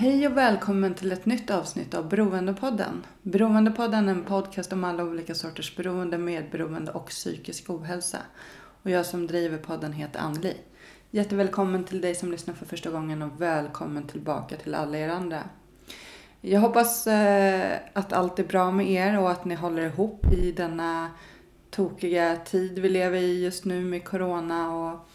[0.00, 3.06] Hej och välkommen till ett nytt avsnitt av Beroendepodden.
[3.22, 8.18] Beroendepodden är en podcast om alla olika sorters beroende, medberoende och psykisk ohälsa.
[8.82, 10.56] Och jag som driver podden heter Anli.
[11.10, 15.42] Jättevälkommen till dig som lyssnar för första gången och välkommen tillbaka till alla er andra.
[16.40, 20.52] Jag hoppas eh, att allt är bra med er och att ni håller ihop i
[20.52, 21.10] denna
[21.70, 25.09] tokiga tid vi lever i just nu med corona och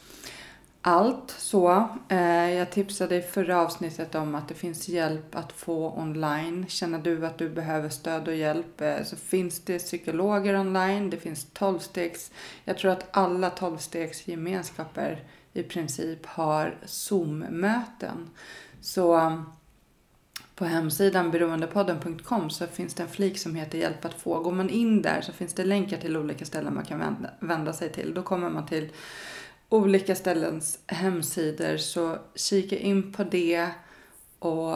[0.87, 1.89] allt så.
[2.09, 6.65] Eh, jag tipsade i förra avsnittet om att det finns hjälp att få online.
[6.67, 11.09] Känner du att du behöver stöd och hjälp eh, så finns det psykologer online.
[11.09, 12.31] Det finns tolvstegs.
[12.63, 18.29] Jag tror att alla tolvstegsgemenskaper i princip har Zoom-möten.
[18.81, 19.41] Så
[20.55, 24.39] på hemsidan beroendepodden.com så finns det en flik som heter Hjälp att få.
[24.39, 27.73] Går man in där så finns det länkar till olika ställen man kan vända, vända
[27.73, 28.13] sig till.
[28.13, 28.89] Då kommer man till
[29.75, 31.77] olika ställens hemsidor.
[31.77, 33.69] Så kika in på det
[34.39, 34.73] och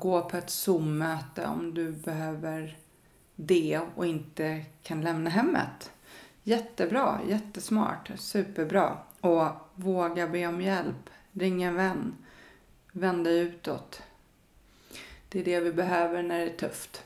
[0.00, 2.78] gå på ett Zoom-möte om du behöver
[3.36, 5.90] det och inte kan lämna hemmet.
[6.42, 8.98] Jättebra, jättesmart, superbra.
[9.20, 11.10] Och våga be om hjälp.
[11.32, 12.16] Ring en vän.
[12.92, 14.02] Vänd dig utåt.
[15.28, 17.04] Det är det vi behöver när det är tufft.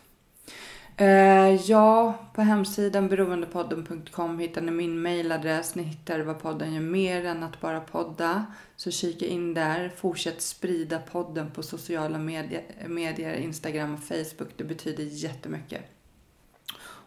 [0.98, 5.74] Eh, ja, på hemsidan beroendepodden.com hittar ni min mailadress.
[5.74, 8.46] Ni hittar vad podden gör mer än att bara podda.
[8.76, 9.88] Så kika in där.
[9.96, 14.48] Fortsätt sprida podden på sociala medier, medier Instagram och Facebook.
[14.56, 15.82] Det betyder jättemycket.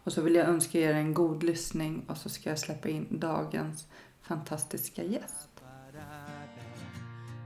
[0.03, 3.07] Och så vill jag önska er en god lyssning och så ska jag släppa in
[3.09, 3.87] dagens
[4.21, 5.49] fantastiska gäst.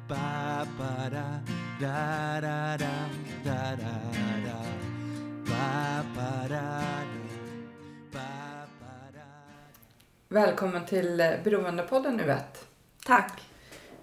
[0.10, 1.40] Ba, ba, da,
[1.82, 2.78] da, da,
[10.30, 12.60] Välkommen till Beroendepodden Yvette.
[13.06, 13.42] Tack.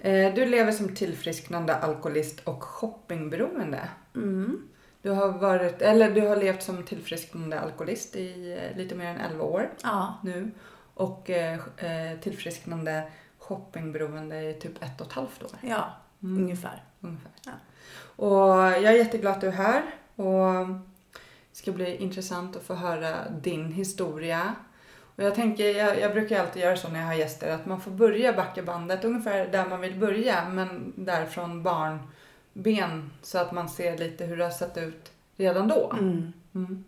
[0.01, 3.89] Eh, Du lever som tillfrisknande alkoholist och shoppingberoende.
[4.15, 4.69] Mm.
[5.03, 9.21] Du har, varit, eller du har levt som tillfrisknande alkoholist i eh, lite mer än
[9.21, 10.15] 11 år Ja.
[10.23, 10.51] nu.
[10.95, 11.61] Och eh,
[12.23, 15.51] tillfrisknande shoppingberoende i typ ett och ett halvt år.
[15.61, 16.43] Ja, Mm.
[16.43, 16.85] ungefär.
[17.01, 17.31] Ungefär.
[17.47, 17.53] Ja.
[18.17, 19.83] Och jag är jätteglad att du är här.
[20.17, 20.67] Och
[21.51, 24.55] det ska bli intressant att få höra din historia.
[25.17, 27.81] Och jag tänker, jag, jag brukar alltid göra så när jag har gäster, att man
[27.81, 33.53] får börja backa bandet ungefär där man vill börja, men där från barnben så att
[33.53, 35.93] man ser lite hur det har sett ut redan då.
[35.93, 36.33] Mm.
[36.55, 36.85] Mm.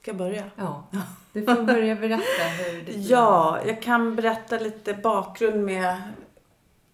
[0.00, 0.44] Ska jag börja?
[0.56, 0.84] Ja,
[1.32, 5.88] du får börja berätta hur det Ja, jag kan berätta lite bakgrund med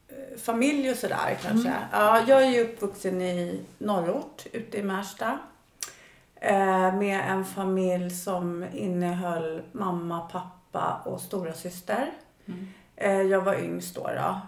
[0.09, 1.69] eh, familj och sådär kanske.
[1.69, 1.83] Mm.
[1.93, 5.39] Ja, jag är ju uppvuxen i norrort ute i Märsta.
[6.47, 12.11] Eh, med en familj som innehöll mamma, pappa och stora syster.
[12.47, 12.69] Mm.
[12.97, 14.03] Eh, jag var yngst då.
[14.03, 14.41] då.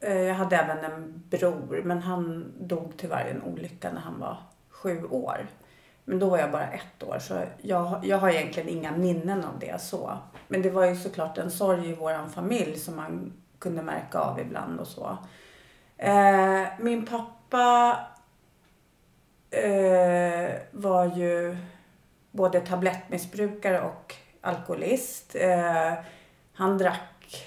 [0.00, 4.20] Eh, jag hade även en bror men han dog tyvärr i en olycka när han
[4.20, 4.36] var
[4.70, 5.46] sju år.
[6.04, 9.58] Men då var jag bara ett år så jag, jag har egentligen inga minnen av
[9.58, 10.18] det så.
[10.48, 14.40] Men det var ju såklart en sorg i våran familj som man kunde märka av
[14.40, 15.16] ibland och så.
[16.78, 17.96] Min pappa
[19.64, 21.56] eh, var ju
[22.30, 25.36] både tablettmissbrukare och alkoholist.
[25.40, 25.92] Eh,
[26.52, 27.46] han drack,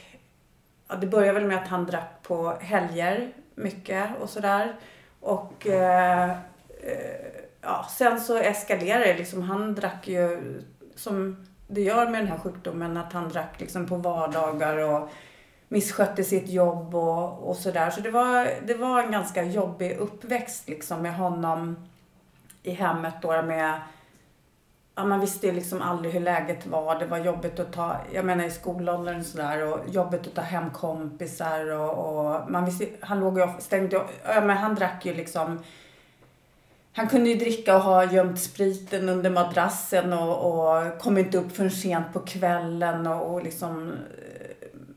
[0.88, 4.76] ja, det började väl med att han drack på helger mycket och sådär.
[5.20, 6.30] Och eh,
[6.84, 7.28] eh,
[7.62, 9.42] ja, sen så eskalerade det liksom.
[9.42, 10.40] Han drack ju
[10.96, 15.10] som det gör med den här sjukdomen att han drack liksom på vardagar och
[15.68, 17.90] misskötte sitt jobb och, och sådär.
[17.90, 21.89] Så det var, det var en ganska jobbig uppväxt liksom med honom
[22.64, 23.82] i hemmet då med
[24.96, 27.00] Ja, man visste ju liksom aldrig hur läget var.
[27.00, 30.42] Det var jobbigt att ta, jag menar i skolåldern och sådär och jobbigt att ta
[30.42, 35.06] hem kompisar och, och man visste, han låg ju och stängde, ja men han drack
[35.06, 35.64] ju liksom
[36.94, 41.56] han kunde ju dricka och ha gömt spriten under madrassen och, och kom inte upp
[41.56, 43.94] förrän sent på kvällen och, och liksom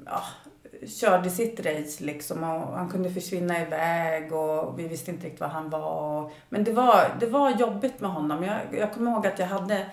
[0.04, 0.22] ja,
[0.86, 5.48] körde sitt race liksom och han kunde försvinna iväg och vi visste inte riktigt var
[5.48, 6.30] han var.
[6.48, 8.44] Men det var, det var jobbigt med honom.
[8.44, 9.86] Jag, jag kommer ihåg att jag hade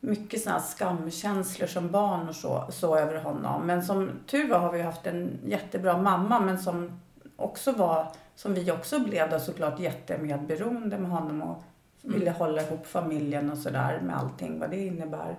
[0.00, 3.66] mycket här skamkänslor som barn och så, så över honom.
[3.66, 7.00] Men som tur var har vi haft en jättebra mamma men som
[7.36, 11.62] också var, som vi också blev då såklart jättemedberoende med honom och
[12.02, 15.36] ville hålla ihop familjen och sådär med allting vad det innebär.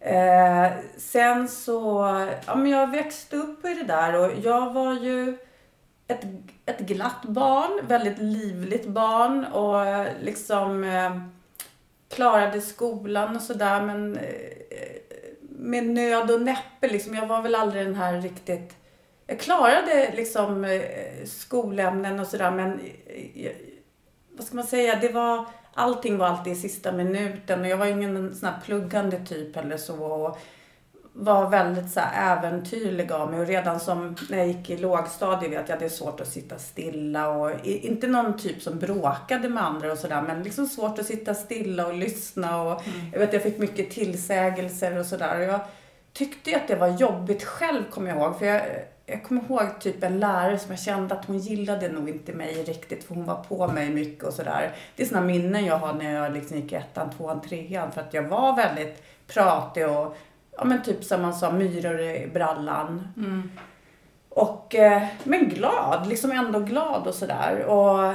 [0.00, 2.00] Eh, sen så,
[2.46, 5.38] ja men jag växte upp i det där och jag var ju
[6.08, 6.24] ett,
[6.66, 11.18] ett glatt barn, väldigt livligt barn och liksom eh,
[12.08, 14.96] klarade skolan och sådär men eh,
[15.40, 17.14] med nöd och näppe liksom.
[17.14, 18.74] Jag var väl aldrig den här riktigt
[19.30, 22.80] jag klarade liksom eh, skolämnen och sådär men
[23.34, 23.52] eh,
[24.36, 25.46] vad ska man säga, det var
[25.78, 29.76] allting var alltid i sista minuten och jag var ingen sån här pluggande typ eller
[29.76, 30.04] så.
[30.04, 30.38] Och
[31.12, 35.52] var väldigt så här äventyrlig av mig och redan som när jag gick i lågstadiet
[35.52, 39.48] vet jag att det är svårt att sitta stilla och inte någon typ som bråkade
[39.48, 43.10] med andra och sådär men liksom svårt att sitta stilla och lyssna och mm.
[43.12, 45.40] jag vet jag fick mycket tillsägelser och sådär.
[45.40, 45.60] Jag
[46.12, 48.62] tyckte att det var jobbigt själv kommer jag ihåg för jag
[49.10, 52.62] jag kommer ihåg typ en lärare som jag kände att hon gillade nog inte mig
[52.62, 54.72] riktigt för hon var på mig mycket och sådär.
[54.96, 58.00] Det är sådana minnen jag har när jag liksom gick i ettan, tvåan, trean för
[58.00, 60.16] att jag var väldigt pratig och
[60.56, 63.08] ja men typ som man sa, myror i brallan.
[63.16, 63.50] Mm.
[64.28, 67.64] Och, eh, men glad, liksom ändå glad och sådär.
[67.64, 68.14] Och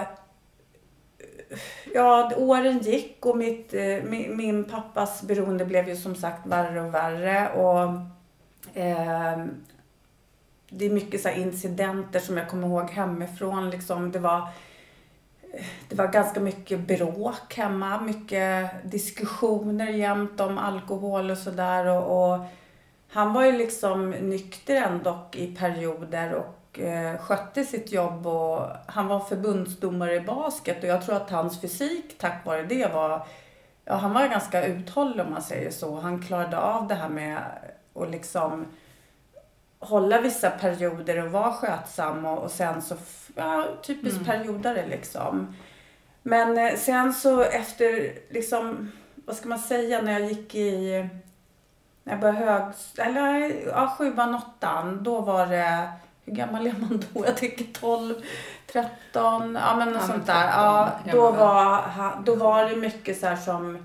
[1.93, 6.81] ja, åren gick och mitt, eh, min, min pappas beroende blev ju som sagt värre
[6.81, 7.49] och värre.
[7.49, 7.83] Och
[8.77, 9.45] eh,
[10.77, 13.69] det är mycket så incidenter som jag kommer ihåg hemifrån.
[13.69, 14.47] Liksom, det, var,
[15.89, 21.85] det var ganska mycket bråk hemma, mycket diskussioner jämt om alkohol och sådär.
[21.87, 22.39] Och, och,
[23.09, 29.07] han var ju liksom nykter ändå i perioder och eh, skötte sitt jobb och han
[29.07, 33.27] var förbundsdomare i basket och jag tror att hans fysik tack vare det var,
[33.85, 35.99] ja han var ganska uthållig om man säger så.
[35.99, 37.37] Han klarade av det här med
[37.95, 38.65] att liksom
[39.83, 42.95] hålla vissa perioder och vara skötsam och, och sen så,
[43.35, 44.25] ja, typiskt mm.
[44.25, 45.55] periodare liksom.
[46.21, 51.09] Men eh, sen så efter, liksom, vad ska man säga, när jag gick i,
[52.03, 55.91] när jag började hög, eller ja, sjuan, åttan, då var det,
[56.25, 57.25] hur gammal är man då?
[57.25, 58.15] Jag tycker 12,
[58.71, 60.47] 13, ja men något ja, sånt där.
[60.47, 61.81] Ja, då var,
[62.25, 63.77] då var det mycket så här som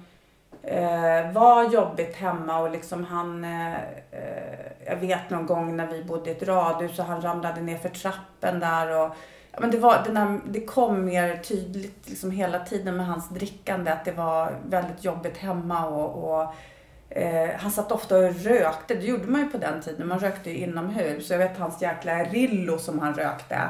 [0.63, 3.75] eh, var jobbigt hemma och liksom han, eh,
[4.11, 7.79] eh, jag vet någon gång när vi bodde i ett radhus och han ramlade ner
[7.79, 9.17] för trappen där och
[9.53, 13.29] ja, men det, var, den här, det kom mer tydligt liksom hela tiden med hans
[13.29, 16.55] drickande att det var väldigt jobbigt hemma och, och
[17.11, 20.51] eh, han satt ofta och rökte, det gjorde man ju på den tiden, man rökte
[20.51, 21.31] ju inomhus.
[21.31, 23.61] Jag vet hans jäkla Rillo som han rökte.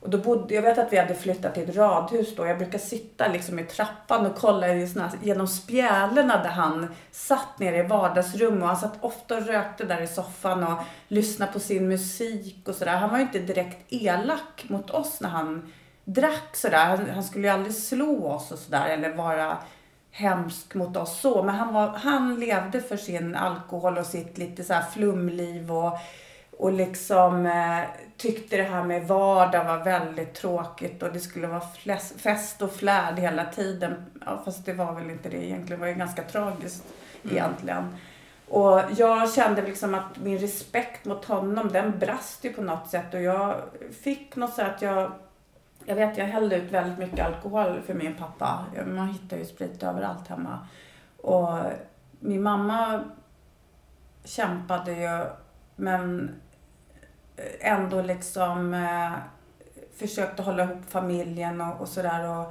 [0.00, 2.46] Och då bodde, jag vet att vi hade flyttat till ett radhus då.
[2.46, 7.58] Jag brukar sitta liksom i trappan och kolla i såna, genom spjälorna där han satt
[7.58, 8.62] nere i vardagsrummet.
[8.62, 12.74] Och han satt ofta och rökte där i soffan och lyssnade på sin musik och
[12.74, 12.96] sådär.
[12.96, 15.72] Han var ju inte direkt elak mot oss när han
[16.04, 16.84] drack sådär.
[16.84, 19.58] Han, han skulle ju aldrig slå oss och sådär eller vara
[20.10, 21.42] hemsk mot oss så.
[21.42, 25.98] Men han, var, han levde för sin alkohol och sitt lite så flumliv och
[26.60, 27.80] och liksom eh,
[28.20, 31.62] tyckte det här med vardag var väldigt tråkigt och det skulle vara
[32.18, 34.04] fest och flärd hela tiden.
[34.26, 35.80] Ja, fast det var väl inte det egentligen.
[35.80, 36.84] Det var ju ganska tragiskt
[37.22, 37.36] mm.
[37.36, 37.96] egentligen.
[38.48, 43.14] Och jag kände liksom att min respekt mot honom den brast ju på något sätt
[43.14, 43.56] och jag
[44.02, 45.12] fick något så att jag
[45.84, 48.64] jag vet, jag hällde ut väldigt mycket alkohol för min pappa.
[48.86, 50.58] Man hittar ju sprit överallt hemma.
[51.16, 51.58] Och
[52.20, 53.04] min mamma
[54.24, 55.26] kämpade ju,
[55.76, 56.30] men
[57.60, 59.12] ändå liksom eh,
[59.98, 62.46] försökte hålla ihop familjen och, och sådär.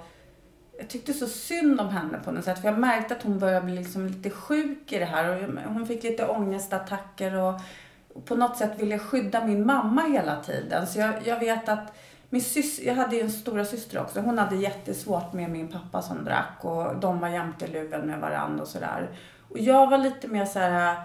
[0.77, 2.59] Jag tyckte så synd om henne på något sätt.
[2.59, 5.47] För jag märkte att hon började bli liksom lite sjuk i det här.
[5.67, 7.53] Och hon fick lite ångestattacker och,
[8.13, 10.87] och på något sätt ville skydda min mamma hela tiden.
[10.87, 11.93] Så jag, jag vet att
[12.29, 14.21] min syster, jag hade ju en stora syster också.
[14.21, 18.61] Hon hade jättesvårt med min pappa som drack och de var jämte luven med varandra
[18.61, 19.09] och sådär.
[19.49, 20.97] Och jag var lite mer så här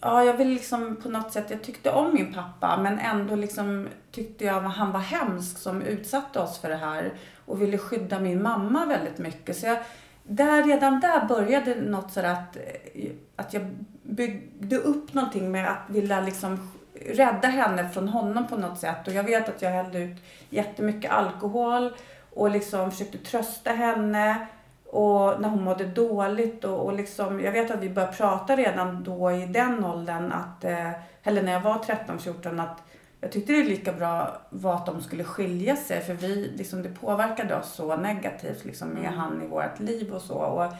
[0.00, 3.88] ja, jag vill liksom på något sätt, jag tyckte om min pappa men ändå liksom
[4.12, 7.12] tyckte jag att han var hemsk som utsatte oss för det här
[7.46, 9.56] och ville skydda min mamma väldigt mycket.
[9.56, 9.78] Så jag,
[10.22, 13.70] där, redan där började något så att, eh, att jag
[14.02, 16.70] byggde upp någonting med att vilja liksom
[17.06, 19.08] rädda henne från honom på något sätt.
[19.08, 20.16] Och jag vet att jag hällde ut
[20.50, 21.96] jättemycket alkohol
[22.34, 24.46] och liksom försökte trösta henne
[24.90, 29.04] och när hon mådde dåligt och, och liksom, jag vet att vi började prata redan
[29.04, 30.90] då i den åldern att, eh,
[31.22, 32.82] eller när jag var 13-14 att
[33.20, 36.88] jag tyckte det lika bra var att de skulle skilja sig för vi, liksom, det
[36.88, 39.14] påverkade oss så negativt liksom, med mm.
[39.14, 40.34] han i vårt liv och så.
[40.34, 40.72] Och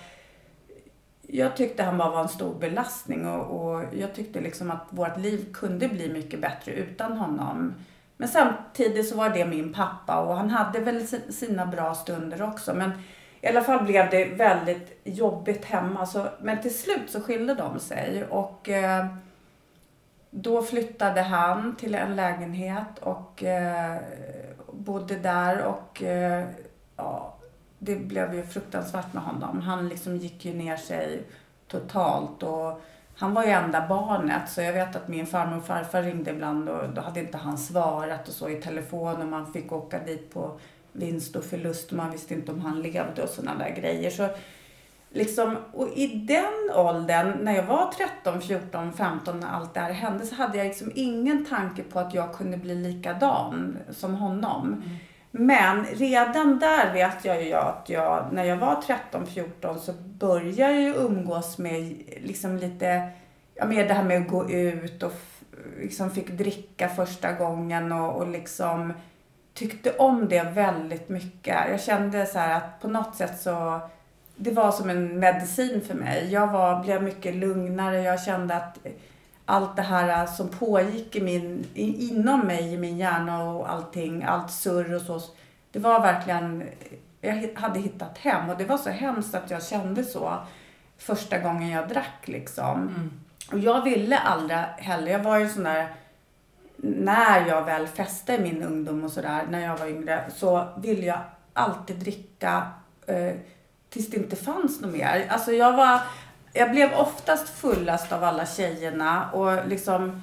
[1.23, 5.19] jag tyckte han bara var en stor belastning och, och jag tyckte liksom att vårt
[5.19, 7.75] liv kunde bli mycket bättre utan honom.
[8.17, 12.75] Men samtidigt så var det min pappa och han hade väl sina bra stunder också.
[12.75, 12.91] Men
[13.47, 16.07] i alla fall blev det väldigt jobbigt hemma.
[16.07, 19.07] Så, men till slut så skilde de sig och eh,
[20.31, 23.97] då flyttade han till en lägenhet och eh,
[24.73, 26.45] bodde där och eh,
[26.97, 27.37] ja,
[27.79, 29.61] det blev ju fruktansvärt med honom.
[29.61, 31.23] Han liksom gick ju ner sig
[31.69, 32.81] totalt och
[33.17, 36.69] han var ju enda barnet så jag vet att min farmor och farfar ringde ibland
[36.69, 40.35] och då hade inte han svarat och så i telefon och man fick åka dit
[40.35, 40.59] på
[40.99, 44.11] vinst och förlust och man visste inte om han levde och sådana där grejer.
[44.11, 44.29] Så
[45.11, 49.93] liksom, och i den åldern, när jag var 13, 14, 15 när allt det här
[49.93, 54.67] hände så hade jag liksom ingen tanke på att jag kunde bli likadan som honom.
[54.67, 54.97] Mm.
[55.31, 60.81] Men redan där vet jag ju att jag, när jag var 13-14 så började jag
[60.81, 63.09] ju umgås med liksom lite,
[63.55, 65.12] ja med det här med att gå ut och
[65.81, 68.93] liksom fick dricka första gången och, och liksom
[69.57, 71.57] tyckte om det väldigt mycket.
[71.71, 73.81] Jag kände så att på något sätt så,
[74.37, 76.33] det var som en medicin för mig.
[76.33, 78.79] Jag var, blev mycket lugnare, jag kände att
[79.47, 84.51] allt det här som pågick i min, inom mig, i min hjärna och allting, allt
[84.51, 85.21] surr och så.
[85.71, 86.65] Det var verkligen,
[87.21, 90.35] jag hade hittat hem och det var så hemskt att jag kände så
[90.99, 92.81] första gången jag drack liksom.
[92.81, 93.13] Mm.
[93.53, 95.95] Och jag ville aldrig heller, jag var ju sån där,
[96.87, 101.07] när jag väl fäste i min ungdom och sådär, när jag var yngre, så ville
[101.07, 101.21] jag
[101.52, 102.66] alltid dricka
[103.07, 103.35] eh,
[103.90, 105.26] tills det inte fanns något mer.
[105.31, 106.00] Alltså jag var,
[106.52, 110.23] jag blev oftast fullast av alla tjejerna och liksom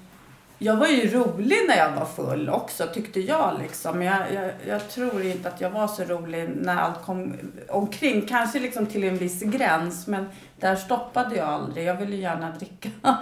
[0.64, 4.02] jag var ju rolig när jag var full också tyckte jag liksom.
[4.02, 7.34] Jag, jag, jag tror inte att jag var så rolig när allt kom
[7.70, 8.26] omkring.
[8.26, 10.30] Kanske liksom till en viss gräns men
[10.60, 11.86] där stoppade jag aldrig.
[11.86, 12.90] Jag ville gärna dricka,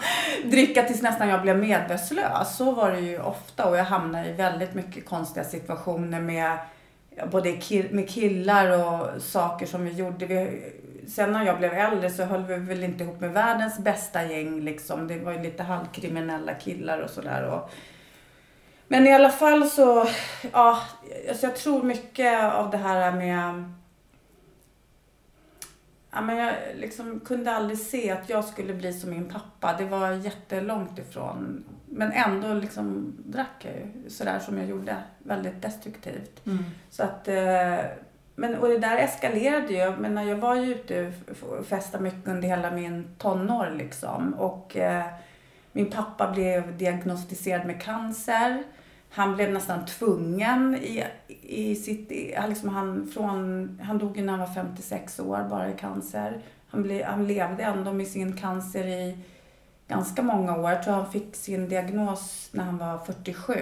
[0.45, 2.57] dricka tills nästan jag blev medvetslös.
[2.57, 6.57] Så var det ju ofta och jag hamnade i väldigt mycket konstiga situationer med
[7.31, 7.57] både
[7.89, 10.25] med killar och saker som vi gjorde.
[10.25, 10.63] Vi,
[11.07, 14.61] sen när jag blev äldre så höll vi väl inte ihop med världens bästa gäng
[14.61, 15.07] liksom.
[15.07, 17.61] Det var ju lite halvkriminella killar och sådär.
[18.87, 20.07] Men i alla fall så,
[20.51, 20.81] ja,
[21.29, 23.71] alltså jag tror mycket av det här med
[26.13, 29.75] Ja, men jag liksom kunde aldrig se att jag skulle bli som min pappa.
[29.77, 31.63] Det var jättelångt ifrån.
[31.85, 34.97] Men ändå liksom drack jag ju sådär som jag gjorde.
[35.17, 36.45] Väldigt destruktivt.
[36.45, 36.63] Mm.
[36.89, 37.77] Så att eh,
[38.35, 39.95] men, och det där eskalerade ju.
[39.97, 44.33] Men jag var ju ute och festade mycket under hela min tonår liksom.
[44.33, 45.05] Och eh,
[45.71, 48.63] min pappa blev diagnostiserad med cancer.
[49.09, 51.03] Han blev nästan tvungen i,
[51.41, 52.09] i sitt...
[52.47, 56.41] liksom han, från, han dog när han var 56 år bara i cancer.
[56.67, 59.17] Han, ble, han levde ändå med sin cancer i
[59.87, 60.71] ganska många år.
[60.71, 63.53] Jag tror han fick sin diagnos när han var 47.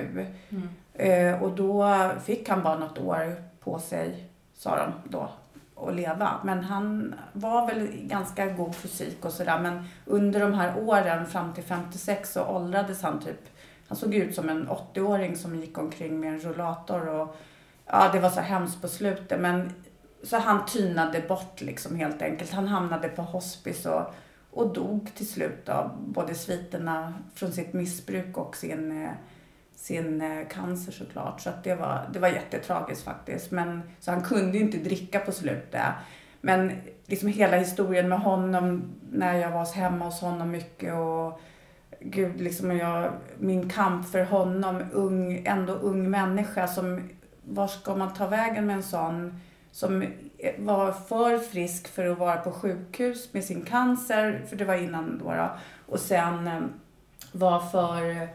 [0.49, 0.69] Mm.
[0.93, 4.28] Eh, och då fick han bara något år på sig
[4.59, 5.29] sa de då,
[5.75, 6.39] att leva.
[6.43, 9.59] Men han var väl ganska god fysik och sådär.
[9.59, 13.49] Men under de här åren fram till 56 så åldrades han typ.
[13.87, 17.35] Han såg ut som en 80-åring som gick omkring med en rullator och
[17.85, 19.39] ja, det var så hemskt på slutet.
[19.39, 19.73] Men
[20.23, 22.51] så han tynade bort liksom helt enkelt.
[22.51, 24.13] Han hamnade på hospice och,
[24.51, 29.11] och dog till slut av både sviterna från sitt missbruk och sin eh,
[29.79, 31.41] sin eh, cancer såklart.
[31.41, 33.51] Så att det, var, det var jättetragiskt faktiskt.
[33.51, 35.81] Men, så han kunde ju inte dricka på slutet.
[36.41, 36.71] Men
[37.05, 41.41] liksom hela historien med honom när jag var hemma hos honom mycket och
[41.99, 47.09] gud, liksom jag, min kamp för honom, ung, ändå ung människa som,
[47.41, 49.39] var ska man ta vägen med en sån
[49.71, 50.05] som
[50.57, 55.17] var för frisk för att vara på sjukhus med sin cancer, för det var innan
[55.23, 55.49] då, då
[55.85, 56.61] och sen eh,
[57.31, 58.29] var för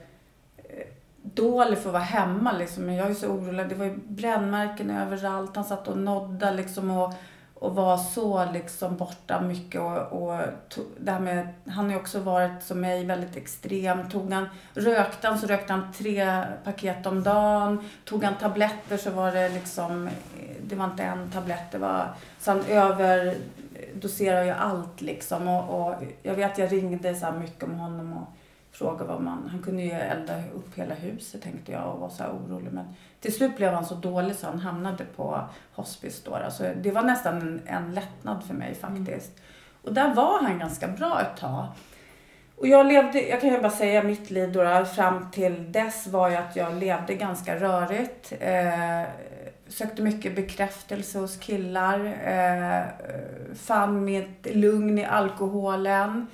[1.25, 2.87] dålig för att vara hemma liksom.
[2.87, 3.69] Men jag är så orolig.
[3.69, 5.57] Det var ju brännmärken överallt.
[5.57, 7.13] Han satt och nodda liksom och,
[7.55, 9.81] och var så liksom borta mycket.
[9.81, 14.11] Och, och tog, det här med, han har ju också varit som mig väldigt extrem.
[14.11, 17.89] Tog han, rökte han så rökte han tre paket om dagen.
[18.05, 20.09] Tog han tabletter så var det liksom,
[20.63, 21.71] det var inte en tablett.
[21.71, 25.49] Det var, så han överdoserade ju allt liksom.
[25.49, 28.13] Och, och jag vet jag ringde så mycket om honom.
[28.13, 28.29] Och,
[28.75, 29.49] fråga vad man...
[29.53, 32.73] Han kunde ju elda upp hela huset tänkte jag och var så orolig.
[32.73, 32.85] Men
[33.21, 35.41] till slut blev han så dålig så han hamnade på
[35.73, 36.35] hospice då.
[36.35, 39.31] Alltså, det var nästan en, en lättnad för mig faktiskt.
[39.39, 39.43] Mm.
[39.83, 41.67] Och där var han ganska bra ett tag.
[42.57, 46.29] Och jag levde, jag kan ju bara säga mitt liv då, fram till dess var
[46.29, 48.33] ju att jag levde ganska rörigt.
[48.41, 49.03] Eh,
[49.69, 52.05] sökte mycket bekräftelse hos killar.
[52.25, 52.83] Eh,
[53.55, 56.27] fann mitt lugn i alkoholen.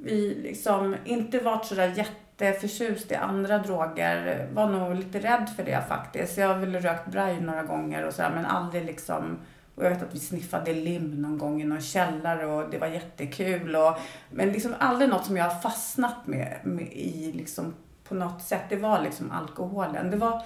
[0.00, 4.48] Vi liksom inte varit sådär jätteförtjust i andra droger.
[4.52, 6.38] Var nog lite rädd för det faktiskt.
[6.38, 9.38] Jag har väl rökt braj några gånger och sådär men aldrig liksom
[9.78, 12.86] och jag vet att vi sniffade lim någon gång i någon källare och det var
[12.86, 13.76] jättekul.
[13.76, 13.98] Och,
[14.30, 17.74] men liksom aldrig något som jag har fastnat med, med i liksom
[18.08, 18.62] på något sätt.
[18.68, 20.10] Det var liksom alkoholen.
[20.10, 20.42] Det var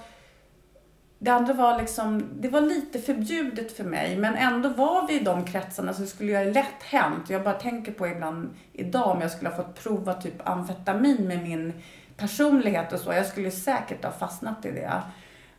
[1.23, 5.23] det andra var liksom, det var lite förbjudet för mig men ändå var vi i
[5.23, 7.29] de kretsarna så det skulle göra lätt hänt.
[7.29, 11.43] Jag bara tänker på ibland idag om jag skulle ha fått prova typ amfetamin med
[11.43, 11.73] min
[12.17, 13.13] personlighet och så.
[13.13, 15.01] Jag skulle säkert ha fastnat i det.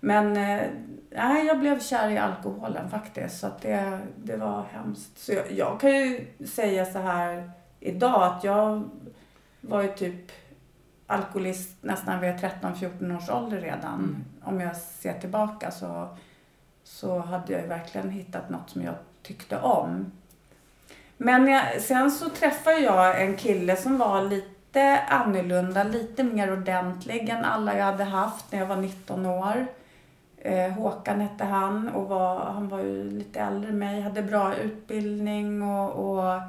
[0.00, 0.66] Men eh,
[1.10, 3.40] nej, jag blev kär i alkoholen faktiskt.
[3.40, 5.18] Så att det, det var hemskt.
[5.18, 8.90] Så jag, jag kan ju säga så här idag att jag
[9.60, 10.32] var ju typ
[11.06, 13.94] alkoholist nästan vid 13-14 års ålder redan.
[13.94, 14.24] Mm.
[14.42, 16.08] Om jag ser tillbaka så,
[16.84, 20.12] så hade jag ju verkligen hittat något som jag tyckte om.
[21.16, 27.28] Men jag, sen så träffade jag en kille som var lite annorlunda, lite mer ordentlig
[27.28, 29.66] än alla jag hade haft när jag var 19 år.
[30.38, 34.54] Eh, Håkan hette han och var, han var ju lite äldre än mig, hade bra
[34.54, 36.40] utbildning och, och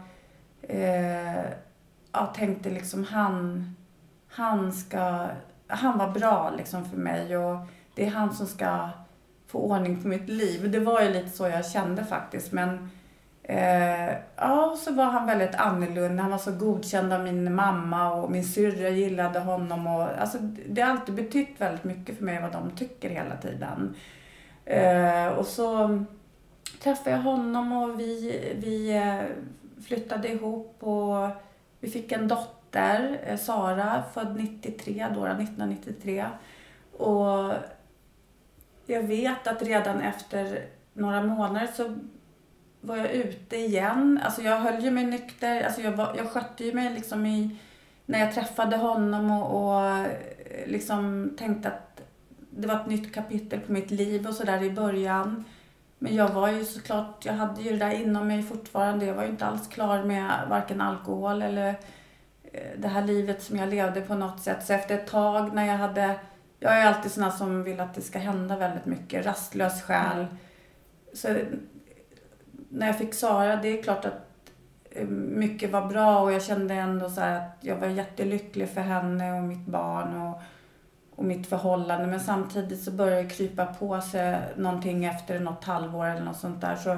[0.61, 1.45] eh,
[2.11, 3.75] jag tänkte liksom han
[4.35, 5.27] han ska,
[5.67, 7.57] han var bra liksom för mig och
[7.95, 8.89] det är han som ska
[9.47, 10.71] få ordning på mitt liv.
[10.71, 12.89] Det var ju lite så jag kände faktiskt men
[13.43, 16.21] eh, ja, så var han väldigt annorlunda.
[16.21, 20.37] Han var så godkänd av min mamma och min syrra gillade honom och alltså
[20.69, 23.95] det har alltid betytt väldigt mycket för mig vad de tycker hela tiden.
[24.65, 26.03] Eh, och så
[26.83, 29.21] träffade jag honom och vi, vi eh,
[29.85, 31.29] flyttade ihop och
[31.79, 36.25] vi fick en dotter dotter, eh, Sara, född 93, då, 1993.
[36.97, 37.53] Och
[38.85, 41.95] jag vet att redan efter några månader så
[42.81, 44.19] var jag ute igen.
[44.23, 45.63] Alltså jag höll ju mig nykter.
[45.63, 47.57] Alltså jag, var, jag skötte ju mig liksom i,
[48.05, 50.07] när jag träffade honom och, och eh,
[50.65, 52.01] liksom tänkte att
[52.49, 55.45] det var ett nytt kapitel på mitt liv och sådär i början.
[55.99, 59.05] Men jag var ju såklart, jag hade ju det där inom mig fortfarande.
[59.05, 61.75] Jag var ju inte alls klar med varken alkohol eller
[62.77, 64.65] det här livet som jag levde på något sätt.
[64.65, 66.15] Så efter ett tag när jag hade,
[66.59, 70.25] jag är alltid sån som vill att det ska hända väldigt mycket, rastlös själ.
[71.13, 71.35] Så
[72.69, 74.27] när jag fick Sara, det är klart att
[74.91, 79.33] eh, mycket var bra och jag kände ändå så att jag var jättelycklig för henne
[79.33, 80.41] och mitt barn och,
[81.15, 82.07] och mitt förhållande.
[82.07, 86.61] Men samtidigt så började det krypa på sig någonting efter något halvår eller något sånt
[86.61, 86.75] där.
[86.75, 86.97] Så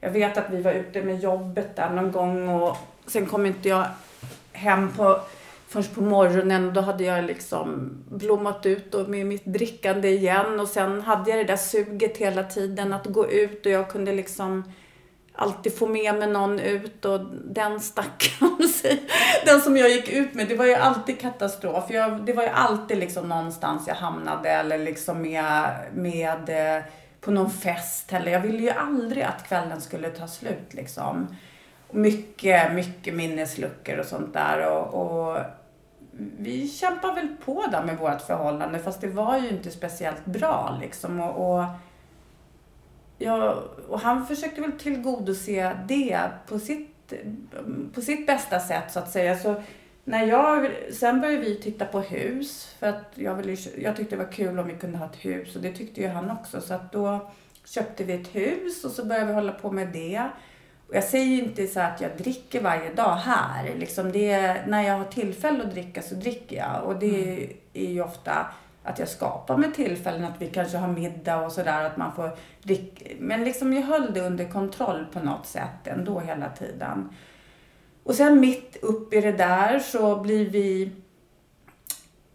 [0.00, 3.68] jag vet att vi var ute med jobbet där någon gång och sen kom inte
[3.68, 3.86] jag
[4.62, 5.20] hem på,
[5.68, 10.60] först på morgonen och då hade jag liksom blommat ut och med mitt drickande igen.
[10.60, 14.12] Och sen hade jag det där suget hela tiden att gå ut och jag kunde
[14.12, 14.64] liksom
[15.34, 17.04] alltid få med mig någon ut.
[17.04, 18.58] Och den stackaren,
[19.44, 21.84] den som jag gick ut med, det var ju alltid katastrof.
[21.88, 26.82] Jag, det var ju alltid liksom någonstans jag hamnade eller liksom med, med eh,
[27.20, 28.12] på någon fest.
[28.12, 31.36] Eller jag ville ju aldrig att kvällen skulle ta slut liksom
[31.92, 34.70] mycket, mycket minnesluckor och sånt där.
[34.70, 35.38] Och, och
[36.38, 40.78] vi kämpar väl på där med vårt förhållande fast det var ju inte speciellt bra
[40.80, 41.20] liksom.
[41.20, 41.64] Och, och,
[43.18, 47.12] ja, och han försökte väl tillgodose det på sitt,
[47.94, 49.38] på sitt bästa sätt så att säga.
[49.38, 49.62] Så
[50.04, 54.24] när jag, sen började vi titta på hus för att jag, ville, jag tyckte det
[54.24, 56.60] var kul om vi kunde ha ett hus och det tyckte ju han också.
[56.60, 57.30] Så att då
[57.64, 60.28] köpte vi ett hus och så började vi hålla på med det.
[60.92, 63.74] Jag säger ju inte så att jag dricker varje dag här.
[63.78, 66.84] Liksom det, när jag har tillfälle att dricka så dricker jag.
[66.84, 67.50] Och det mm.
[67.72, 68.46] är ju ofta
[68.82, 71.84] att jag skapar med tillfällen att vi kanske har middag och sådär.
[71.84, 72.30] Att man får
[72.62, 73.04] dricka.
[73.18, 77.08] Men liksom jag höll det under kontroll på något sätt ändå hela tiden.
[78.04, 80.92] Och sen mitt upp i det där så blir vi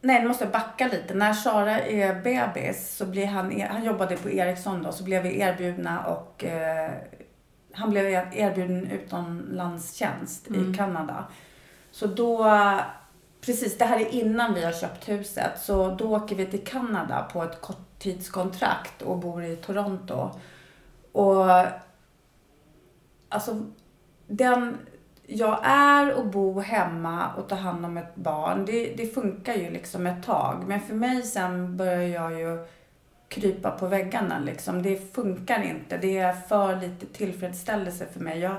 [0.01, 1.13] Nej, nu måste jag backa lite.
[1.13, 5.39] När Sara är bebis så blir han, han jobbade på Ericsson då, så blev vi
[5.39, 6.91] erbjudna och eh,
[7.77, 10.71] han blev erbjuden utomlandstjänst mm.
[10.71, 11.25] i Kanada.
[11.91, 12.51] Så då,
[13.41, 17.29] precis det här är innan vi har köpt huset, så då åker vi till Kanada
[17.33, 20.29] på ett korttidskontrakt och bor i Toronto.
[21.11, 21.45] Och
[23.29, 23.65] alltså
[24.27, 24.77] den,
[25.25, 29.69] jag är och bo hemma och ta hand om ett barn, det, det funkar ju
[29.69, 30.63] liksom ett tag.
[30.67, 32.67] Men för mig sen börjar jag ju
[33.27, 34.83] krypa på väggarna liksom.
[34.83, 35.97] Det funkar inte.
[35.97, 38.39] Det är för lite tillfredsställelse för mig.
[38.39, 38.55] Jag,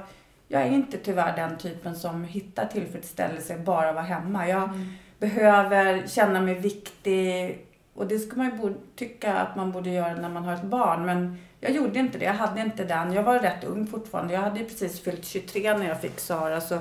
[0.48, 4.48] jag är inte tyvärr den typen som hittar tillfredsställelse bara att vara hemma.
[4.48, 4.86] Jag mm.
[5.18, 7.58] behöver känna mig viktig
[7.94, 10.62] Och det ska man ju borde, tycka att man borde göra när man har ett
[10.62, 11.06] barn.
[11.06, 12.24] Men jag gjorde inte det.
[12.24, 13.12] Jag hade inte den.
[13.12, 14.34] Jag var rätt ung fortfarande.
[14.34, 16.60] Jag hade precis fyllt 23 när jag fick Sara.
[16.60, 16.78] Så,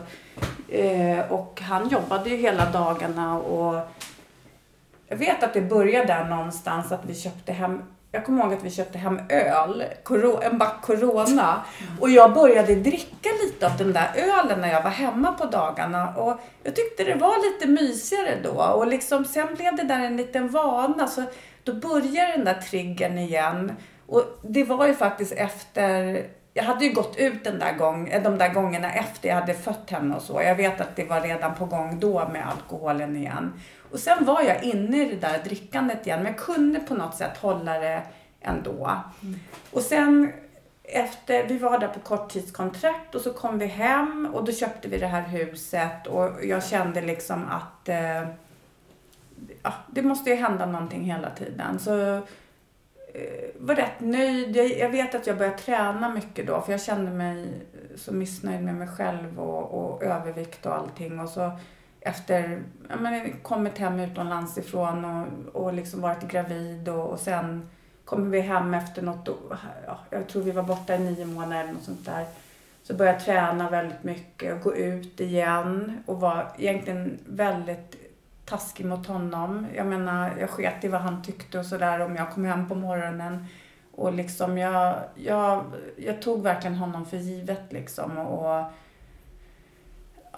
[0.69, 3.39] eh, och han jobbade ju hela dagarna.
[3.39, 3.81] Och
[5.07, 8.63] jag vet att det började där någonstans att vi köpte hem jag kommer ihåg att
[8.63, 9.83] vi köpte hem öl,
[10.41, 11.61] en back Corona.
[11.99, 16.15] Och jag började dricka lite av den där ölen när jag var hemma på dagarna.
[16.15, 18.63] Och jag tyckte det var lite mysigare då.
[18.63, 21.07] Och liksom, sen blev det där en liten vana.
[21.07, 21.23] Så
[21.63, 23.71] då började den där triggern igen.
[24.07, 26.23] Och det var ju faktiskt efter
[26.57, 29.53] jag hade ju gått ut den där gång, eh, de där gångerna efter jag hade
[29.53, 30.41] fött henne och så.
[30.41, 33.53] Jag vet att det var redan på gång då med alkoholen igen.
[33.91, 37.15] Och sen var jag inne i det där drickandet igen, men jag kunde på något
[37.15, 38.01] sätt hålla det
[38.41, 39.01] ändå.
[39.23, 39.39] Mm.
[39.71, 40.31] Och sen
[40.83, 44.97] efter, vi var där på korttidskontrakt och så kom vi hem och då köpte vi
[44.97, 48.29] det här huset och jag kände liksom att eh,
[49.63, 51.79] ja, det måste ju hända någonting hela tiden.
[51.79, 52.21] Så eh,
[53.59, 54.55] var rätt nöjd.
[54.55, 57.47] Jag, jag, vet att jag började träna mycket då för jag kände mig
[57.95, 61.19] så missnöjd med mig själv och, och övervikt och allting.
[61.19, 61.51] Och så
[62.07, 67.69] efter, jag menar, kommit hem utomlands ifrån och, och liksom varit gravid och, och sen
[68.05, 69.29] kommer vi hem efter något,
[69.87, 72.25] ja, jag tror vi var borta i nio månader eller något sånt där.
[72.83, 77.95] Så började jag träna väldigt mycket och gå ut igen och var egentligen väldigt
[78.45, 79.67] taskig mot honom.
[79.75, 82.75] Jag menar, jag sket i vad han tyckte och sådär om jag kom hem på
[82.75, 83.45] morgonen.
[83.91, 85.63] Och liksom jag, jag,
[85.97, 88.17] jag tog verkligen honom för givet liksom.
[88.17, 88.71] Och,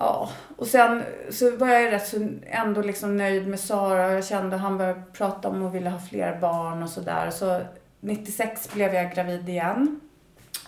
[0.01, 4.13] Ja, och sen så var jag rätt så ändå liksom nöjd med Sara.
[4.13, 7.31] Jag kände att han började prata om att vilja ha fler barn och sådär.
[7.31, 7.61] Så
[7.99, 9.99] 96 blev jag gravid igen.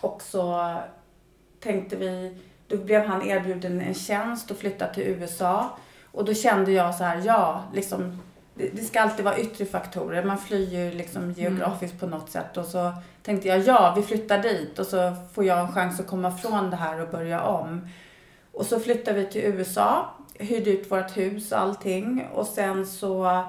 [0.01, 0.75] Och så
[1.59, 5.69] tänkte vi, då blev han erbjuden en tjänst och flytta till USA.
[6.11, 8.21] Och då kände jag så här, ja, liksom,
[8.55, 10.23] det, det ska alltid vara yttre faktorer.
[10.23, 11.35] Man flyr ju liksom mm.
[11.35, 12.57] geografiskt på något sätt.
[12.57, 16.07] Och så tänkte jag, ja, vi flyttar dit och så får jag en chans att
[16.07, 17.87] komma från det här och börja om.
[18.53, 20.09] Och så flyttade vi till USA,
[20.39, 22.27] hyrde ut vårt hus och allting.
[22.33, 23.43] Och sen så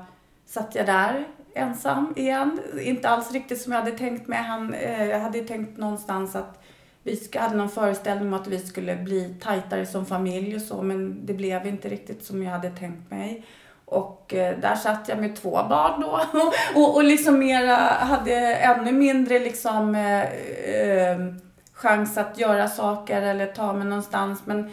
[0.47, 2.61] satt jag där ensam igen.
[2.81, 4.39] Inte alls riktigt som jag hade tänkt mig.
[4.39, 6.63] Han, eh, jag hade tänkt någonstans att
[7.03, 10.83] vi hade någon föreställning om att vi skulle bli tajtare som familj och så.
[10.83, 13.47] Men det blev inte riktigt som jag hade tänkt mig.
[13.85, 16.21] Och eh, där satt jag med två barn då
[16.81, 21.19] och, och liksom mera, hade ännu mindre liksom eh, eh,
[21.73, 24.43] chans att göra saker eller ta mig någonstans.
[24.45, 24.71] Men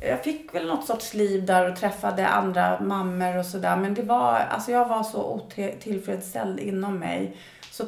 [0.00, 3.76] jag fick väl något sorts liv där och träffade andra mammor och sådär.
[3.76, 7.36] Men det var, alltså jag var så otillfredsställd inom mig.
[7.70, 7.84] Så,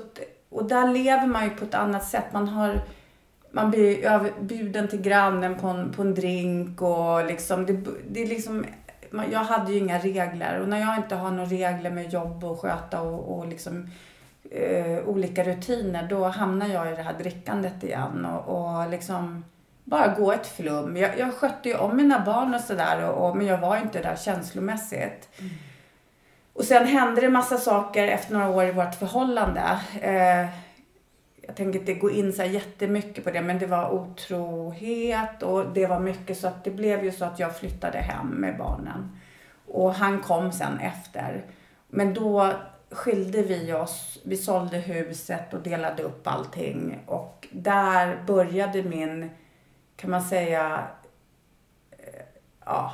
[0.48, 2.32] och där lever man ju på ett annat sätt.
[2.32, 2.80] Man har
[3.52, 7.72] man blir bjuden till grannen på en, på en drink och liksom, det,
[8.10, 8.64] det är liksom,
[9.32, 12.60] jag hade ju inga regler och när jag inte har några regler med jobb och
[12.60, 13.90] sköta och, och liksom
[14.50, 19.44] eh, olika rutiner då hamnar jag i det här drickandet igen och, och liksom
[19.92, 20.96] bara gå ett flum.
[20.96, 24.02] Jag, jag skötte ju om mina barn och sådär, och, och, men jag var inte
[24.02, 25.28] där känslomässigt.
[25.38, 25.52] Mm.
[26.52, 29.80] Och sen hände det massa saker efter några år i vårt förhållande.
[30.00, 30.46] Eh,
[31.42, 35.66] jag tänker inte gå in så här jättemycket på det, men det var otrohet och
[35.74, 39.18] det var mycket så att det blev ju så att jag flyttade hem med barnen.
[39.66, 41.44] Och han kom sen efter.
[41.88, 42.52] Men då
[42.90, 49.30] skilde vi oss, vi sålde huset och delade upp allting och där började min
[50.02, 50.86] kan man säga,
[51.90, 52.24] eh,
[52.64, 52.92] ja,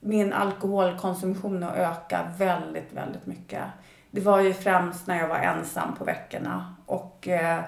[0.00, 3.64] min alkoholkonsumtion har ökat väldigt, väldigt mycket.
[4.10, 7.60] Det var ju främst när jag var ensam på veckorna och eh,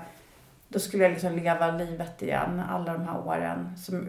[0.68, 3.76] då skulle jag liksom leva livet igen alla de här åren.
[3.76, 4.08] Som,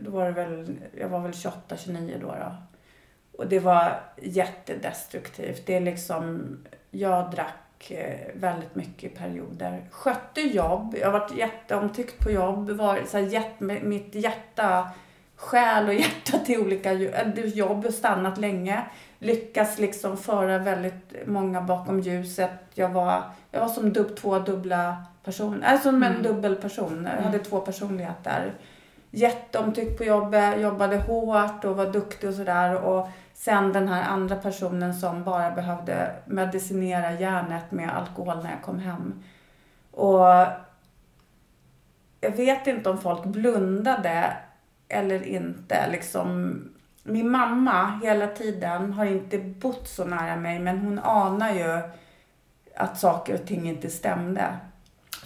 [0.00, 2.26] då var det väl, jag var väl 28, 29 då.
[2.26, 2.56] då.
[3.38, 5.66] Och det var jättedestruktivt.
[5.66, 6.56] Det är liksom,
[6.90, 9.84] jag drack Eh, väldigt mycket perioder.
[9.90, 10.96] Skötte jobb.
[11.00, 12.70] Jag har varit jätteomtyckt på jobb.
[12.70, 14.90] Var, så här, hjärt, mitt hjärta,
[15.36, 18.82] själ och hjärta till olika jobb och stannat länge.
[19.18, 22.50] Lyckas liksom föra väldigt många bakom ljuset.
[22.74, 25.66] Jag var, jag var som dub, två dubbla personer.
[25.66, 26.22] Alltså som en mm.
[26.22, 27.08] dubbel person.
[27.16, 27.44] Jag hade mm.
[27.44, 28.52] två personligheter.
[29.10, 32.74] Jätteomtyckt på jobbet, jobbade hårt och var duktig och sådär.
[33.44, 38.78] Sen den här andra personen som bara behövde medicinera hjärnet med alkohol när jag kom
[38.78, 39.22] hem.
[39.90, 40.26] Och
[42.20, 44.36] jag vet inte om folk blundade
[44.88, 45.90] eller inte.
[45.90, 46.58] Liksom,
[47.02, 51.82] min mamma hela tiden har inte bott så nära mig men hon anar ju
[52.76, 54.56] att saker och ting inte stämde.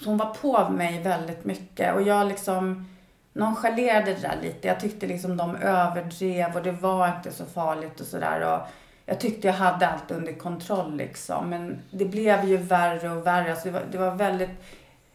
[0.00, 2.88] Så hon var på mig väldigt mycket och jag liksom
[3.36, 4.68] nonchalerade det där lite.
[4.68, 8.60] Jag tyckte liksom de överdrev och det var inte så farligt och sådär.
[9.06, 11.50] jag tyckte jag hade allt under kontroll liksom.
[11.50, 13.50] Men det blev ju värre och värre.
[13.50, 14.50] Alltså det, var, det var väldigt...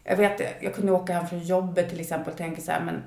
[0.04, 3.02] Jag vet, jag kunde åka hem från jobbet till exempel och tänka så här, men,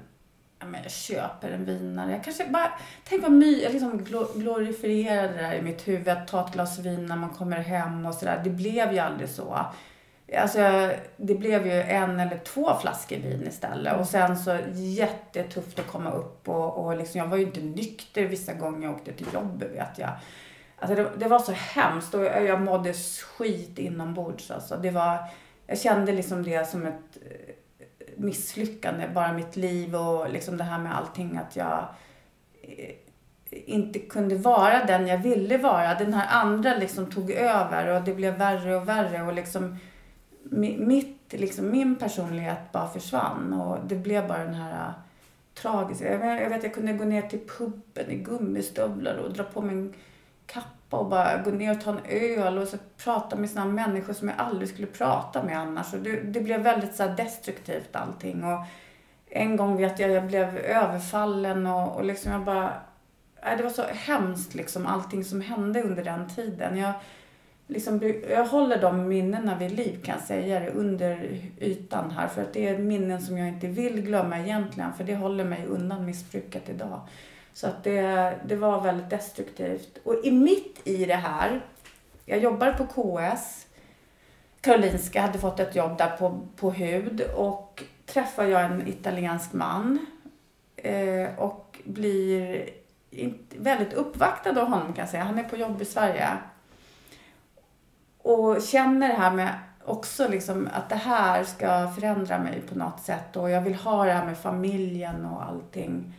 [0.60, 2.12] ja, men jag köper en vinare.
[2.12, 2.71] Jag kanske bara,
[3.10, 4.04] tänk vad my, jag liksom
[4.36, 6.08] glorifierade det där i mitt huvud.
[6.08, 8.41] Att ta ett glas vin när man kommer hem och sådär.
[8.43, 9.65] Det blev ju aldrig så.
[10.33, 13.99] Alltså, det blev ju en eller två flaskor vin istället.
[13.99, 18.25] Och sen så jättetufft att komma upp och, och liksom, jag var ju inte nykter
[18.25, 20.09] vissa gånger jag åkte till jobbet vet jag.
[20.79, 22.93] Alltså det, det var så hemskt och jag, jag mådde
[23.38, 24.77] skit inombords alltså.
[24.77, 25.17] Det var,
[25.67, 27.55] jag kände liksom det som ett eh,
[28.17, 31.85] misslyckande, bara mitt liv och liksom det här med allting att jag
[32.61, 32.95] eh,
[33.49, 35.95] inte kunde vara den jag ville vara.
[35.95, 39.77] Den här andra liksom tog över och det blev värre och värre och liksom
[40.51, 44.93] mitt, liksom min personlighet bara försvann och det blev bara den här äh,
[45.53, 46.12] tragiska.
[46.12, 49.62] Jag vet, jag vet jag kunde gå ner till puben i gummistövlar och dra på
[49.62, 49.93] mig en
[50.45, 54.13] kappa och bara gå ner och ta en öl och så prata med såna människor
[54.13, 55.93] som jag aldrig skulle prata med annars.
[55.93, 58.43] Och det, det blev väldigt så här destruktivt allting.
[58.43, 58.65] Och
[59.29, 62.73] en gång vet jag jag blev överfallen och, och liksom jag bara...
[63.43, 66.77] Nej, det var så hemskt liksom allting som hände under den tiden.
[66.77, 66.93] Jag,
[67.67, 72.28] liksom, jag håller de minnena vid liv kan jag säga det, under ytan här.
[72.28, 74.93] För att det är minnen som jag inte vill glömma egentligen.
[74.93, 77.01] För det håller mig undan missbruket idag.
[77.54, 79.97] Så att det, det var väldigt destruktivt.
[80.04, 81.62] Och i mitt i det här,
[82.25, 83.67] jag jobbar på KS.
[84.62, 90.06] Karolinska hade fått ett jobb där på, på hud och träffar jag en italiensk man.
[90.75, 92.69] Eh, och blir
[93.58, 95.23] väldigt uppvaktad av honom kan jag säga.
[95.23, 96.30] Han är på jobb i Sverige.
[98.25, 102.99] Och känner det här med också liksom att det här ska förändra mig på något
[102.99, 106.13] sätt och jag vill ha det här med familjen och allting.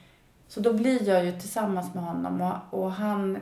[0.49, 3.39] Så då blir jag ju tillsammans med honom och, och han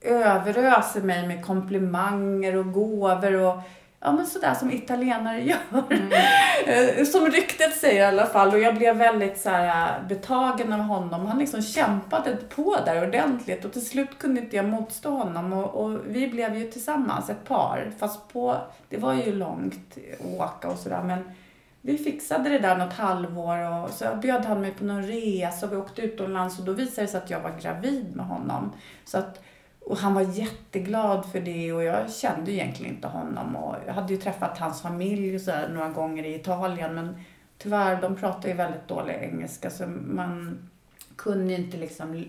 [0.00, 3.60] överöser mig med komplimanger och gåvor och
[4.00, 5.82] ja men sådär som italienare gör.
[5.90, 7.06] Mm.
[7.06, 8.48] som ryktet säger i alla fall.
[8.48, 11.26] Och jag blev väldigt så här, betagen av honom.
[11.26, 15.52] Han liksom kämpade på där ordentligt och till slut kunde inte jag motstå honom.
[15.52, 17.92] Och, och vi blev ju tillsammans, ett par.
[17.98, 18.56] Fast på,
[18.88, 21.24] det var ju långt att åka och sådär men
[21.80, 25.72] vi fixade det där något halvår och så bjöd han mig på någon resa och
[25.72, 28.72] vi åkte utomlands och då visade det sig att jag var gravid med honom.
[29.04, 29.42] Så att,
[29.88, 33.56] och han var jätteglad för det och jag kände egentligen inte honom.
[33.56, 37.20] Och jag hade ju träffat hans familj så här, några gånger i Italien men
[37.58, 40.68] tyvärr, de pratar ju väldigt dålig engelska så man
[41.16, 42.24] kunde ju inte liksom,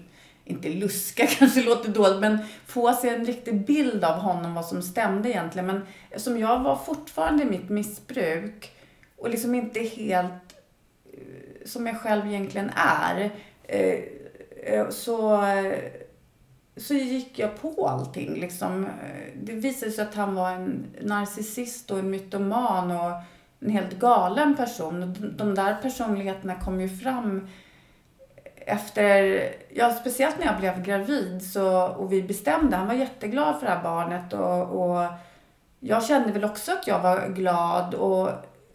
[0.45, 4.81] inte luska kanske låter dåligt, men få sig en riktig bild av honom, vad som
[4.81, 5.67] stämde egentligen.
[5.67, 5.81] Men
[6.17, 8.71] som jag var fortfarande i mitt missbruk
[9.17, 10.55] och liksom inte helt
[11.13, 13.31] eh, som jag själv egentligen är,
[13.63, 13.99] eh,
[14.63, 15.43] eh, så
[16.79, 18.33] så gick jag på allting.
[18.39, 18.87] Liksom.
[19.43, 23.11] Det visade sig att han var en narcissist och en mytoman och
[23.59, 25.15] en helt galen person.
[25.37, 27.47] De där personligheterna kom ju fram
[28.55, 33.65] efter, ja speciellt när jag blev gravid så, och vi bestämde, han var jätteglad för
[33.65, 35.05] det här barnet och, och
[35.79, 38.29] jag kände väl också att jag var glad och,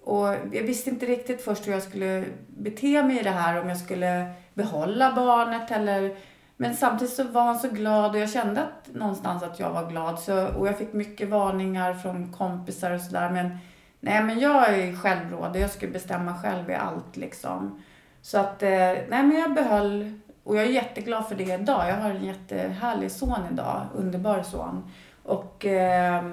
[0.04, 3.68] och jag visste inte riktigt först hur jag skulle bete mig i det här, om
[3.68, 6.16] jag skulle behålla barnet eller
[6.56, 9.90] men samtidigt så var han så glad och jag kände att, någonstans att jag var
[9.90, 10.18] glad.
[10.18, 13.30] Så, och jag fick mycket varningar från kompisar och sådär.
[13.30, 13.58] Men
[14.00, 15.60] nej, men jag är självrådig.
[15.60, 17.82] Jag skulle bestämma själv i allt liksom.
[18.22, 20.20] Så att, eh, nej men jag behöll.
[20.44, 21.88] Och jag är jätteglad för det idag.
[21.88, 23.86] Jag har en jättehärlig son idag.
[23.94, 24.90] Underbar son.
[25.22, 26.24] Och, eh,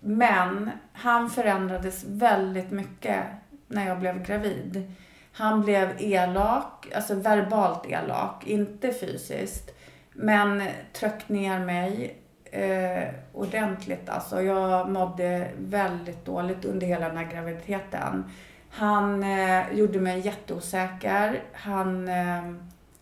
[0.00, 3.24] men han förändrades väldigt mycket
[3.66, 4.92] när jag blev gravid.
[5.38, 9.70] Han blev elak, alltså verbalt elak, inte fysiskt.
[10.12, 14.08] Men tryckte ner mig eh, ordentligt.
[14.08, 18.30] Alltså jag mådde väldigt dåligt under hela den här graviditeten.
[18.70, 21.42] Han eh, gjorde mig jätteosäker.
[21.52, 22.52] Han eh,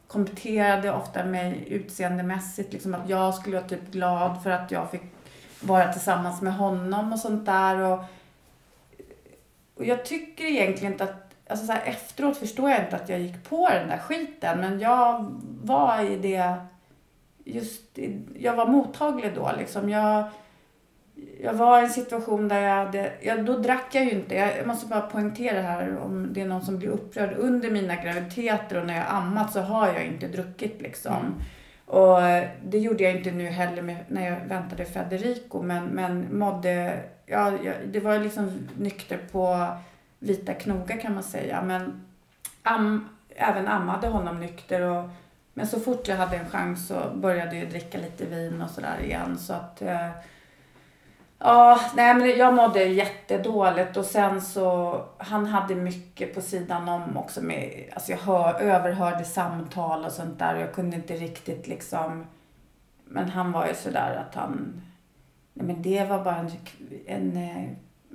[0.08, 2.72] kompletterade ofta mig utseendemässigt.
[2.72, 5.02] Liksom att jag skulle vara typ glad för att jag fick
[5.60, 7.80] vara tillsammans med honom och sånt där.
[7.80, 8.04] Och,
[9.76, 13.20] och jag tycker egentligen inte att alltså så här, efteråt förstår jag inte att jag
[13.20, 14.60] gick på den där skiten.
[14.60, 15.26] Men jag
[15.62, 16.54] var i det,
[17.44, 17.98] just,
[18.38, 19.90] jag var mottaglig då liksom.
[19.90, 20.24] Jag,
[21.42, 24.34] jag var i en situation där jag hade, ja, då drack jag ju inte.
[24.34, 27.34] Jag måste bara poängtera här om det är någon som blir upprörd.
[27.38, 31.16] Under mina graviditeter och när jag ammat så har jag inte druckit liksom.
[31.16, 31.34] Mm.
[31.86, 32.20] Och
[32.64, 35.62] det gjorde jag inte nu heller med, när jag väntade Federico.
[35.62, 37.52] Men, men mådde, ja,
[37.86, 39.68] det var liksom nykter på
[40.18, 41.62] vita knogar kan man säga.
[41.62, 42.06] Men
[42.62, 45.10] am, även ammade honom nykter och
[45.58, 49.00] Men så fort jag hade en chans så började jag dricka lite vin och sådär
[49.00, 49.38] igen.
[49.38, 50.10] Så att, eh,
[51.38, 57.16] ja, nej men jag mådde jättedåligt och sen så, han hade mycket på sidan om
[57.16, 61.66] också med, alltså jag hör, överhörde samtal och sånt där och jag kunde inte riktigt
[61.66, 62.26] liksom,
[63.04, 64.82] men han var ju sådär att han,
[65.52, 66.50] nej men det var bara en,
[67.06, 67.70] en, eh,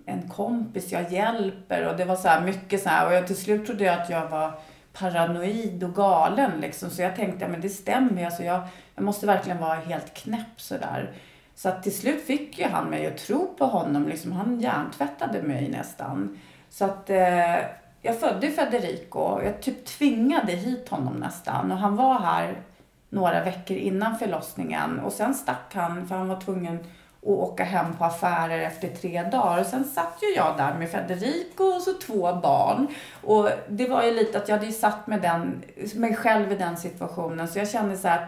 [0.05, 3.37] en kompis jag hjälper och det var så här mycket så här och jag till
[3.37, 4.53] slut trodde jag att jag var
[4.93, 6.89] paranoid och galen liksom.
[6.89, 8.61] Så jag tänkte, ja men det stämmer alltså jag,
[8.95, 11.11] jag måste verkligen vara helt knäpp sådär.
[11.55, 14.31] Så att till slut fick ju han mig att tro på honom liksom.
[14.31, 16.39] Han hjärntvättade mig nästan.
[16.69, 17.57] Så att eh,
[18.01, 19.41] jag födde Federico.
[19.43, 21.71] Jag typ tvingade hit honom nästan.
[21.71, 22.61] Och han var här
[23.09, 24.99] några veckor innan förlossningen.
[24.99, 26.79] Och sen stack han för han var tvungen
[27.21, 29.59] och åka hem på affärer efter tre dagar.
[29.59, 32.87] Och sen satt ju jag där med Federico och så två barn.
[33.23, 35.63] Och det var ju lite att jag hade ju satt med den,
[35.95, 37.47] mig själv i den situationen.
[37.47, 38.23] Så jag kände så att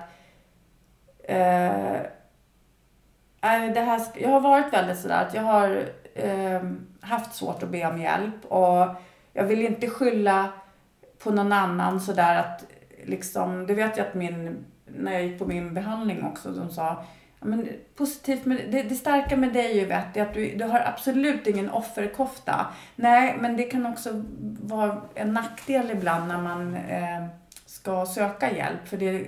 [1.23, 1.95] eh,
[3.43, 6.61] äh, det här, jag har varit väldigt sådär att jag har eh,
[7.01, 8.45] haft svårt att be om hjälp.
[8.45, 8.87] Och
[9.33, 10.51] jag vill inte skylla
[11.23, 12.65] på någon annan sådär att
[13.03, 17.03] liksom, det vet jag att min, när jag gick på min behandling också, de sa
[17.43, 20.79] men positivt med, det, det starka med dig ju vet, är att du, du har
[20.79, 22.67] absolut ingen offerkofta.
[22.95, 24.23] Nej, men det kan också
[24.61, 27.25] vara en nackdel ibland när man eh,
[27.65, 28.87] ska söka hjälp.
[28.87, 29.27] För det,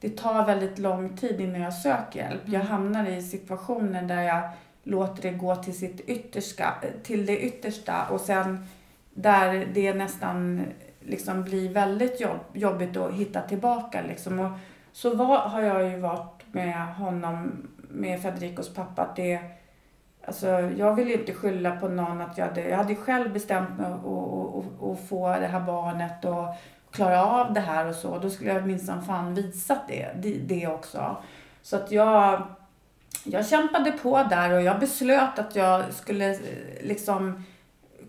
[0.00, 2.42] det tar väldigt lång tid innan jag söker hjälp.
[2.44, 2.66] Jag mm.
[2.66, 4.48] hamnar i situationer där jag
[4.82, 8.66] låter det gå till, sitt yttersta, till det yttersta och sen
[9.14, 10.66] där det nästan
[11.00, 14.02] liksom blir väldigt jobb, jobbigt att hitta tillbaka.
[14.08, 14.40] Liksom.
[14.40, 14.50] Och
[14.92, 19.40] så var, har jag ju varit med honom, med Federicos pappa, att det
[20.26, 23.86] Alltså, jag vill inte skylla på någon att jag hade, jag hade själv bestämt mig
[23.86, 26.46] att få det här barnet och
[26.90, 28.18] klara av det här och så.
[28.18, 31.16] Då skulle jag minsann fan visat det, det, det också.
[31.62, 32.42] Så att jag,
[33.24, 36.38] jag kämpade på där och jag beslöt att jag skulle eh,
[36.82, 37.44] liksom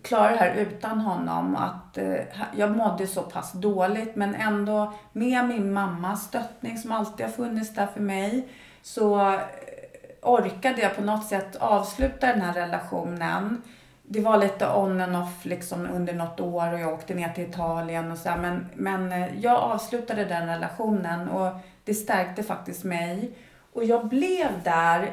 [0.06, 1.56] klara det här utan honom.
[1.56, 2.20] Att eh,
[2.56, 7.74] jag mådde så pass dåligt men ändå med min mammas stöttning som alltid har funnits
[7.74, 8.48] där för mig
[8.82, 9.40] så eh,
[10.22, 13.62] orkade jag på något sätt avsluta den här relationen.
[14.02, 17.44] Det var lite on and off liksom under något år och jag åkte ner till
[17.44, 21.52] Italien och så här, men, men eh, jag avslutade den relationen och
[21.84, 23.30] det stärkte faktiskt mig.
[23.72, 25.12] Och jag blev där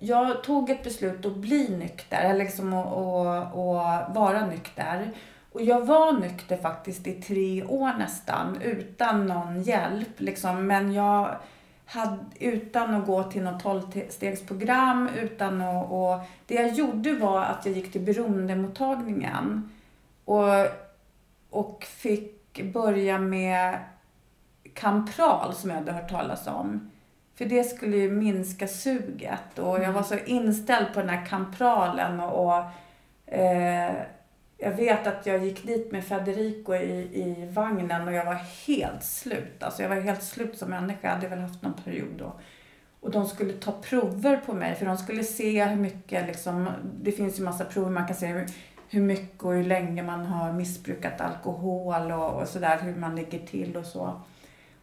[0.00, 5.10] jag tog ett beslut att bli nykter, eller liksom att, att, att vara nykter.
[5.52, 10.20] Och jag var nykter faktiskt i tre år nästan, utan någon hjälp.
[10.20, 10.66] Liksom.
[10.66, 11.36] Men jag
[11.86, 15.90] hade, utan att gå till något tolvstegsprogram, utan att...
[15.90, 19.70] Och det jag gjorde var att jag gick till beroendemottagningen.
[20.24, 20.66] Och,
[21.50, 23.78] och fick börja med
[24.74, 26.91] Kampral, som jag hade hört talas om.
[27.34, 32.20] För det skulle ju minska suget och jag var så inställd på den här kampralen
[32.20, 32.64] och, och
[33.34, 33.92] eh,
[34.58, 39.04] jag vet att jag gick dit med Federico i, i vagnen och jag var helt
[39.04, 39.62] slut.
[39.62, 40.98] Alltså jag var helt slut som människa.
[41.02, 42.32] Jag hade väl haft någon period då.
[43.00, 46.68] Och de skulle ta prover på mig för de skulle se hur mycket liksom,
[47.02, 48.46] det finns ju massa prover man kan se hur,
[48.88, 53.46] hur mycket och hur länge man har missbrukat alkohol och, och sådär, hur man ligger
[53.46, 54.22] till och så.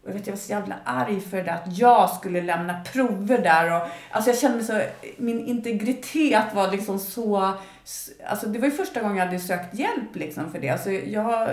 [0.04, 3.38] Och jag, vet, jag var så jävla arg för det, att jag skulle lämna prover
[3.38, 3.76] där.
[3.76, 4.82] Och, alltså jag kände mig så,
[5.18, 7.54] min integritet var liksom så...
[8.30, 10.70] Alltså det var ju första gången jag hade sökt hjälp liksom för det.
[10.70, 11.50] Alltså jag,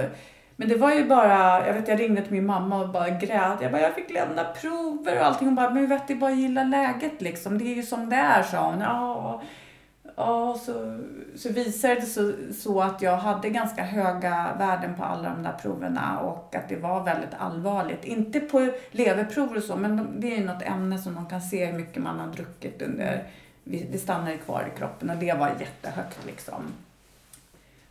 [0.56, 3.59] men det var ju bara, jag vet jag ringde till min mamma och bara grät.
[3.61, 5.48] Jag bara, jag fick lämna prover och allting.
[5.48, 7.59] Hon bara, men vet du, bara gilla läget liksom.
[7.59, 8.80] Det är ju som det är, sa hon.
[8.80, 9.42] Ja,
[10.16, 10.98] ja, så,
[11.37, 15.42] så visade det sig så, så, att jag hade ganska höga värden på alla de
[15.42, 18.05] där proverna och att det var väldigt allvarligt.
[18.05, 21.40] Inte på leverprover och så, men de, det är ju något ämne som de kan
[21.40, 23.24] se hur mycket man har druckit under,
[23.64, 26.62] det stannar kvar i kroppen och det var jättehögt liksom.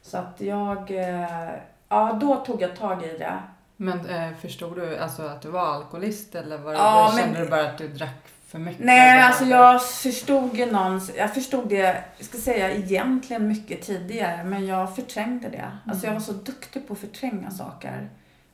[0.02, 1.50] Så att jag, eh,
[1.90, 3.40] ja då tog jag tag i det.
[3.78, 7.50] Men eh, förstod du alltså att du var alkoholist eller var ja, kände men, du
[7.50, 8.86] bara att du drack för mycket?
[8.86, 14.44] Nej, alltså jag förstod ju någons, jag förstod det, jag ska säga egentligen mycket tidigare,
[14.44, 15.58] men jag förträngde det.
[15.58, 15.78] Mm.
[15.86, 18.10] Alltså jag var så duktig på att förtränga saker.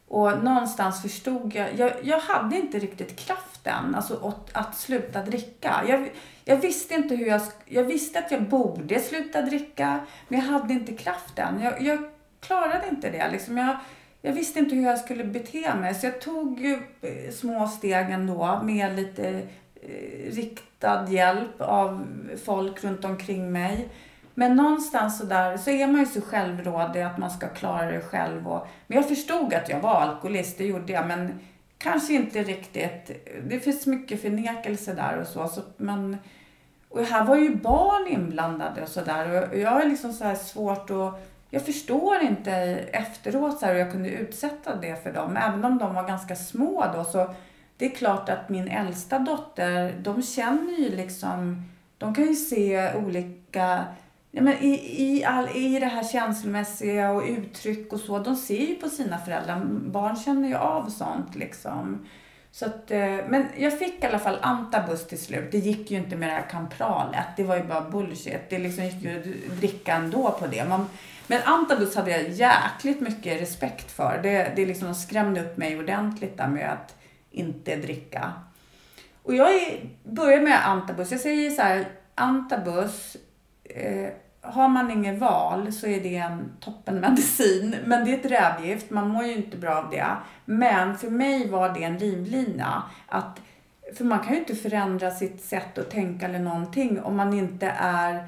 [0.08, 5.84] Och någonstans förstod jag, jag, jag hade inte riktigt kraften alltså att, att sluta dricka.
[5.88, 6.10] Jag,
[6.45, 10.74] jag visste inte hur jag, jag visste att jag borde sluta dricka, men jag hade
[10.74, 11.62] inte kraften.
[11.62, 11.99] Jag, jag
[12.39, 13.58] klarade inte det liksom.
[13.58, 13.78] Jag,
[14.22, 18.10] jag visste inte hur jag skulle bete mig så jag tog ju eh, små steg
[18.10, 19.47] ändå med lite
[19.84, 22.07] Eh, riktad hjälp av
[22.45, 23.89] folk runt omkring mig.
[24.34, 28.01] Men någonstans så där så är man ju så självrådig att man ska klara det
[28.01, 28.47] själv.
[28.47, 31.07] Och, men jag förstod att jag var alkoholist, det gjorde jag.
[31.07, 31.39] Men
[31.77, 33.25] kanske inte riktigt.
[33.43, 35.47] Det finns mycket förnekelse där och så.
[35.47, 36.17] så men,
[36.89, 39.49] och här var ju barn inblandade och sådär.
[39.49, 41.27] Och jag är liksom så här svårt att...
[41.49, 42.51] Jag förstår inte
[42.91, 45.38] efteråt så här, hur jag kunde utsätta det för dem.
[45.38, 47.34] Även om de var ganska små då så
[47.82, 51.63] det är klart att min äldsta dotter, de känner ju liksom,
[51.97, 53.86] de kan ju se olika,
[54.32, 58.67] ja men i, i, all, i det här känslomässiga och uttryck och så, de ser
[58.67, 62.05] ju på sina föräldrar, barn känner ju av sånt liksom.
[62.51, 65.51] Så att, eh, men jag fick i alla fall antabus till slut.
[65.51, 67.25] Det gick ju inte med det här kampralet.
[67.38, 68.49] Det var ju bara bullshit.
[68.49, 70.65] Det liksom gick ju att dricka ändå på det.
[70.65, 70.89] Man,
[71.27, 74.19] men antabus hade jag jäkligt mycket respekt för.
[74.23, 76.95] Det, det liksom skrämde upp mig ordentligt där med att
[77.32, 78.34] inte dricka.
[79.23, 79.49] Och jag
[80.03, 81.11] börjar med antabus.
[81.11, 83.17] Jag säger så här, antabus,
[83.63, 84.09] eh,
[84.41, 87.75] har man inget val så är det en toppenmedicin.
[87.86, 90.07] Men det är ett rävgift, man mår ju inte bra av det.
[90.45, 92.84] Men för mig var det en livlina.
[93.07, 93.41] Att,
[93.97, 97.75] för man kan ju inte förändra sitt sätt att tänka eller någonting om man inte
[97.77, 98.27] är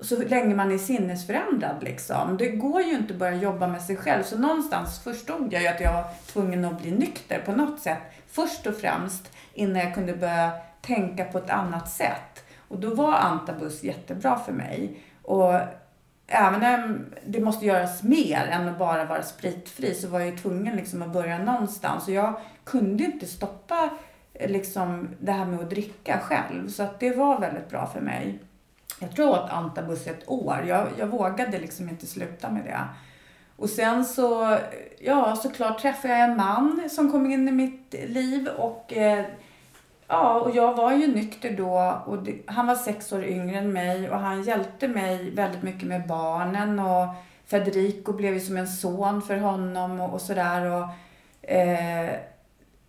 [0.00, 2.36] så länge man är sinnesförändrad liksom.
[2.36, 4.22] Det går ju inte att börja jobba med sig själv.
[4.22, 7.98] Så någonstans förstod jag ju att jag var tvungen att bli nykter på något sätt.
[8.26, 12.44] Först och främst innan jag kunde börja tänka på ett annat sätt.
[12.68, 15.00] Och då var antabus jättebra för mig.
[15.22, 15.54] Och
[16.26, 20.36] även om det måste göras mer än att bara vara spritfri så var jag ju
[20.36, 22.08] tvungen liksom att börja någonstans.
[22.08, 23.90] Och jag kunde inte stoppa
[24.40, 26.68] liksom det här med att dricka själv.
[26.68, 28.38] Så att det var väldigt bra för mig.
[28.98, 30.64] Jag tror att antabus ett år.
[30.68, 32.80] Jag, jag vågade liksom inte sluta med det.
[33.56, 34.58] Och sen så,
[34.98, 39.24] ja såklart träffade jag en man som kom in i mitt liv och eh,
[40.08, 43.72] ja, och jag var ju nykter då och det, han var sex år yngre än
[43.72, 47.06] mig och han hjälpte mig väldigt mycket med barnen och
[47.46, 52.10] Federico blev ju som en son för honom och, och sådär och eh,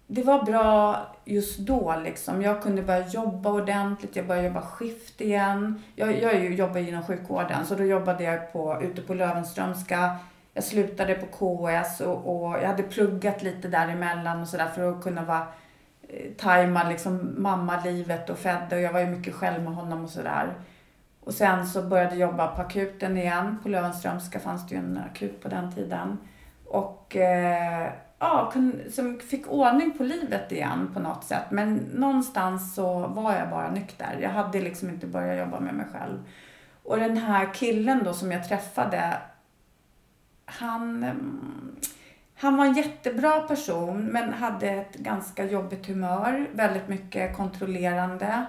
[0.08, 2.42] det var bra just då liksom.
[2.42, 5.84] Jag kunde börja jobba ordentligt, jag började jobba skift igen.
[5.96, 10.18] Jag, jag jobbar inom sjukvården så då jobbade jag på, ute på Löwenströmska
[10.58, 15.04] jag slutade på KS och, och jag hade pluggat lite däremellan och sådär för att
[15.04, 15.48] kunna vara
[16.08, 20.10] eh, tajma liksom mammalivet och Fedde och jag var ju mycket själv med honom och
[20.10, 20.54] sådär.
[21.20, 23.58] Och sen så började jag jobba på akuten igen.
[23.64, 26.18] På Löwenströmska fanns det ju en akut på den tiden.
[26.66, 28.54] Och eh, ja,
[28.92, 31.52] som fick ordning på livet igen på något sätt.
[31.52, 34.18] Men någonstans så var jag bara nykter.
[34.22, 36.18] Jag hade liksom inte börjat jobba med mig själv.
[36.84, 39.18] Och den här killen då som jag träffade
[40.46, 41.06] han,
[42.36, 46.50] han var en jättebra person men hade ett ganska jobbigt humör.
[46.54, 48.46] Väldigt mycket kontrollerande.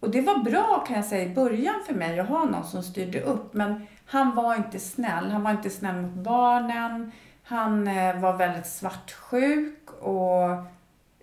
[0.00, 2.82] Och det var bra kan jag säga i början för mig att ha någon som
[2.82, 3.54] styrde upp.
[3.54, 5.30] Men han var inte snäll.
[5.30, 7.12] Han var inte snäll mot barnen.
[7.48, 10.50] Han eh, var väldigt svartsjuk och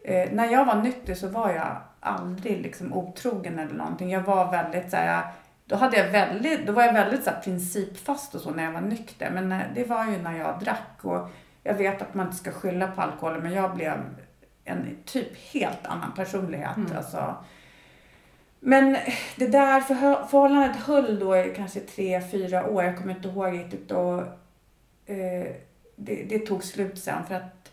[0.03, 4.11] eh, när jag var nykter så var jag aldrig liksom otrogen eller någonting.
[4.11, 5.25] Jag var väldigt så här,
[5.65, 8.71] då, hade jag väldigt, då var jag väldigt så här, principfast och så när jag
[8.71, 9.31] var nykter.
[9.33, 10.97] Men eh, det var ju när jag drack.
[11.01, 11.29] Och
[11.63, 13.93] jag vet att man inte ska skylla på alkoholen men jag blev
[14.63, 16.77] en typ helt annan personlighet.
[16.77, 16.97] Mm.
[16.97, 17.35] Alltså.
[18.59, 18.97] Men
[19.35, 19.95] det där för,
[20.25, 22.83] förhållandet höll då i kanske tre, fyra år.
[22.83, 23.91] Jag kommer inte ihåg riktigt.
[23.91, 24.21] Och,
[25.05, 25.55] eh,
[25.95, 27.71] det, det tog slut sen för att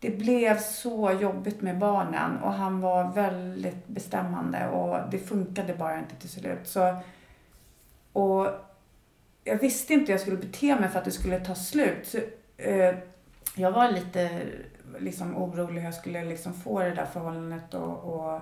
[0.00, 5.98] det blev så jobbigt med barnen och han var väldigt bestämmande och det funkade bara
[5.98, 6.60] inte till slut.
[6.64, 6.96] Så,
[8.12, 8.48] och
[9.44, 12.06] jag visste inte hur jag skulle bete mig för att det skulle ta slut.
[12.06, 12.18] Så,
[12.56, 12.94] eh,
[13.56, 14.42] jag var lite
[14.98, 17.74] liksom, orolig hur jag skulle liksom, få det där förhållandet.
[17.74, 18.40] Och, och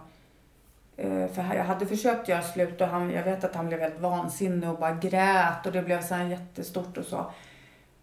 [0.97, 4.01] eh, för jag hade försökt göra slut och han, jag vet att han blev helt
[4.01, 7.31] vansinnig och bara grät och det blev så här jättestort och så.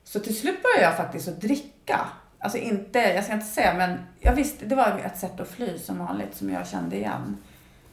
[0.07, 1.99] Så till slut började jag faktiskt att dricka.
[2.39, 5.77] Alltså inte, jag ska inte säga, men jag visste, det var ett sätt att fly
[5.77, 7.37] som vanligt som jag kände igen.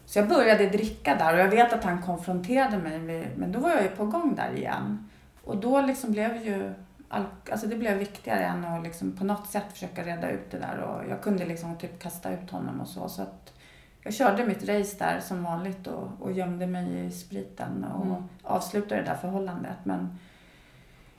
[0.07, 3.61] Så jag började dricka där och jag vet att han konfronterade mig, med, men då
[3.61, 5.09] var jag ju på gång där igen.
[5.45, 6.75] Och då liksom blev ju,
[7.09, 10.79] alltså det blev viktigare än att liksom på något sätt försöka reda ut det där
[10.79, 13.09] och jag kunde liksom typ kasta ut honom och så.
[13.09, 13.53] så att
[14.03, 18.23] jag körde mitt race där som vanligt och, och gömde mig i spriten och mm.
[18.43, 19.79] avslutade det där förhållandet.
[19.85, 20.19] Men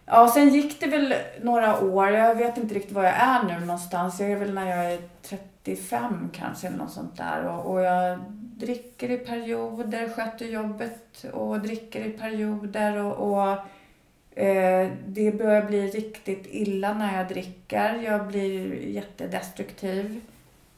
[0.05, 2.09] Ja, sen gick det väl några år.
[2.09, 4.19] Jag vet inte riktigt var jag är nu någonstans.
[4.19, 7.47] Jag är väl när jag är 35 kanske eller något sånt där.
[7.47, 8.19] Och, och jag
[8.57, 12.97] dricker i perioder, sköter jobbet och dricker i perioder.
[12.97, 13.49] Och, och
[14.39, 17.93] eh, det börjar bli riktigt illa när jag dricker.
[17.95, 20.21] Jag blir jättedestruktiv.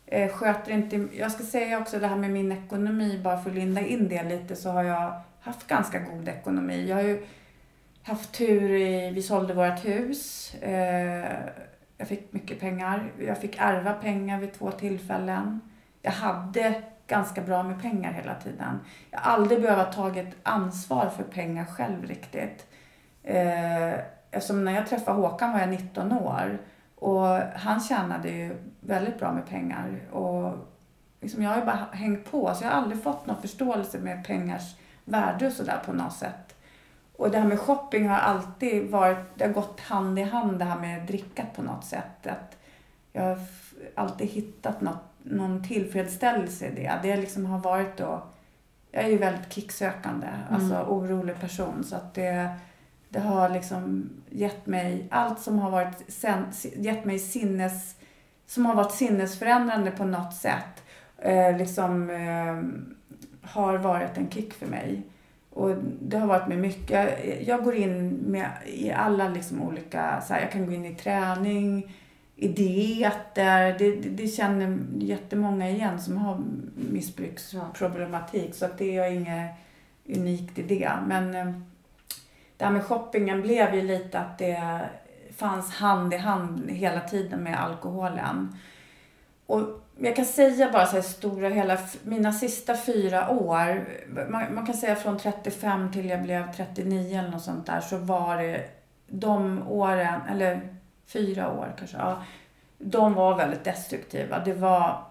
[0.05, 1.07] Eh, sköter inte...
[1.17, 4.23] Jag ska säga också det här med min ekonomi, bara för att linda in det
[4.23, 6.89] lite, så har jag haft ganska god ekonomi.
[6.89, 7.25] Jag har ju
[8.07, 10.53] haft tur i, vi sålde vårt hus.
[10.55, 11.31] Eh,
[11.97, 13.11] Jag fick mycket pengar.
[13.19, 15.61] Jag fick ärva pengar vid två tillfällen.
[16.01, 18.79] Jag hade ganska bra med pengar hela tiden.
[19.11, 22.65] Jag har aldrig behövt tagit ansvar för pengar själv riktigt.
[23.23, 23.93] Eh,
[24.31, 26.59] eftersom när jag träffade Håkan var jag 19 år.
[26.95, 29.99] Och han tjänade ju väldigt bra med pengar.
[30.11, 30.53] Och
[31.21, 34.27] liksom jag har ju bara hängt på, så jag har aldrig fått någon förståelse med
[34.27, 36.46] pengars värde och sådär på något sätt.
[37.17, 40.65] Och det här med shopping har alltid varit, det har gått hand i hand det
[40.65, 42.27] här med drickat på något sätt.
[42.27, 42.57] Att
[43.13, 43.39] jag har
[43.95, 46.99] alltid hittat något, någon tillfredsställelse i det.
[47.03, 48.23] Det liksom har varit då,
[48.91, 50.55] jag är ju väldigt kicksökande, mm.
[50.55, 51.83] alltså orolig person.
[51.83, 52.49] Så att det,
[53.09, 56.45] det har liksom gett mig, allt som har varit, sen,
[56.75, 57.95] gett mig sinnes,
[58.45, 60.83] som har varit sinnesförändrande på något sätt,
[61.17, 65.03] eh, liksom eh, har varit en kick för mig.
[65.57, 67.19] Och det har varit med mycket.
[67.47, 70.95] Jag går in med, i alla liksom olika, så här, jag kan gå in i
[70.95, 71.95] träning,
[72.35, 73.75] i dieter.
[73.79, 76.43] Det, det, det känner jättemånga igen som har
[76.75, 78.55] missbruksproblematik.
[78.55, 79.51] Så att det är inget
[80.05, 80.91] unikt i det.
[81.07, 81.53] Men eh,
[82.57, 84.81] det här med shoppingen blev ju lite att det
[85.35, 88.57] fanns hand i hand hela tiden med alkoholen.
[89.45, 93.87] Och jag kan säga bara så här stora hela, mina sista fyra år,
[94.29, 97.97] man, man, kan säga från 35 till jag blev 39 eller något sånt där, så
[97.97, 98.69] var det
[99.07, 100.61] de åren, eller
[101.07, 102.23] fyra år kanske, ja,
[102.77, 104.39] de var väldigt destruktiva.
[104.39, 105.03] Det var,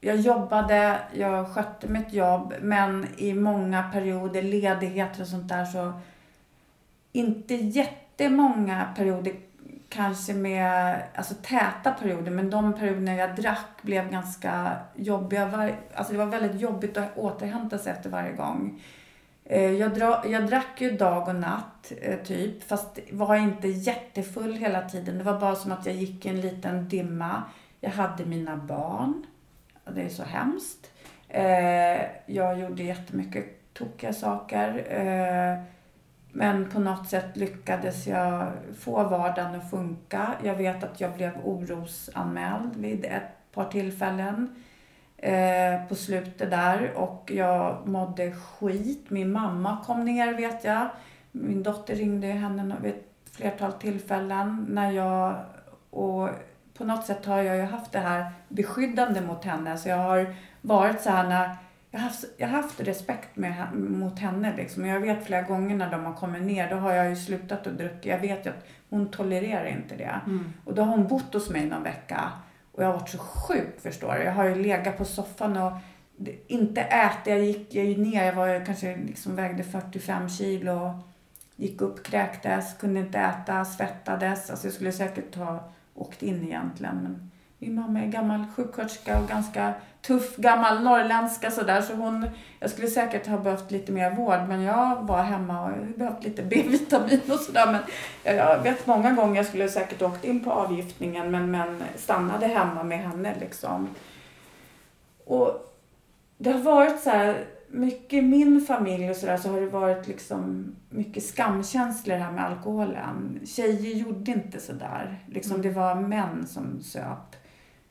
[0.00, 5.92] jag jobbade, jag skötte mitt jobb, men i många perioder, ledigheter och sånt där så
[7.12, 9.34] inte jättemånga perioder
[9.92, 15.46] kanske med alltså, täta perioder, men de perioder jag drack blev ganska jobbiga.
[15.46, 18.82] Var, alltså det var väldigt jobbigt att återhämta sig efter varje gång.
[19.44, 24.54] Eh, jag, dra, jag drack ju dag och natt, eh, typ, fast var inte jättefull
[24.54, 25.18] hela tiden.
[25.18, 27.42] Det var bara som att jag gick i en liten dimma.
[27.80, 29.26] Jag hade mina barn.
[29.94, 30.90] Det är så hemskt.
[31.28, 34.84] Eh, jag gjorde jättemycket tokiga saker.
[34.88, 35.64] Eh,
[36.32, 40.34] men på något sätt lyckades jag få vardagen att funka.
[40.42, 44.54] Jag vet att jag blev orosanmäld vid ett par tillfällen
[45.16, 49.10] eh, på slutet där och jag mådde skit.
[49.10, 50.88] Min mamma kom ner vet jag.
[51.32, 55.44] Min dotter ringde henne vid ett flertal tillfällen när jag
[55.90, 56.28] och
[56.74, 60.34] på något sätt har jag ju haft det här beskyddande mot henne så jag har
[60.60, 61.56] varit så här när
[61.92, 64.56] jag har haft, jag haft respekt med, mot henne.
[64.56, 64.86] Liksom.
[64.86, 67.78] Jag vet flera gånger när de har kommit ner, då har jag ju slutat att
[67.78, 68.08] dricka.
[68.08, 70.20] Jag vet ju att hon tolererar inte det.
[70.26, 70.52] Mm.
[70.64, 72.32] Och då har hon bott hos mig någon vecka.
[72.72, 74.22] Och jag har varit så sjuk förstår du.
[74.22, 75.72] Jag har ju legat på soffan och
[76.46, 77.26] inte ätit.
[77.26, 81.02] Jag gick jag ner, jag var kanske liksom vägde 45 kilo.
[81.56, 84.50] Gick upp, kräktes, kunde inte äta, svettades.
[84.50, 86.96] Alltså jag skulle säkert ha åkt in egentligen.
[86.96, 87.30] Men
[87.62, 91.80] min mamma är gammal sjuksköterska och ganska tuff gammal norrländska sådär.
[91.80, 92.28] Så hon,
[92.60, 96.42] jag skulle säkert ha behövt lite mer vård men jag var hemma och behövt lite
[96.42, 97.72] B-vitamin och sådär.
[97.72, 97.80] Men
[98.36, 102.82] jag vet många gånger jag skulle säkert åkt in på avgiftningen men, men stannade hemma
[102.82, 103.88] med henne liksom.
[105.24, 105.76] Och
[106.38, 110.08] det har varit så här, mycket i min familj och sådär så har det varit
[110.08, 113.40] liksom mycket skamkänslor här med alkoholen.
[113.44, 115.18] Tjejer gjorde inte sådär.
[115.28, 115.62] Liksom mm.
[115.62, 117.36] det var män som söp.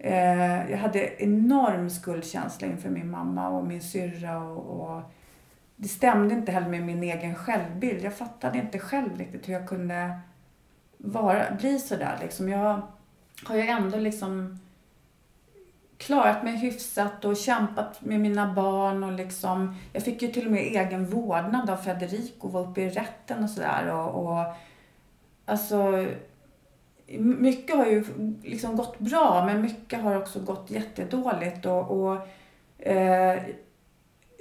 [0.04, 5.02] Eh, jag hade enorm skuldkänsla inför min mamma och min syrra och, och
[5.76, 8.04] det stämde inte heller med min egen självbild.
[8.04, 10.20] Jag fattade inte själv riktigt hur jag kunde
[10.98, 12.50] vara, bli sådär liksom.
[12.50, 12.82] Jag
[13.46, 14.60] har ju ändå liksom
[15.98, 20.52] klarat mig hyfsat och kämpat med mina barn och liksom, jag fick ju till och
[20.52, 24.46] med egen vårdnad av Federico, var uppe i rätten och sådär och, och
[25.46, 26.08] alltså
[27.20, 28.04] mycket har ju
[28.44, 31.66] liksom gått bra men mycket har också gått jättedåligt.
[31.66, 32.16] Och, och
[32.88, 33.42] eh,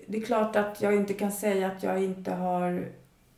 [0.06, 2.88] det är klart att jag inte kan säga att jag inte har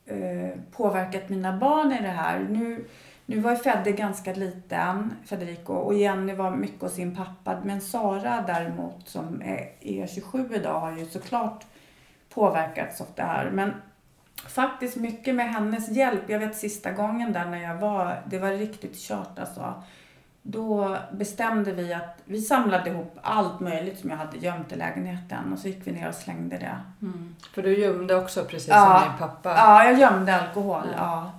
[0.07, 2.47] eh, påverkat mina barn i det här.
[2.51, 2.85] Nu,
[3.27, 7.61] nu var ju Fedde ganska liten, Federico, och Jenny var mycket hos sin pappa.
[7.65, 11.65] Men Sara däremot, som är, är 27 idag, har ju såklart
[12.29, 13.51] påverkats av det här.
[13.51, 13.73] Men
[14.49, 16.23] faktiskt mycket med hennes hjälp.
[16.27, 19.83] Jag vet sista gången där när jag var, det var riktigt kört alltså.
[20.43, 25.53] Då bestämde vi att vi samlade ihop allt möjligt som jag hade gömt i lägenheten
[25.53, 26.79] och så gick vi ner och slängde det.
[27.03, 27.37] Mm.
[27.55, 29.51] För du gömde också precis ja, som din pappa?
[29.57, 30.87] Ja, jag gömde alkohol.
[30.97, 30.99] Ja.
[30.99, 31.33] ja.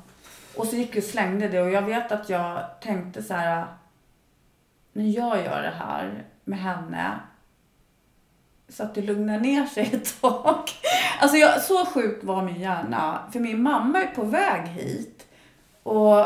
[0.56, 3.66] Och så gick vi och slängde det och jag vet att jag tänkte så här.
[4.94, 7.12] Jag gör det här med henne
[8.74, 10.64] så att det lugnar ner sig ett tag.
[11.20, 13.20] Alltså jag, så sjuk var min hjärna.
[13.32, 15.28] För min mamma är på väg hit.
[15.84, 16.26] Och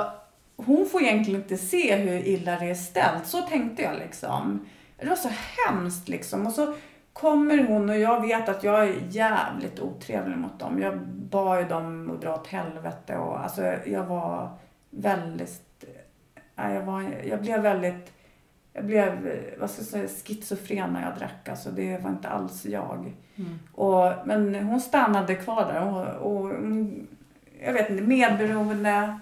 [0.56, 3.28] hon får egentligen inte se hur illa det är ställt.
[3.28, 4.66] Så tänkte jag liksom.
[5.00, 6.48] Det var så hemskt liksom.
[6.48, 6.74] Och så
[7.14, 10.82] kommer hon och jag vet att jag är jävligt otrevlig mot dem.
[10.82, 14.50] Jag bad ju dem att dra åt helvete och alltså jag var
[14.90, 15.86] väldigt,
[16.56, 18.14] jag, var, jag blev väldigt,
[18.78, 21.50] jag blev, vad ska jag säga, schizofren när jag drack.
[21.50, 23.14] Alltså det var inte alls jag.
[23.36, 23.60] Mm.
[23.74, 26.52] Och, men hon stannade kvar där och, och
[27.62, 29.20] jag vet inte, medberoende.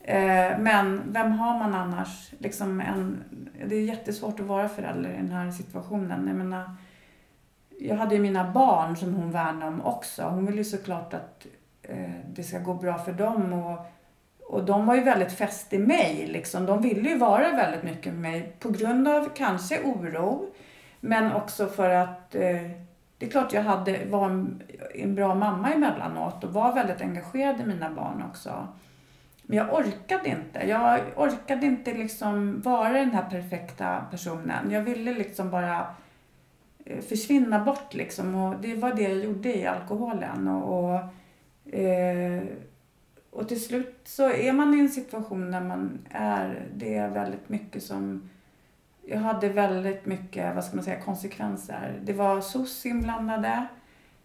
[0.00, 2.32] Eh, men vem har man annars?
[2.38, 3.24] Liksom en,
[3.66, 6.26] det är jättesvårt att vara förälder i den här situationen.
[6.26, 6.74] Jag menar,
[7.78, 10.22] jag hade ju mina barn som hon värnade om också.
[10.22, 11.46] Hon vill ju såklart att
[11.82, 13.52] eh, det ska gå bra för dem.
[13.52, 13.86] Och,
[14.50, 16.26] och de var ju väldigt fäst i mig.
[16.26, 16.66] Liksom.
[16.66, 20.46] De ville ju vara väldigt mycket med mig på grund av kanske oro.
[21.00, 22.70] Men också för att eh,
[23.18, 24.62] det är klart jag hade, var en,
[24.94, 28.68] en bra mamma emellanåt och var väldigt engagerad i mina barn också.
[29.42, 30.68] Men jag orkade inte.
[30.68, 34.70] Jag orkade inte liksom vara den här perfekta personen.
[34.70, 35.86] Jag ville liksom bara
[36.84, 38.34] eh, försvinna bort liksom.
[38.34, 40.48] Och det var det jag gjorde i alkoholen.
[40.48, 42.42] Och, och, eh,
[43.30, 47.48] och till slut så är man i en situation där man är, det är väldigt
[47.48, 48.30] mycket som
[49.10, 52.00] jag hade väldigt mycket, vad ska man säga, konsekvenser.
[52.02, 53.66] Det var SOS inblandade.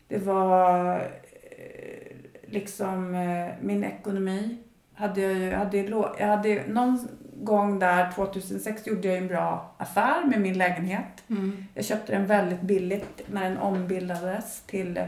[0.08, 4.58] Det var eh, liksom eh, min ekonomi.
[4.94, 5.78] Hade jag, ju, hade,
[6.20, 7.08] jag hade någon
[7.44, 11.24] gång där 2006 gjorde jag en bra affär med min lägenhet.
[11.30, 11.66] Mm.
[11.74, 15.08] Jag köpte den väldigt billigt när den ombildades till,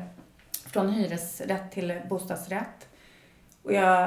[0.52, 2.87] från hyresrätt till bostadsrätt.
[3.68, 4.02] Och jag,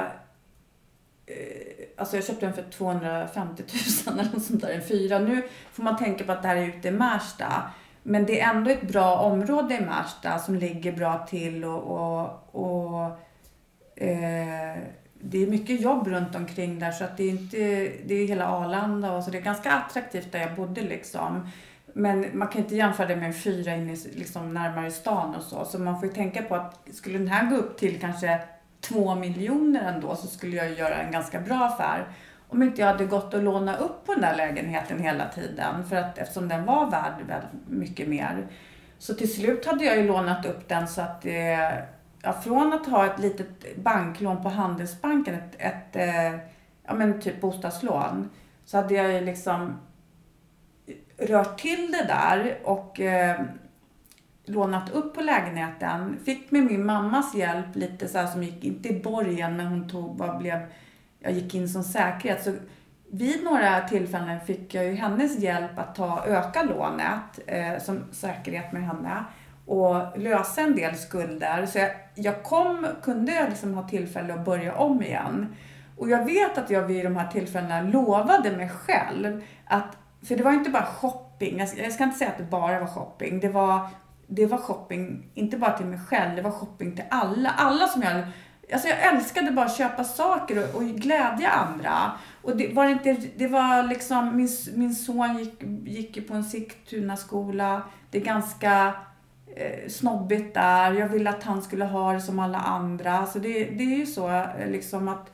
[1.25, 3.63] eh, alltså jag köpte den för 250
[4.07, 5.19] 000 eller något sånt där, en fyra.
[5.19, 7.71] Nu får man tänka på att det här är ute i Märsta.
[8.03, 12.49] Men det är ändå ett bra område i Märsta som ligger bra till och, och,
[12.51, 13.05] och
[14.03, 14.77] eh,
[15.13, 17.57] det är mycket jobb runt omkring där så att det är inte,
[18.05, 21.49] det är hela Arlanda och så det är ganska attraktivt där jag bodde liksom.
[21.93, 25.65] Men man kan inte jämföra det med en fyra inne liksom närmare stan och så.
[25.65, 28.41] Så man får ju tänka på att skulle den här gå upp till kanske
[28.81, 32.07] två miljoner ändå så skulle jag göra en ganska bra affär.
[32.49, 35.85] Om inte jag hade gått och lånat upp på den där lägenheten hela tiden.
[35.89, 38.47] För att eftersom den var värd väldigt mycket mer.
[38.97, 41.69] Så till slut hade jag ju lånat upp den så att eh,
[42.21, 46.39] ja, från att ha ett litet banklån på Handelsbanken, ett, ett eh,
[46.83, 48.29] ja, men typ bostadslån,
[48.65, 49.79] så hade jag ju liksom
[51.17, 53.41] rört till det där och eh,
[54.45, 56.19] lånat upp på lägenheten.
[56.25, 59.89] Fick med min mammas hjälp lite så här som gick, inte i borgen, men hon
[59.89, 60.59] tog, bara blev,
[61.19, 62.43] jag gick in som säkerhet.
[62.43, 62.53] Så
[63.11, 68.71] vid några tillfällen fick jag ju hennes hjälp att ta, öka lånet eh, som säkerhet
[68.71, 69.23] med henne
[69.65, 71.65] och lösa en del skulder.
[71.65, 75.55] Så jag, jag kom, kunde jag liksom ha tillfälle att börja om igen.
[75.97, 80.43] Och jag vet att jag vid de här tillfällena lovade mig själv att, för det
[80.43, 83.87] var inte bara shopping, jag ska inte säga att det bara var shopping, det var,
[84.33, 87.49] det var shopping, inte bara till mig själv, det var shopping till alla.
[87.49, 88.23] Alla som jag
[88.73, 92.11] Alltså jag älskade bara att köpa saker och, och glädja andra.
[92.41, 96.43] Och det var inte, det var liksom, min, min son gick, gick ju på en
[96.43, 97.81] Sigtuna skola.
[98.11, 98.93] Det är ganska
[99.55, 100.93] eh, snobbigt där.
[100.93, 103.25] Jag ville att han skulle ha det som alla andra.
[103.25, 105.31] Så det, det är ju så eh, liksom att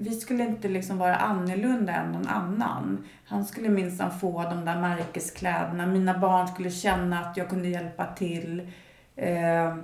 [0.00, 3.04] vi skulle inte liksom vara annorlunda än någon annan.
[3.24, 5.86] Han skulle minsann få de där märkeskläderna.
[5.86, 8.72] Mina barn skulle känna att jag kunde hjälpa till.
[9.16, 9.76] Eh,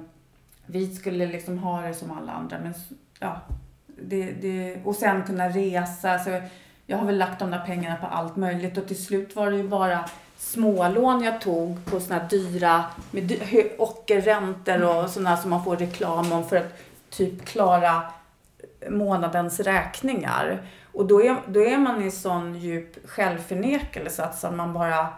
[0.67, 2.59] vi skulle liksom ha det som alla andra.
[2.59, 2.75] Men
[3.21, 3.41] ja,
[3.87, 6.19] det, det, och sen kunna resa.
[6.19, 6.41] Så
[6.87, 9.57] jag har väl lagt de där pengarna på allt möjligt och till slut var det
[9.57, 13.39] ju bara smålån jag tog på såna här dyra med dy
[13.79, 16.79] ockerräntor och sådana som man får reklam om för att
[17.11, 18.03] typ klara
[18.91, 20.63] månadens räkningar.
[20.93, 25.09] Och då är, då är man i sån djup självförnekelse att man bara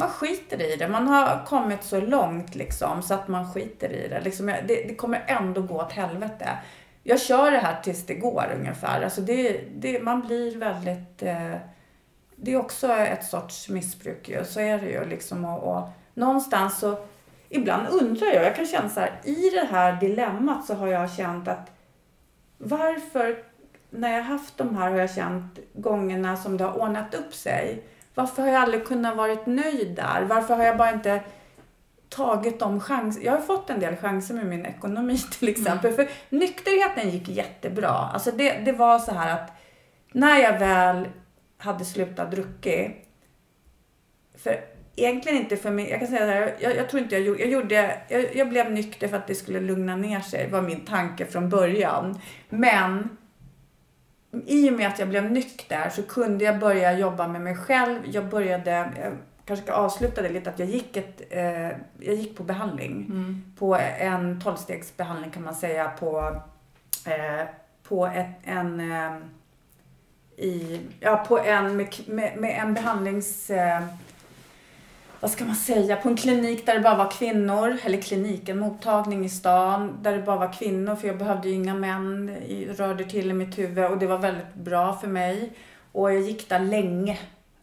[0.00, 0.88] man skiter i det.
[0.88, 4.20] Man har kommit så långt liksom så att man skiter i det.
[4.20, 6.48] Liksom, det, det kommer ändå gå åt helvete.
[7.02, 9.02] Jag kör det här tills det går ungefär.
[9.02, 11.22] Alltså det, det, man blir väldigt...
[11.22, 11.54] Eh,
[12.36, 14.44] det är också ett sorts missbruk ju.
[14.44, 15.44] Så är det ju liksom.
[15.44, 16.98] Och, och någonstans så...
[17.48, 21.12] Ibland undrar jag, jag kan känna så här, i det här dilemmat så har jag
[21.12, 21.70] känt att
[22.62, 23.42] varför,
[23.90, 27.84] när jag haft de här har jag känt gångerna som det har ordnat upp sig.
[28.14, 30.24] Varför har jag aldrig kunnat varit nöjd där?
[30.28, 31.22] Varför har jag bara inte
[32.08, 33.22] tagit de chanser.
[33.22, 35.92] Jag har fått en del chanser med min ekonomi till exempel.
[35.92, 35.96] Mm.
[35.96, 37.88] För nykterheten gick jättebra.
[37.88, 39.52] Alltså det, det var så här att
[40.12, 41.08] när jag väl
[41.58, 42.90] hade slutat druckit.
[44.34, 44.60] För
[45.00, 45.90] egentligen inte för mig.
[45.90, 48.48] Jag kan säga så här, jag, jag tror inte jag gjorde, jag gjorde, jag, jag
[48.48, 50.50] blev nykter för att det skulle lugna ner sig.
[50.50, 52.20] var min tanke från början.
[52.48, 53.16] Men
[54.46, 57.98] i och med att jag blev nykter så kunde jag börja jobba med mig själv.
[58.04, 59.12] Jag började, jag
[59.44, 63.06] kanske ska avsluta det lite, att jag gick, ett, eh, jag gick på behandling.
[63.10, 63.42] Mm.
[63.58, 66.40] På en tolvstegsbehandling kan man säga på,
[67.06, 67.46] eh,
[67.82, 69.16] på ett, en, eh,
[70.36, 73.50] i, ja, på en, med, med, med en behandlings...
[75.20, 78.58] Vad ska man säga, på en klinik där det bara var kvinnor, eller klinik, en
[78.58, 82.36] mottagning i stan där det bara var kvinnor för jag behövde ju inga män
[82.76, 85.52] rörde till i mitt huvud och det var väldigt bra för mig.
[85.92, 87.18] Och jag gick där länge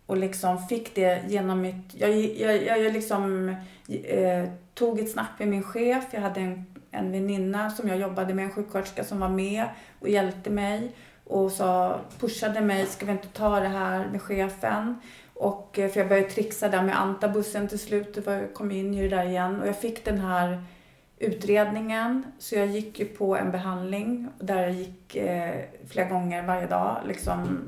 [0.06, 3.50] och liksom fick det genom mitt, jag, jag, jag, jag liksom
[3.90, 8.34] eh, tog ett snack med min chef, jag hade en, en väninna som jag jobbade
[8.34, 9.66] med, en sjuksköterska som var med
[10.00, 10.92] och hjälpte mig
[11.24, 15.02] och sa, pushade mig, ska vi inte ta det här med chefen?
[15.40, 18.18] Och, eh, för jag började trixa där med antabussen till slut.
[18.26, 19.62] Jag kom in i det där igen.
[19.62, 20.64] Och jag fick den här
[21.18, 22.24] utredningen.
[22.40, 25.56] Så jag gick ju på en behandling där jag gick eh,
[25.90, 26.98] flera gånger varje dag.
[27.08, 27.60] Liksom,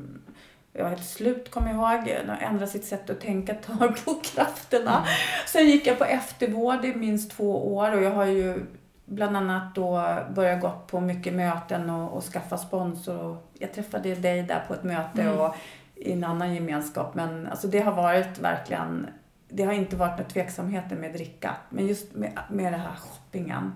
[0.74, 2.15] jag var helt slut, kommer jag ihåg.
[2.41, 4.91] Ändra sitt sätt att tänka tar på krafterna.
[4.97, 5.07] Mm.
[5.47, 8.65] Sen gick jag på eftervård i minst två år och jag har ju
[9.05, 13.17] bland annat då börjat gå på mycket möten och, och skaffa sponsor.
[13.20, 15.39] Och jag träffade dig där på ett möte Mm.
[15.39, 15.55] och
[15.99, 17.15] i en annan gemenskap.
[17.15, 19.07] Men alltså det har varit verkligen,
[19.49, 21.55] det har inte varit några tveksamheter med dricka.
[21.69, 23.73] Men just med, med den här shoppingen.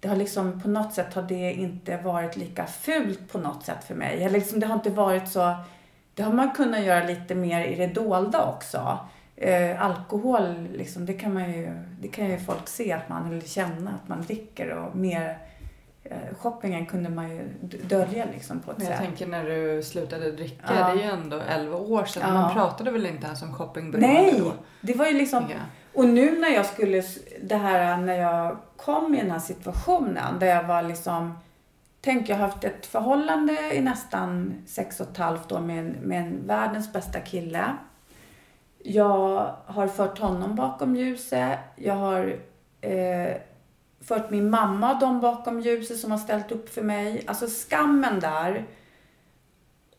[0.00, 3.84] Det har liksom på något sätt har det inte varit lika fult på något sätt
[3.84, 4.22] för mig.
[4.22, 5.54] Eller liksom det har inte varit så,
[6.14, 8.98] det har man kunnat göra lite mer i det dolda också.
[9.36, 13.40] Eh, alkohol, liksom, det, kan man ju, det kan ju folk se att man, eller
[13.40, 15.38] känna att man dricker och mer
[16.38, 17.48] shoppingen kunde man ju
[17.82, 19.06] dölja liksom på ett Men jag sätt.
[19.06, 20.72] tänker när du slutade dricka, Ja.
[20.74, 22.22] det är ju ändå 11 år sedan.
[22.26, 22.34] Ja.
[22.34, 24.52] Man pratade väl inte ens om Nej, då?
[24.80, 25.60] det var ju liksom jag.
[25.94, 27.02] Och nu när jag skulle,
[27.42, 31.38] det här när jag kom i den här situationen där jag var liksom,
[32.00, 35.86] tänk jag har haft ett förhållande i nästan sex och ett halvt år med en,
[35.90, 37.64] med en världens bästa kille.
[38.82, 41.58] Jag har fört honom bakom ljuset.
[41.76, 42.36] Jag har
[42.80, 43.34] eh,
[44.08, 47.24] fört min mamma och dem bakom ljuset som har ställt upp för mig.
[47.26, 48.64] Alltså skammen där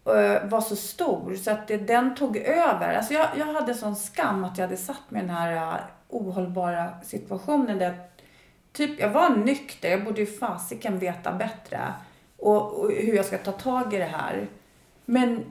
[0.06, 2.94] eh, var så stor så att det, den tog över.
[2.94, 5.80] Alltså jag, jag hade sån skam att jag hade satt mig i den här eh,
[6.10, 8.00] ohållbara situationen där
[8.72, 11.94] typ, jag var nykter, jag borde ju fasiken veta bättre.
[12.38, 14.48] Och, och hur jag ska ta tag i det här.
[15.06, 15.46] Men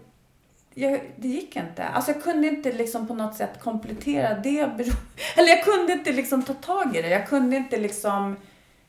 [0.75, 1.85] jag, det gick inte.
[1.85, 4.61] Alltså jag kunde inte liksom på något sätt komplettera det.
[5.37, 7.09] Eller jag kunde inte liksom ta tag i det.
[7.09, 8.37] Jag kunde inte liksom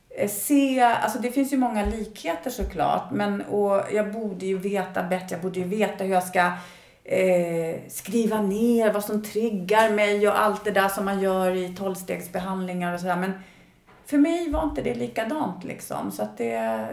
[0.09, 3.11] eh, se, alltså det finns ju många likheter såklart.
[3.11, 5.27] Men och jag borde ju veta bättre.
[5.29, 6.51] Jag borde ju veta hur jag ska
[7.03, 11.75] eh, skriva ner vad som triggar mig och allt det där som man gör i
[11.75, 13.17] tolvstegsbehandlingar och sådär.
[13.17, 13.31] Men
[14.05, 16.11] för mig var inte det likadant liksom.
[16.11, 16.87] Så att det,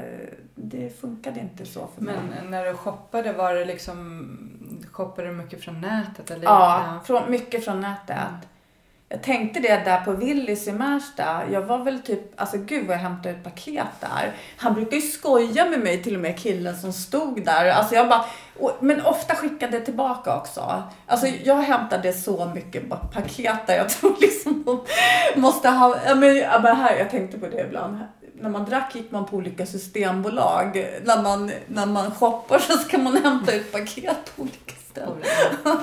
[0.55, 2.15] det funkade inte så för mig.
[2.31, 4.62] Men när du shoppade, var det liksom,
[4.93, 6.31] shoppade du mycket från nätet?
[6.31, 6.45] Eller?
[6.45, 8.17] Ja, från, mycket från nätet.
[8.17, 8.41] Mm.
[9.13, 11.43] Jag tänkte det där på Willys i Märsta.
[11.51, 14.33] Jag var väl typ, alltså gud vad jag hämtade ut paket där.
[14.57, 17.71] Han brukar ju skoja med mig, till och med killen som stod där.
[17.71, 18.25] Alltså jag bara,
[18.59, 20.83] och, men ofta skickade jag tillbaka också.
[21.07, 23.77] Alltså jag hämtade så mycket paket där.
[23.77, 27.61] Jag tror liksom de måste ha, ja men, ja, men här, jag tänkte på det
[27.61, 27.99] ibland.
[28.43, 30.87] När man drack gick man på olika systembolag.
[31.05, 35.23] När man, när man shoppar så ska man hämta ut paket på olika ställen.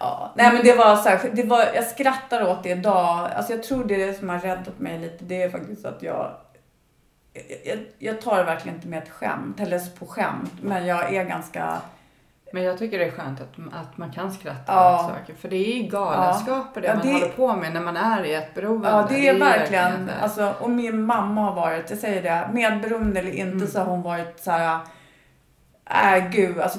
[0.00, 3.30] Ja, nej men det var så här, det var, jag skrattar åt det idag.
[3.36, 5.24] Alltså jag tror det är det som har räddat mig lite.
[5.24, 6.36] Det är faktiskt att jag,
[7.32, 10.52] jag, jag, jag tar det verkligen inte med ett skämt, eller på skämt.
[10.60, 11.80] Men jag är ganska,
[12.52, 14.94] Men jag tycker det är skönt att, att man kan skratta Ja.
[15.04, 15.34] åt saker.
[15.34, 18.24] För det är ju galenskaper det Ja, man det- håller på med när man är
[18.24, 18.88] i ett beroende.
[18.88, 20.14] ja det är ju verkligen, det.
[20.22, 23.66] alltså, och min mamma har varit, jag säger det, medberoende eller inte Mm.
[23.66, 24.78] så har hon varit så här,
[26.16, 26.78] äh gud, alltså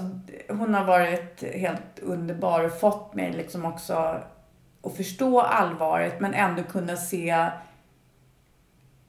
[0.50, 3.94] hon har varit helt underbar och fått mig liksom också
[4.84, 7.48] att förstå allvaret men ändå kunna se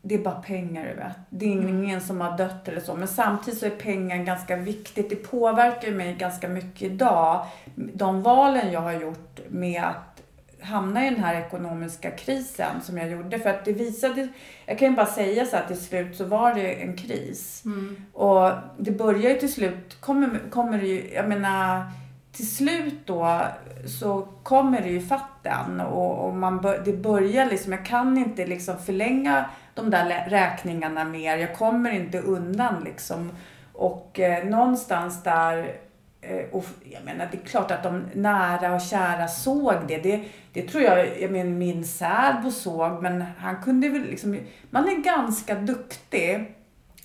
[0.09, 1.17] det är bara pengar du vet.
[1.31, 2.97] Det är ingen som har dött eller så.
[2.97, 5.11] Men samtidigt så är pengar ganska viktigt.
[5.11, 7.47] Det påverkar mig ganska mycket idag.
[7.75, 10.23] De valen jag har gjort med att
[10.61, 13.39] hamna i den här ekonomiska krisen som jag gjorde.
[13.39, 14.29] För att det visade,
[14.67, 17.63] jag kan ju bara säga så att till slut så var det en kris.
[17.65, 17.97] Mm.
[18.13, 21.85] Och det börjar ju till slut, kommer, kommer det ju, jag menar,
[22.33, 23.43] till slut då
[23.87, 28.47] så kommer det ju fatten och, och man bör, det börjar liksom, jag kan inte
[28.47, 33.31] liksom förlänga de där räkningarna mer, jag kommer inte undan liksom.
[33.73, 35.77] Och eh, någonstans där,
[36.21, 39.99] eh, och jag menar det är klart att de nära och kära såg det.
[39.99, 44.39] Det, det tror jag, jag menar, min särbo såg, men han kunde väl liksom,
[44.71, 46.55] man är ganska duktig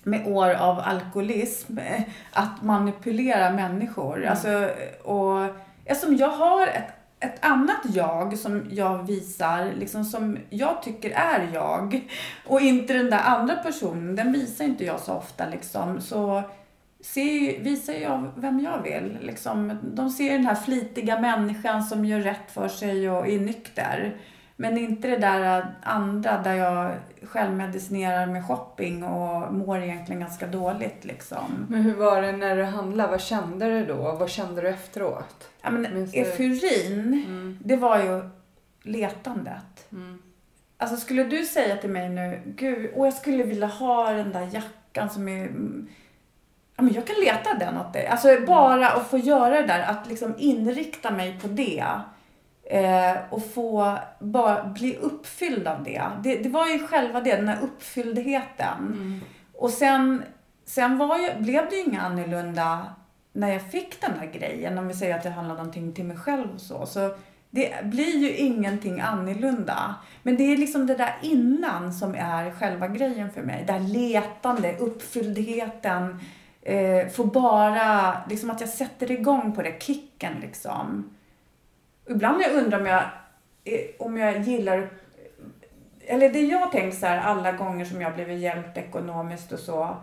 [0.02, 2.02] med år av alkoholism eh,
[2.32, 4.16] att manipulera människor.
[4.16, 4.30] Mm.
[4.30, 4.70] Alltså,
[5.04, 11.10] och eftersom jag har ett, ett annat jag som jag visar, liksom som jag tycker
[11.10, 12.08] är jag
[12.46, 16.00] och inte den där andra personen, den visar inte jag så ofta liksom.
[16.00, 16.42] Så
[17.00, 19.18] ser, visar jag vem jag vill.
[19.20, 19.78] Liksom.
[19.82, 24.16] De ser den här flitiga människan som gör rätt för sig och är nykter.
[24.56, 26.92] Men inte det där andra där jag
[27.22, 31.66] självmedicinerar med shopping och mår egentligen ganska dåligt liksom.
[31.68, 33.10] Men hur var det när du handlade?
[33.10, 34.12] Vad kände du då?
[34.12, 35.48] Vad kände du efteråt?
[35.62, 37.58] Ja, men Minns euforin, Mm.
[37.64, 38.30] det var ju
[38.82, 39.92] letandet.
[39.92, 40.18] Mm.
[40.78, 44.48] Alltså skulle du säga till mig nu, gud, åh, jag skulle vilja ha den där
[44.52, 45.48] jackan som är...
[46.76, 48.06] Ja, men jag kan leta den åt dig.
[48.06, 51.84] Alltså bara att få göra det där, att liksom inrikta mig på det.
[52.66, 56.02] Eh, och få bara bli uppfylld av det.
[56.22, 56.36] det.
[56.36, 58.92] Det var ju själva det, den här uppfylldheten.
[58.92, 59.20] Mm.
[59.52, 60.22] Och sen,
[60.64, 62.86] sen var ju, blev det ju inga annorlunda
[63.32, 64.78] när jag fick den här grejen.
[64.78, 66.86] Om vi säger att det handlar någonting till mig själv och så.
[66.86, 67.14] Så
[67.50, 69.94] det blir ju ingenting annorlunda.
[70.22, 73.64] Men det är liksom det där innan som är själva grejen för mig.
[73.66, 76.20] Det här letande, uppfylldheten.
[76.62, 81.13] Eh, få bara, liksom att jag sätter igång på det, kicken liksom.
[82.06, 83.02] Ibland har jag undrat om jag,
[83.64, 84.90] eh, om jag gillar
[86.06, 89.96] eller det jag tänkt så här alla gånger som jag blivit hjälpt ekonomiskt och så.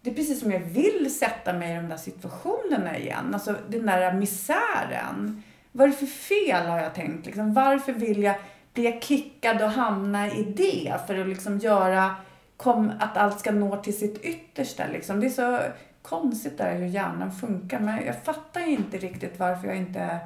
[0.00, 3.34] Det är precis som jag vill sätta mig i de där situationerna igen.
[3.34, 5.42] Alltså den där misären.
[5.72, 7.26] Vad är det för fel har jag tänkt?
[7.26, 8.34] Liksom, varför vill jag
[8.74, 10.94] bli kickad och hamna i det?
[11.06, 12.14] För att liksom göra
[12.56, 14.86] kom, att allt ska nå till sitt yttersta.
[14.92, 15.20] Liksom.
[15.20, 15.58] Det är så
[16.02, 17.80] konstigt där hur hjärnan funkar.
[17.80, 20.18] Men jag fattar inte riktigt varför jag inte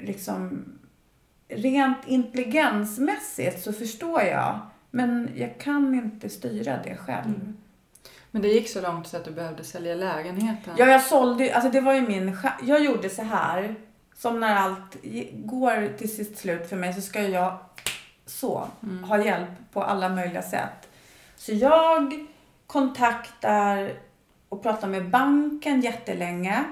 [0.00, 0.64] liksom
[1.48, 4.60] rent intelligensmässigt så förstår jag.
[4.90, 7.26] Men jag kan inte styra det själv.
[7.26, 7.56] Mm.
[8.30, 10.74] Men det gick så långt så att du behövde sälja lägenheten?
[10.78, 13.74] Ja, jag sålde alltså det var ju min Jag gjorde så här.
[14.14, 14.96] Som när allt
[15.34, 17.58] går till sitt slut för mig så ska jag
[18.26, 19.04] så Mm.
[19.04, 20.88] ha hjälp på alla möjliga sätt.
[21.36, 22.26] Så jag
[22.66, 23.92] kontaktar
[24.48, 26.64] och pratar med banken jättelänge.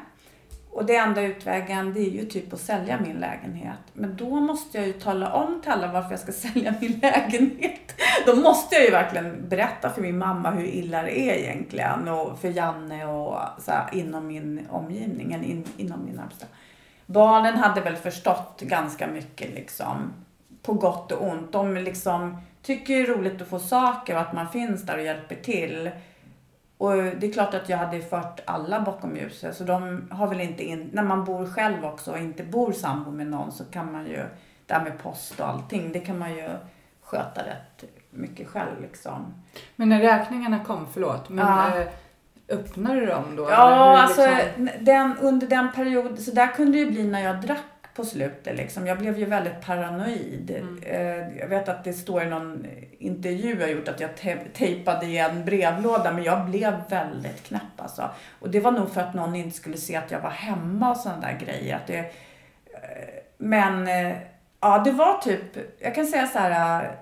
[0.73, 3.79] Och det enda utvägen det är ju typ att sälja min lägenhet.
[3.93, 8.01] Men då måste jag ju tala om till alla varför jag ska sälja min lägenhet.
[8.27, 12.09] Då måste jag ju verkligen berätta för min mamma hur illa det är egentligen.
[12.09, 16.21] Och för Janne och så här, inom min omgivning, eller in, inom min.
[17.07, 20.13] Barnen hade väl förstått ganska mycket liksom.
[20.63, 21.53] På gott och ont.
[21.53, 25.05] De liksom tycker det är roligt att få saker och att man finns där och
[25.05, 25.91] hjälper till.
[26.81, 29.57] Och det är klart att jag hade fört alla bakom ljuset.
[29.57, 33.11] Så de har väl inte in, när man bor själv också och inte bor sambo
[33.11, 34.23] med någon så kan man ju,
[34.67, 36.49] det här med post och allting, det kan man ju
[37.03, 39.35] sköta rätt mycket själv liksom.
[39.77, 41.81] Men när räkningarna kom, förlåt, men Ja.
[41.81, 41.87] eh,
[42.49, 43.43] öppnade du dem då?
[43.51, 47.41] Ja, alltså liksom- den, under den perioden, så där kunde det ju bli när jag
[47.41, 47.65] drack
[48.01, 48.87] på slutet liksom.
[48.87, 50.51] Jag blev ju väldigt paranoid.
[50.51, 50.83] Mm.
[50.83, 52.67] Eh, Jag vet att det står i någon
[52.99, 58.11] intervju jag gjort att jag te- tejpade igen brevlådan men jag blev väldigt knäpp alltså.
[58.41, 60.97] Och det var nog för att någon inte skulle se att jag var hemma och
[60.97, 61.77] sådana där grejer.
[61.77, 62.05] Att det, eh,
[63.39, 64.17] men eh,
[64.61, 65.43] ja, det var typ,
[65.79, 66.97] jag kan säga så här.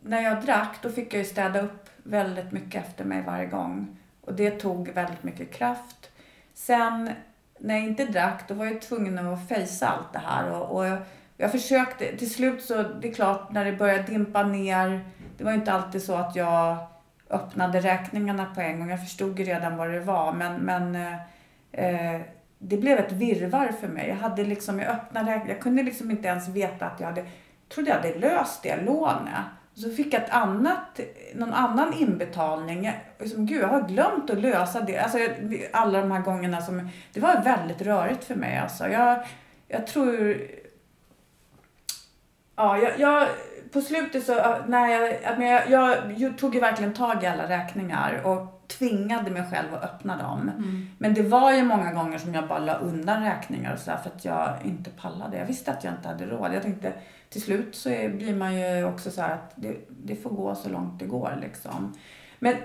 [0.00, 3.96] När jag drack då fick jag ju städa upp väldigt mycket efter mig varje gång.
[4.20, 6.10] Och det tog väldigt mycket kraft.
[6.54, 7.10] Sen
[7.58, 10.52] när jag inte drack då var jag tvungen att fejsa allt det här.
[10.52, 10.98] Och, och
[11.36, 15.04] jag, försökte, till slut så, det är klart när det började dimpa ner.
[15.36, 16.76] Det var ju inte alltid så att jag
[17.30, 18.90] öppnade räkningarna på en gång.
[18.90, 20.32] Jag förstod ju redan vad det var.
[20.32, 21.14] Men, men eh,
[21.72, 22.20] eh
[22.58, 24.08] det blev ett virvar för mig.
[24.08, 25.42] Jag hade liksom, jag öppnade.
[25.48, 27.26] Jag kunde liksom inte ens veta att jag hade,
[27.68, 29.34] trodde jag hade löst det lånet.
[29.78, 31.00] Så fick jag ett annat,
[31.34, 32.84] någon annan inbetalning.
[32.84, 34.98] Jag, liksom, gud, jag har glömt att lösa det.
[34.98, 35.18] Alltså,
[35.72, 36.90] alla de här gångerna som...
[37.12, 38.58] Det var väldigt rörigt för mig.
[38.58, 38.88] Alltså.
[38.88, 39.26] Jag,
[39.68, 40.36] jag tror...
[42.56, 43.28] Ja, jag, jag,
[43.72, 44.56] på slutet så...
[44.66, 49.44] När jag, jag, jag, jag tog ju verkligen tag i alla räkningar och tvingade mig
[49.50, 50.40] själv att öppna dem.
[50.40, 50.88] Mm.
[50.98, 53.98] Men det var ju många gånger som jag bara la undan räkningar och så där
[53.98, 55.38] för att jag inte pallade.
[55.38, 56.54] Jag visste att jag inte hade råd.
[56.54, 56.92] Jag tänkte
[57.30, 60.54] till slut så är, blir man ju också så här att det, det får gå
[60.54, 61.94] så långt det går liksom.
[62.38, 62.56] Men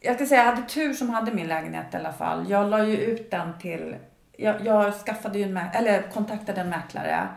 [0.00, 2.50] jag ska säga, jag hade tur som hade min lägenhet i alla fall.
[2.50, 3.96] Jag la ju ut den till,
[4.36, 7.28] jag, jag skaffade ju en, mä- eller kontaktade en mäklare.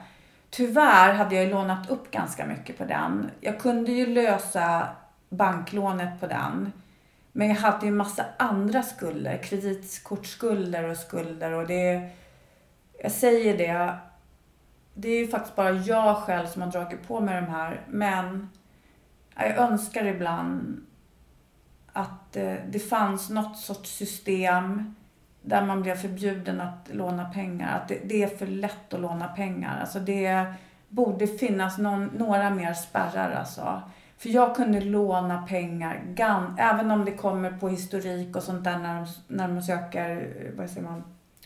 [0.50, 3.32] Tyvärr hade jag ju lånat upp ganska mycket på den.
[3.40, 4.88] Jag kunde ju lösa
[5.30, 6.72] banklånet på den.
[7.32, 12.10] Men jag hade ju massa andra skulder, kreditkortsskulder och skulder och det...
[13.02, 13.98] Jag säger det,
[15.02, 18.50] det är ju faktiskt bara jag själv som har dragit på mig de här, men
[19.36, 20.86] jag önskar ibland
[21.94, 24.96] att eh, det fanns något sorts system
[25.42, 27.78] där man blev förbjuden att låna pengar.
[27.78, 29.80] Att det, det är för lätt att låna pengar.
[29.80, 30.46] Alltså det
[30.90, 33.82] borde finnas någon, några mer spärrar alltså.
[34.18, 38.78] För jag kunde låna pengar, gan, även om det kommer på historik och sånt där
[38.78, 41.04] när de, när de söker vad säger man,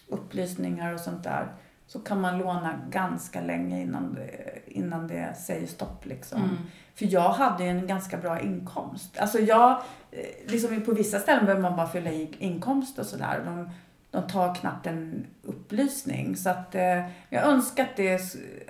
[0.07, 1.47] upplysningar och sånt där.
[1.93, 6.41] Så kan man låna ganska länge innan det, innan det säger stopp liksom.
[6.41, 6.57] Mm.
[6.95, 9.17] För jag hade ju en ganska bra inkomst.
[9.19, 9.71] Alltså jag,
[10.11, 13.41] eh, liksom på vissa ställen behöver man bara fylla i inkomst och sådär.
[13.45, 13.69] De,
[14.11, 16.35] de tar knappt en upplysning.
[16.35, 18.21] Så att eh, jag önskar att det,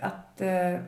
[0.01, 0.79] att, eh,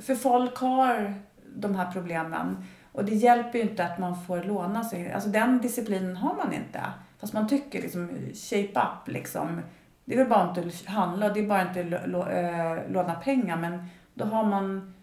[0.00, 1.14] för folk har
[1.54, 2.64] de här problemen.
[2.92, 5.12] Och det hjälper ju inte att man får låna sig.
[5.12, 6.80] Alltså den disciplinen har man inte.
[7.18, 9.60] Fast man tycker liksom shape up liksom.
[10.04, 13.56] Det är väl bara inte att handla, det är bara inte att eh, låna pengar.
[13.56, 14.94] Men då har man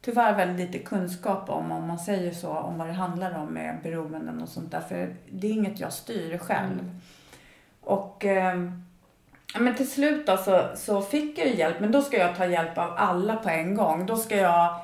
[0.00, 3.78] tyvärr väldigt lite kunskap om, om man säger så, om vad det handlar om med
[3.82, 4.80] beroenden och sånt där.
[4.80, 7.00] För det är inget jag styr själv.
[7.80, 8.70] Och eh,
[9.58, 12.46] men till slut då så, så fick jag ju hjälp, men då ska jag ta
[12.46, 14.06] hjälp av alla på en gång.
[14.06, 14.80] Då ska jag,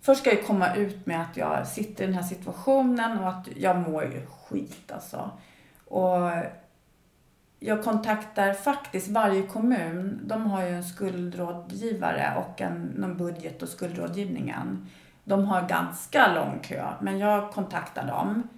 [0.00, 3.48] först ska jag komma ut med att jag sitter i den här situationen och att
[3.56, 5.30] jag mår skit alltså.
[5.88, 6.30] Och
[7.64, 10.20] jag kontaktar faktiskt varje kommun.
[10.24, 14.86] De har ju en skuldrådgivare och en, någon budget och skuldrådgivningen.
[15.24, 18.48] De har ganska lång kö, men jag kontaktar dem.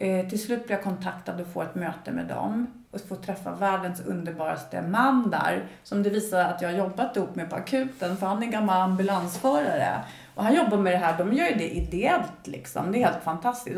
[0.00, 3.52] Eh, till slut blir jag kontaktad och får ett möte med dem och får träffa
[3.52, 8.16] världens underbaraste man där som det visar att jag har jobbat ihop med på akuten
[8.16, 10.04] för han är gammal ambulansförare.
[10.34, 12.92] Och han jobbar med det här, de gör ju det ideellt liksom.
[12.92, 13.76] Det är helt fantastiskt.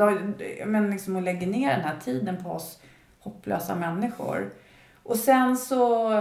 [0.66, 2.78] Men liksom att lägga ner den här tiden på oss
[3.24, 4.50] hopplösa människor.
[5.02, 6.12] Och sen så,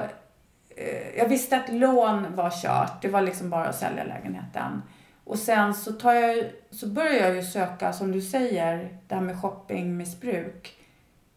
[0.70, 3.02] eh, jag visste att lån var kört.
[3.02, 4.82] Det var liksom bara att sälja lägenheten.
[5.24, 9.22] Och sen så, tar jag, så börjar jag ju söka, som du säger, det här
[9.22, 10.78] med shoppingmissbruk.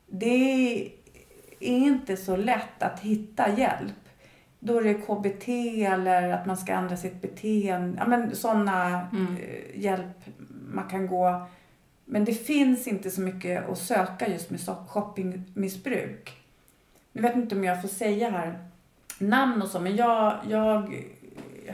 [0.06, 0.26] Det
[0.80, 0.88] är
[1.60, 3.92] inte så lätt att hitta hjälp.
[4.58, 5.48] Då är det KBT
[5.86, 7.96] eller att man ska ändra sitt beteende.
[7.98, 9.36] Ja, men sådana Mm.
[9.36, 10.16] eh, hjälp
[10.48, 11.46] man kan gå.
[12.08, 16.42] Men det finns inte så mycket att söka just med shoppingmissbruk.
[17.12, 18.58] Nu vet inte om jag får säga här
[19.18, 20.94] namn och så, men jag, jag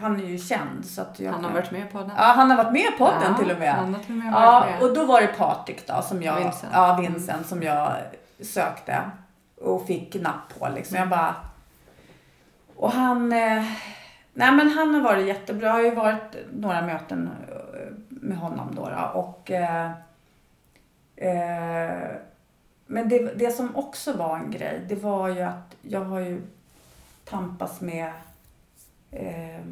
[0.00, 2.10] han är ju känd så att jag Han har kan- varit med på den.
[2.16, 3.72] Ja, han har varit med i podden Ja, till och med.
[3.74, 4.82] Han har till och med Ja, varit med.
[4.90, 6.72] och då var det Patrik då som jag, Vincent.
[6.72, 7.92] ja Vincent som jag
[8.40, 9.00] sökte
[9.62, 10.96] och fick napp på liksom.
[10.96, 11.34] Jag bara,
[12.76, 13.64] och han, eh,
[14.34, 15.66] nej men han har varit jättebra.
[15.66, 19.90] Jag har ju varit några möten eh, med honom då, då och eh,
[21.22, 22.16] eh,
[22.86, 26.42] men det, det som också var en grej, det var ju att jag har ju
[27.24, 28.12] tampats med
[29.10, 29.64] eh,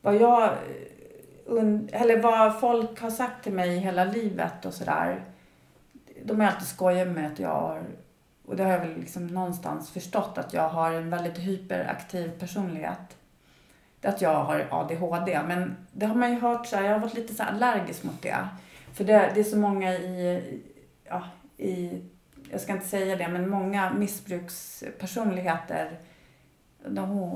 [0.00, 0.50] vad jag
[1.46, 5.24] und- eller vad folk har sagt till mig hela livet och sådär.
[6.24, 7.82] De har alltid skojat med att jag har,
[8.46, 13.16] och det har jag väl liksom någonstans förstått, att jag har en väldigt hyperaktiv personlighet.
[14.02, 17.14] Att jag har ADHD, men det har man ju hört så här, jag har varit
[17.14, 18.48] lite så här allergisk mot det.
[18.94, 20.60] För det, det är så många i,
[21.04, 21.22] ja,
[21.56, 22.02] i,
[22.50, 25.98] jag ska inte säga det, men många missbrukspersonligheter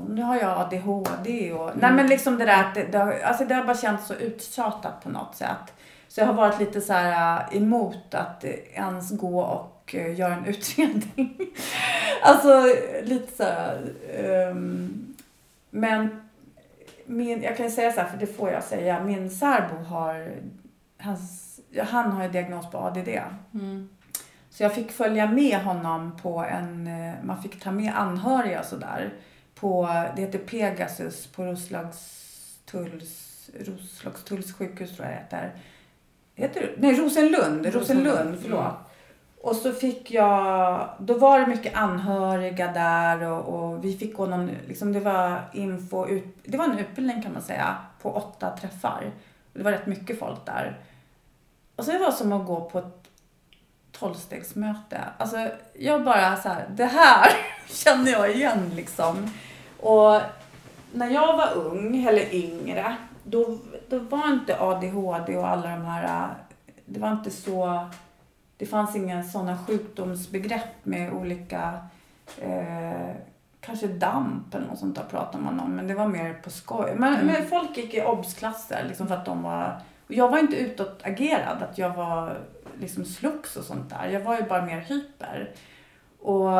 [0.09, 1.71] nu har jag ADHD och...
[1.75, 4.13] Nej men liksom det där att det, det, har, alltså det har bara känts så
[4.13, 5.73] uttjatat på något sätt.
[6.07, 10.35] Så jag har varit lite så här äh, emot att ens gå och äh, göra
[10.35, 11.37] en utredning.
[12.21, 12.63] alltså
[13.03, 13.93] lite så här...
[14.17, 15.15] ehm,
[15.69, 16.21] men
[17.05, 19.03] min, jag kan ju säga så här, för det får jag säga.
[19.03, 20.31] Min särbo har...
[20.99, 21.46] Hans,
[21.83, 23.09] han har ju diagnos på ADD.
[23.53, 23.89] Mm.
[24.49, 28.65] Så jag fick följa med honom på en, eh, man fick ta med anhöriga och
[28.65, 29.13] sådär.
[29.55, 35.55] På, det heter Pegasus på Roslagstulls, Roslagstulls sjukhus tror jag det heter.
[36.35, 36.69] Heter det?
[36.77, 38.59] Nej, Rosenlund, Rosenlund, Rosenlund, förlåt.
[38.59, 38.73] mm.
[39.41, 44.25] Och så fick jag, då var det mycket anhöriga där och, och vi fick gå
[44.25, 48.57] någon, liksom det var info, ut, det var en utbildning kan man säga, på åtta
[48.57, 49.11] träffar.
[49.53, 50.79] Det var rätt mycket folk där.
[51.77, 53.07] Och så det var som att gå på ett
[53.91, 55.01] tolvstegsmöte.
[55.17, 55.47] Alltså
[55.79, 57.31] jag bara så här, det här
[57.67, 59.31] känner jag igen liksom.
[59.79, 60.21] Och
[60.93, 63.57] när jag var ung, eller yngre, då,
[63.89, 66.33] då var inte ADHD och alla de här,
[66.85, 67.87] det var inte så,
[68.57, 71.73] det fanns inga sådana sjukdomsbegrepp med olika,
[72.37, 73.15] eh,
[73.61, 76.93] kanske damp eller något sånt där pratar man om, men det var mer på skoj.
[76.95, 77.25] Men, Mm.
[77.27, 81.77] men folk gick i obsklasser liksom för att de var, jag var inte utåtagerad, att
[81.77, 82.37] jag var
[82.79, 84.07] liksom slogs och sånt där.
[84.07, 85.51] Jag var ju bara mer hyper.
[86.19, 86.51] Och,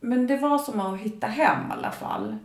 [0.00, 2.36] men det var som att hitta hem i alla fall.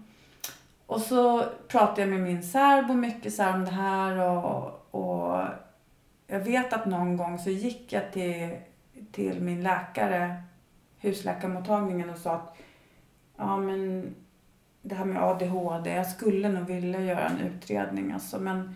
[0.85, 5.43] Och så pratade jag med min särbo mycket så här om det här och, och
[6.27, 8.49] jag vet att någon gång så gick jag till,
[9.11, 10.43] till min läkare,
[10.99, 12.57] husläkarmottagningen och sa att
[13.37, 14.15] ja men
[14.81, 18.75] det här med ADHD, jag skulle nog vilja göra en utredning alltså men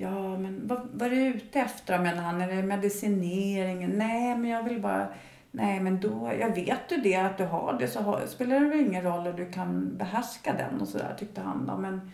[0.00, 2.40] ja men vad, vad är du ute efter menar han?
[2.40, 3.90] Är det medicineringen?
[3.90, 5.08] Nej men jag vill bara
[5.50, 8.68] Nej men då, jag vet du det att du har det så har, spelar det
[8.68, 11.76] väl ingen roll och du kan behärska den och sådär tyckte han då.
[11.76, 12.10] Men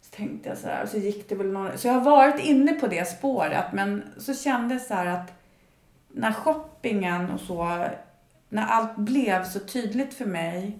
[0.00, 2.72] så tänkte jag sådär och så gick det väl några, så jag har varit inne
[2.72, 5.32] på det spåret men så kände jag så att
[6.12, 7.86] när shoppingen och så,
[8.48, 10.78] när allt blev så tydligt för mig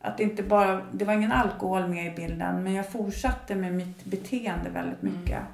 [0.00, 3.74] att det inte bara, det var ingen alkohol med i bilden men jag fortsatte med
[3.74, 5.38] mitt beteende väldigt mycket.
[5.38, 5.52] Mm.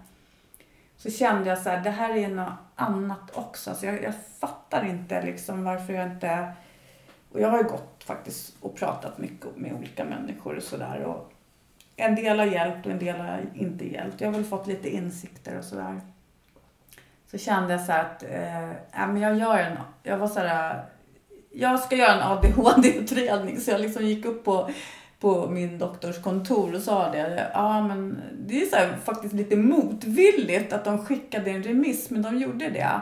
[1.02, 3.74] Så kände jag så här, det här är något annat också.
[3.74, 6.52] Så jag, jag fattar inte liksom varför jag inte...
[7.32, 11.16] Och jag har ju gått faktiskt och pratat mycket med olika människor och sådär.
[11.96, 14.20] En del har hjälpt och en del har inte hjälpt.
[14.20, 16.00] Jag har väl fått lite insikter och sådär.
[17.30, 20.80] Så kände jag så att, eh, men jag gör en, jag var så här, eh,
[21.52, 23.60] jag ska göra en ADHD-utredning.
[23.60, 24.70] Så jag liksom gick upp på
[25.22, 27.50] på min doktors kontor och sa det.
[27.54, 32.22] Ja, men det är så här, faktiskt lite motvilligt att de skickade en remiss, men
[32.22, 33.00] de gjorde det.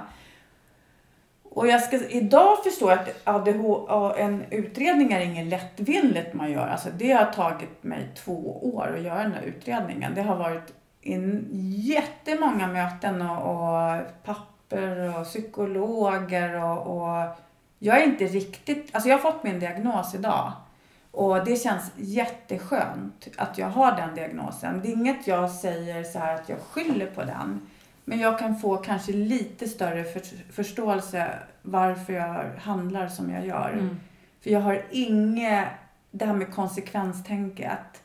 [1.43, 6.67] Och jag ska, idag förstår jag att ADHD, en utredning är inget lättvindigt man gör.
[6.67, 10.15] Alltså det har tagit mig två år att göra den här utredningen.
[10.15, 17.37] Det har varit in jättemånga möten och, och papper och psykologer och, och
[17.79, 20.53] jag är inte riktigt, alltså jag har fått min diagnos idag.
[21.11, 24.81] Och det känns jätteskönt att jag har den diagnosen.
[24.83, 27.61] Det är inget jag säger så här att jag skyller på den.
[28.05, 33.71] Men jag kan få kanske lite större för, förståelse varför jag handlar som jag gör.
[33.73, 34.01] Mm.
[34.41, 35.69] För jag har inget,
[36.11, 38.03] det här med konsekvenstänket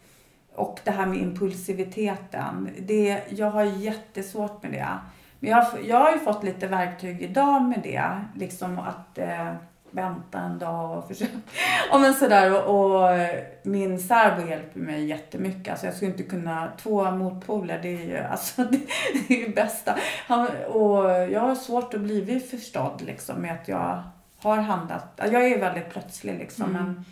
[0.54, 2.70] och det här med impulsiviteten.
[2.80, 4.98] Det, jag har jättesvårt med det.
[5.40, 8.22] Men jag, jag har ju fått lite verktyg idag med det.
[8.36, 9.54] Liksom att eh,
[9.92, 11.32] vänta en dag och försöka.
[11.92, 12.68] Ja, men sådär.
[12.68, 13.20] Och, och
[13.64, 15.72] min särbo hjälper mig jättemycket.
[15.72, 18.80] Alltså jag skulle inte kunna, två motpoler, det är ju alltså, det,
[19.28, 19.98] det är ju bästa.
[20.28, 24.04] Han, och jag har svårt att bli förstådd liksom med att jag
[24.38, 25.20] har handlat.
[25.32, 26.70] Jag är väldigt plötslig liksom.
[26.70, 26.84] Mm.
[26.84, 27.06] Men,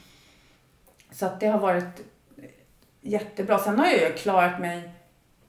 [1.12, 2.02] så att det har varit
[3.02, 3.60] jättebra.
[3.60, 4.90] Sen har jag ju klarat mig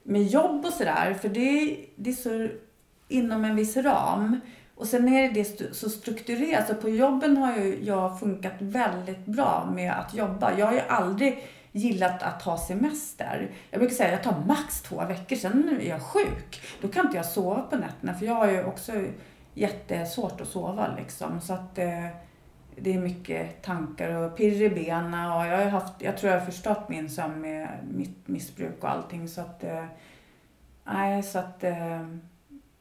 [0.03, 1.13] med jobb och sådär.
[1.13, 2.47] För det, det är så
[3.07, 4.39] inom en viss ram.
[4.75, 6.67] Och sen är det så strukturerat.
[6.67, 10.57] Så på jobben har ju jag funkat väldigt bra med att jobba.
[10.57, 13.51] Jag har ju aldrig gillat att ha semester.
[13.71, 16.61] Jag brukar säga att jag tar max två veckor, sen är jag sjuk.
[16.81, 18.91] Då kan inte jag sova på nätterna för jag har ju också
[19.53, 21.41] jättesvårt att sova liksom.
[21.41, 22.07] Så att eh,
[22.75, 26.39] det är mycket tankar och pirr i benen och jag har haft, jag tror jag
[26.39, 29.85] har förstört min sömn med mitt missbruk och allting så att, eh,
[30.83, 32.07] nej så att eh,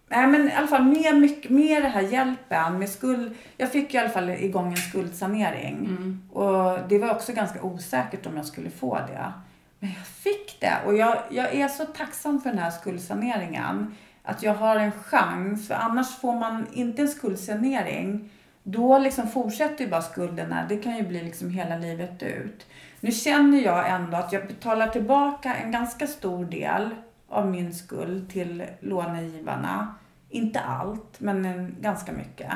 [0.08, 3.34] Nej men i alla fall med, mycket, med det här hjälpen med skuld.
[3.56, 5.76] Jag fick i alla fall igång en skuldsanering.
[5.76, 6.22] Mm.
[6.32, 9.32] Och det var också ganska osäkert om jag skulle få det.
[9.78, 10.76] Men jag fick det.
[10.86, 13.94] Och jag, jag är så tacksam för den här skuldsaneringen.
[14.22, 15.68] Att jag har en chans.
[15.68, 18.30] För annars får man inte en skuldsanering.
[18.62, 20.66] Då liksom fortsätter ju bara skulderna.
[20.68, 22.66] Det kan ju bli liksom hela livet ut.
[23.00, 26.90] Nu känner jag ändå att jag betalar tillbaka en ganska stor del
[27.34, 29.94] av min skuld till lånegivarna.
[30.28, 32.52] Inte allt, men ganska mycket.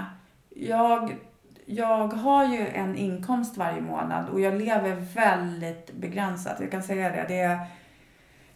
[0.48, 1.16] Jag,
[1.66, 6.60] jag har ju en inkomst varje månad och jag lever väldigt begränsat.
[6.60, 7.24] Jag kan säga det.
[7.28, 7.66] Det är,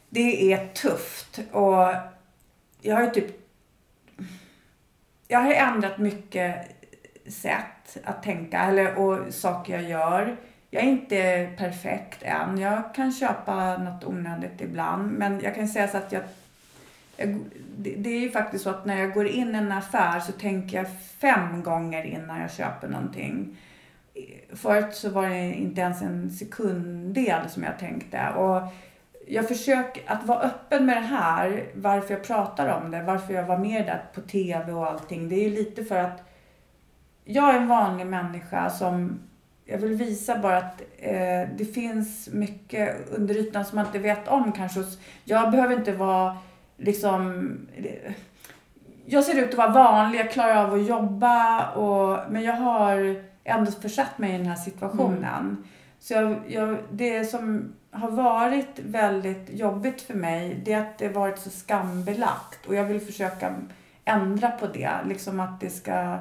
[0.09, 1.41] det är tufft.
[1.53, 1.95] Och
[2.81, 3.27] jag har ju typ...
[5.29, 6.77] Jag har ändrat mycket
[7.27, 10.37] sätt att tänka eller, och saker jag gör.
[10.75, 12.59] Jag är inte perfekt än.
[12.59, 15.13] Jag kan köpa något onödigt ibland.
[15.13, 16.23] Men jag kan säga så att jag
[17.77, 20.77] det är ju faktiskt så att när jag går in i en affär så tänker
[20.77, 20.87] jag
[21.21, 23.57] fem gånger innan jag köper någonting.
[24.53, 28.29] Förut så var det inte ens en sekunddel som jag tänkte.
[28.29, 28.63] Och
[29.29, 33.47] jag försöker att vara öppen med det här, varför jag pratar om det, varför jag
[33.47, 35.29] var med där på TV och allting.
[35.29, 36.23] Det är ju lite för att
[37.25, 39.21] jag är en vanlig människa som
[39.65, 44.29] jag vill visa bara att eh, det finns mycket under ytan som man inte vet
[44.29, 44.85] om kanske.
[45.25, 46.37] Jag behöver inte vara
[46.77, 47.59] liksom...
[49.05, 53.23] Jag ser ut att vara vanlig, jag klarar av att jobba och, men jag har
[53.45, 55.25] ändå försatt mig i den här situationen.
[55.25, 55.65] Mm.
[56.01, 61.07] Så jag, jag, det som har varit väldigt jobbigt för mig, det är att det
[61.07, 63.55] har varit så skambelagt och jag vill försöka
[64.05, 64.91] ändra på det.
[65.07, 66.19] Liksom att det ska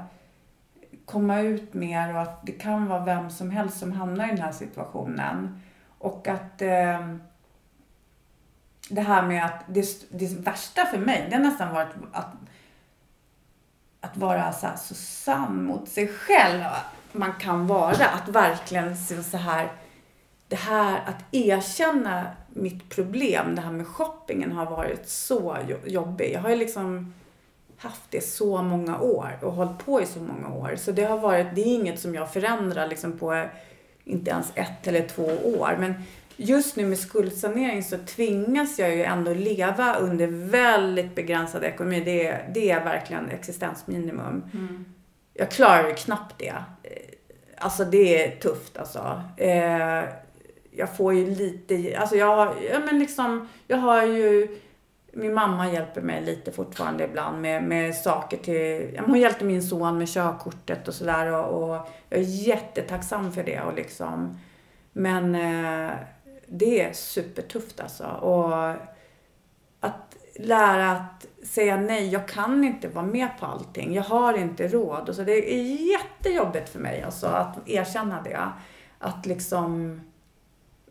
[1.12, 4.42] komma ut mer och att det kan vara vem som helst som hamnar i den
[4.42, 5.62] här situationen.
[5.98, 7.16] Och att eh,
[8.90, 12.34] det här med att det, det värsta för mig, det har nästan varit att
[14.02, 16.64] att vara så, här, så sann mot sig själv
[17.12, 18.06] man kan vara.
[18.06, 19.72] Att verkligen se så här,
[20.48, 26.34] det här att erkänna mitt problem, det här med shoppingen har varit så jobbigt.
[26.34, 27.14] Jag har ju liksom
[27.82, 30.76] haft det så många år och hållit på i så många år.
[30.78, 33.46] Så det har varit, det är inget som jag förändrar liksom på
[34.04, 35.26] inte ens ett eller två
[35.60, 35.78] år.
[35.80, 35.94] Men
[36.38, 42.02] just nu med skuldsanering så tvingas jag ju ändå leva under väldigt begränsad ekonomi.
[42.06, 44.44] Det är, det är verkligen existensminimum.
[45.34, 46.54] Jag klarar ju knappt det.
[47.58, 49.24] Alltså det är tufft alltså.
[49.38, 50.04] Eh,
[50.72, 54.48] jag får ju lite, alltså jag har, ja men liksom, jag har ju
[55.14, 59.00] min mamma hjälper mig lite fortfarande ibland med, med saker till...
[59.06, 63.62] Hon hjälpte min son med körkortet och sådär och, och jag är jättetacksam för det.
[63.62, 64.40] Och liksom,
[64.92, 65.92] men eh,
[66.48, 68.08] det är supertufft alltså.
[68.08, 68.70] Och
[69.80, 73.94] att lära att säga nej, jag kan inte vara med på allting.
[73.94, 75.10] Jag har inte råd.
[75.10, 78.50] Och så det är jättejobbigt för mig alltså, att erkänna det.
[79.00, 80.02] Att liksom...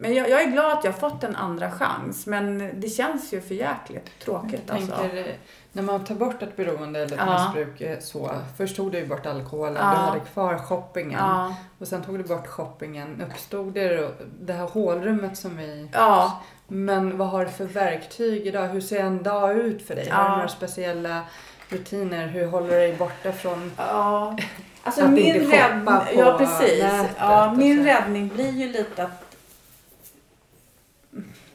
[0.02, 2.26] Men jag, jag är glad att jag har fått en andra chans.
[2.26, 4.96] Men det känns ju för jäkligt tråkigt Jag alltså.
[4.96, 5.34] tänker, eh,
[5.72, 7.44] när man tar bort ett beroende eller ett Ja.
[7.44, 8.30] missbruk eh, så.
[8.56, 9.90] Först tog du bort alkoholen, Ja.
[9.90, 11.18] du hade kvar shoppingen.
[11.18, 13.22] Ja, Och sen tog du bort shoppingen.
[13.30, 14.10] Uppstod det
[14.40, 15.88] det här hålrummet som vi...
[15.92, 16.40] ja.
[16.68, 18.68] Men vad har du för verktyg idag?
[18.68, 20.06] Hur ser en dag ut för dig?
[20.08, 20.14] Ja.
[20.14, 21.20] Har du några speciella
[21.68, 22.26] rutiner?
[22.28, 23.72] Hur håller du dig borta från...
[23.76, 24.36] Ja.
[24.82, 26.84] Alltså Att min inte räddning, på ja precis.
[27.18, 27.84] Ja, min så.
[27.84, 29.29] räddning blir ju lite att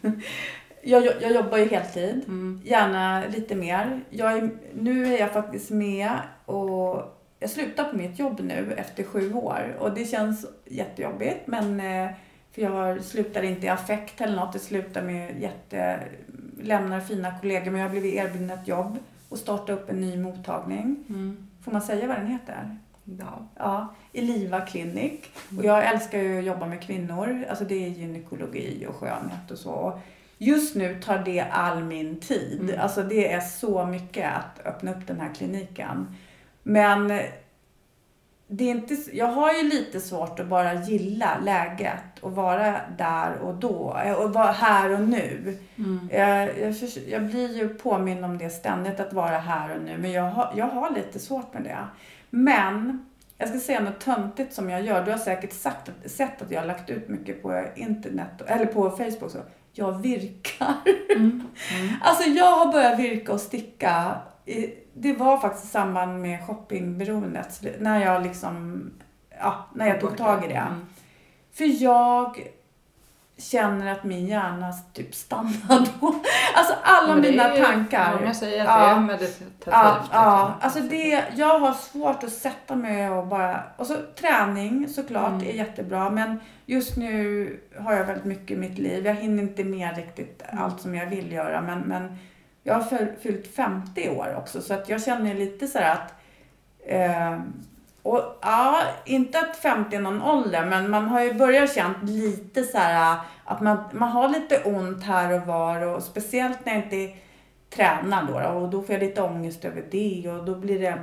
[0.82, 2.62] jag, jag jobbar ju heltid, Mm.
[2.66, 4.02] gärna lite mer.
[4.10, 6.10] Jag är, nu är jag faktiskt med
[6.46, 7.02] och
[7.40, 12.10] jag slutar på mitt jobb nu efter sju år och det känns jättejobbigt men eh,
[12.52, 16.00] för jag slutar inte i affekt eller något, det slutar med jätte,
[16.62, 18.98] lämnar fina kollegor men jag har blivit erbjuden ett jobb
[19.30, 21.04] och starta upp en ny mottagning.
[21.10, 21.48] Mm.
[21.64, 22.78] Får man säga vad den heter?
[23.06, 23.48] Ja.
[23.56, 25.22] Ja, Eliva Clinic.
[25.58, 27.46] Och jag älskar ju att jobba med kvinnor.
[27.50, 30.00] Alltså det är gynekologi och skönhet och så.
[30.38, 32.60] Just nu tar det all min tid.
[32.62, 32.80] Mm.
[32.80, 36.16] Alltså det är så mycket att öppna upp den här kliniken.
[36.64, 37.08] Men
[38.48, 43.38] det är inte, jag har ju lite svårt att bara gilla läget och vara där
[43.38, 43.98] och då.
[44.18, 45.58] Och vara här och nu.
[45.78, 46.10] Mm.
[46.12, 46.76] Jag, jag,
[47.08, 49.98] jag blir ju påminn om det ständigt, att vara här och nu.
[49.98, 51.88] Men jag har, jag har lite svårt med det.
[52.36, 53.06] Men,
[53.38, 55.06] jag ska säga något töntigt som jag gör.
[55.06, 58.90] Du har säkert sagt, sett att jag har lagt ut mycket på internet, eller på
[58.90, 59.32] Facebook.
[59.32, 59.38] Så.
[59.74, 60.76] Jag virkar.
[61.16, 61.44] Mm.
[62.02, 64.18] Alltså jag har börjat virka och sticka.
[64.94, 67.62] Det var faktiskt i samband med shoppingberoendet.
[67.80, 68.84] När jag liksom,
[69.40, 70.54] ja, när jag tog tag i det.
[70.54, 70.86] Mm.
[71.54, 72.48] För jag
[73.38, 76.16] känner att min hjärna typ stannar då.
[76.56, 78.20] Alltså alla mina är tankar.
[78.20, 78.86] Många säger att Ja.
[78.86, 79.54] det är meditativt.
[79.66, 80.54] Ja, ja, liksom.
[80.62, 85.48] alltså det, jag har svårt att sätta mig och bara, och så träning såklart Mm.
[85.48, 89.06] är jättebra men just nu har jag väldigt mycket i mitt liv.
[89.06, 90.64] Jag hinner inte med riktigt Mm.
[90.64, 92.18] allt som jag vill göra men, men
[92.64, 96.14] jag har fyll- fyllt 50 år också så att jag känner lite så här att
[96.88, 97.40] eh,
[98.06, 102.64] och ja, inte att 50 är någon ålder, men man har ju börjat känna lite
[102.64, 106.84] så här att man, man har lite ont här och var och speciellt när jag
[106.84, 107.20] inte
[107.70, 111.00] tränar då, och då får jag lite ångest över det och då blir det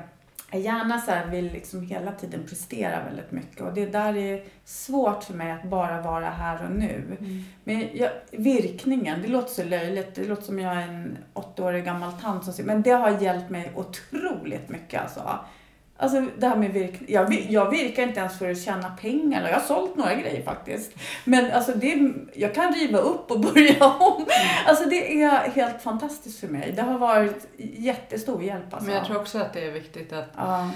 [0.59, 5.25] gärna så här vill liksom hela tiden prestera väldigt mycket och det där är svårt
[5.25, 7.17] för mig att bara vara här och nu.
[7.21, 7.45] Mm.
[7.65, 10.15] Men jag, virkningen, det låter så löjligt.
[10.15, 13.73] Det låter som jag är en åttaårig gammal tant som men det har hjälpt mig
[13.75, 15.39] otroligt mycket alltså.
[16.03, 17.11] Alltså det här med virkning.
[17.13, 19.49] Jag, jag virkar inte ens för att tjäna pengar.
[19.49, 20.93] Jag har sålt några grejer faktiskt.
[21.25, 24.27] Men alltså det, jag kan riva upp och börja om.
[24.67, 26.73] Alltså det är helt fantastiskt för mig.
[26.77, 28.87] Det har varit jättestor hjälp alltså.
[28.87, 30.71] Men jag tror också att det är viktigt att, Ja.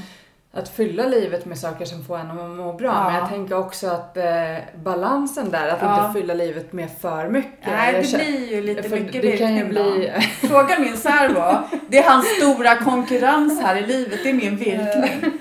[0.56, 2.88] Att fylla livet med saker som får en att må bra.
[2.88, 3.04] Ja.
[3.10, 4.24] Men jag tänker också att eh,
[4.84, 6.06] balansen där, att Ja.
[6.06, 7.66] inte fylla livet med för mycket.
[7.66, 10.12] Nej, det känner- blir ju lite mycket det kan ju bli...
[10.48, 11.66] Fråga min särbo.
[11.88, 14.18] Det är hans stora konkurrens här i livet.
[14.22, 15.35] Det är min virkning.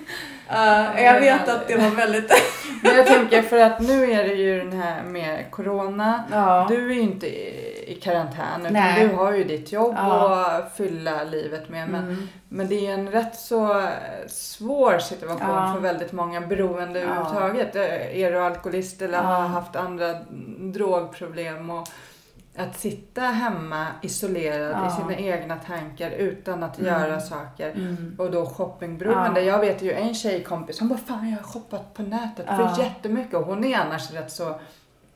[0.51, 2.31] Uh, jag vet att det var väldigt...
[2.83, 6.23] Men jag tänker för att nu är det ju den här med Corona.
[6.31, 6.65] Ja.
[6.69, 9.07] Du är ju inte i, karantän utan Nej.
[9.07, 10.45] du har ju ditt jobb Ja.
[10.45, 11.89] att fylla livet med.
[11.89, 12.27] Men, Mm.
[12.49, 13.87] men det är en rätt så
[14.27, 15.71] svår situation Ja.
[15.73, 17.05] för väldigt många beroende Ja.
[17.05, 17.75] överhuvudtaget.
[18.15, 20.13] Är du alkoholist eller har haft andra
[20.73, 21.87] drogproblem och
[22.57, 24.87] att sitta hemma isolerad Ja.
[24.87, 26.91] i sina egna tankar utan att Mm.
[26.93, 27.71] göra saker.
[27.71, 28.15] Mm.
[28.19, 29.41] Och då shoppingberoende.
[29.41, 29.51] Ja.
[29.51, 32.57] Jag vet ju en tjejkompis, hon bara fan jag har shoppat på nätet Ja.
[32.75, 34.59] för jättemycket och hon är annars rätt så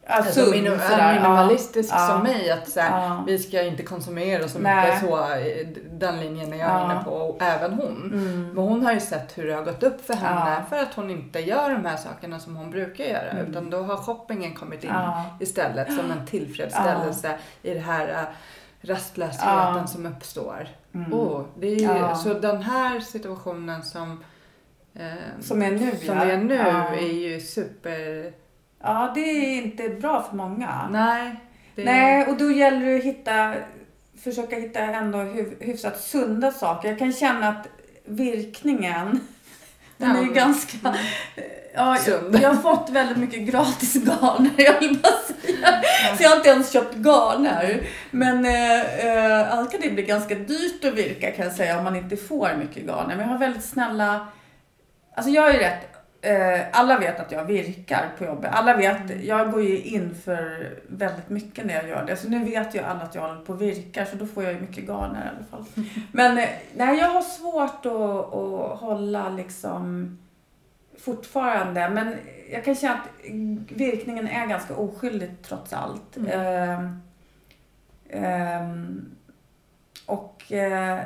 [0.09, 1.13] Alltså, sund, minim- sådär.
[1.13, 2.07] minimalistisk Ja.
[2.07, 2.51] som mig.
[2.51, 3.23] Att så här, Ja.
[3.27, 4.85] vi ska inte konsumera så Nej.
[4.87, 4.99] mycket.
[5.09, 6.85] Så, eh, den linjen är jag Ja.
[6.85, 7.11] inne på.
[7.11, 8.11] Och även hon.
[8.13, 8.47] Mm.
[8.53, 10.51] Men hon har ju sett hur det har gått upp för henne.
[10.59, 10.63] Ja.
[10.69, 13.29] För att hon inte gör de här sakerna som hon brukar göra.
[13.29, 13.45] Mm.
[13.51, 14.91] Utan då har shoppingen kommit in
[15.39, 18.23] istället som en tillfredsställelse i det här äh,
[18.81, 20.67] rastlösheten som uppstår.
[20.93, 21.13] Mm.
[21.13, 22.13] Oh, det är.
[22.13, 24.23] Så den här situationen som,
[24.95, 25.05] eh,
[25.41, 26.57] Som är nu, som är nu
[26.97, 28.31] är ju super...
[28.83, 30.89] Ja, det är inte bra för många.
[30.91, 31.35] Nej.
[31.75, 33.53] Det, Nej, och då gäller det att hitta,
[34.23, 35.17] försöka hitta ändå
[35.59, 36.89] hyfsat sunda saker.
[36.89, 37.67] Jag kan känna att
[38.05, 39.19] virkningen,
[39.97, 40.77] den är ju ganska...
[41.73, 45.81] Ja, jag, jag har fått väldigt mycket gratis garner, jag vill bara säga.
[46.17, 47.81] Så jag har inte ens köpt garner.
[48.11, 51.83] Men eh, eh, annars kan det bli ganska dyrt att virka kan jag säga om
[51.83, 53.15] man inte får mycket garner.
[53.15, 54.27] Men jag har väldigt snälla...
[55.15, 55.98] Alltså jag är rätt...
[56.21, 58.51] Eh, alla vet att jag virkar på jobbet.
[58.53, 62.17] Alla vet, jag går ju in för väldigt mycket när jag gör det.
[62.17, 64.53] Så nu vet ju alla att jag håller på och virkar så då får jag
[64.53, 65.65] ju mycket garner i alla fall.
[66.11, 70.17] Men eh, nej, jag har svårt att, att hålla liksom
[70.99, 71.89] fortfarande.
[71.89, 72.15] Men
[72.51, 73.09] jag kan känna att
[73.69, 76.17] virkningen är ganska oskyldig trots allt.
[76.17, 76.31] Mm.
[76.31, 77.01] Ehm,
[78.09, 79.15] ehm,
[80.05, 80.99] och eh,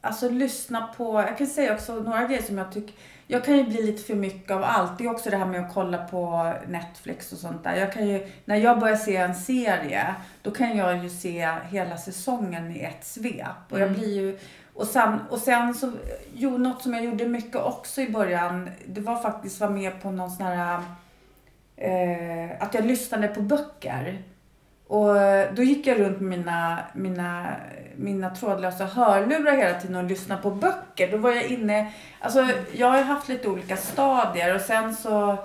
[0.00, 2.94] alltså lyssna på, jag kan säga också några grejer som jag tycker,
[3.26, 4.98] jag kan ju bli lite för mycket av allt.
[4.98, 7.76] Det är också det här med att kolla på Netflix och sånt där.
[7.76, 11.96] Jag kan ju, när jag börjar se en serie, då kan jag ju se hela
[11.96, 13.46] säsongen i ett svep.
[13.70, 13.98] Och jag Mm.
[14.00, 14.38] blir ju,
[14.74, 15.92] och sen, och sen så,
[16.34, 20.10] jo, något som jag gjorde mycket också i början, det var faktiskt vara med på
[20.10, 20.82] någon sån här,
[21.76, 24.22] eh, att jag lyssnade på böcker.
[24.88, 25.14] Och
[25.54, 27.56] då gick jag runt med mina, mina,
[27.96, 31.12] mina trådlösa hörlurar hela tiden och lyssnade på böcker.
[31.12, 35.38] Då var jag inne, alltså jag har haft lite olika stadier och sen så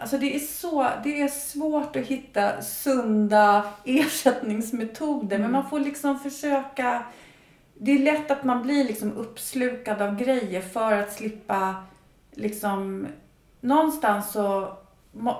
[0.00, 6.18] Alltså det är så, det är svårt att hitta sunda ersättningsmetoder men man får liksom
[6.18, 7.02] försöka
[7.74, 11.74] det är lätt att man blir liksom uppslukad av grejer för att slippa
[12.32, 13.06] liksom
[13.60, 14.76] någonstans så,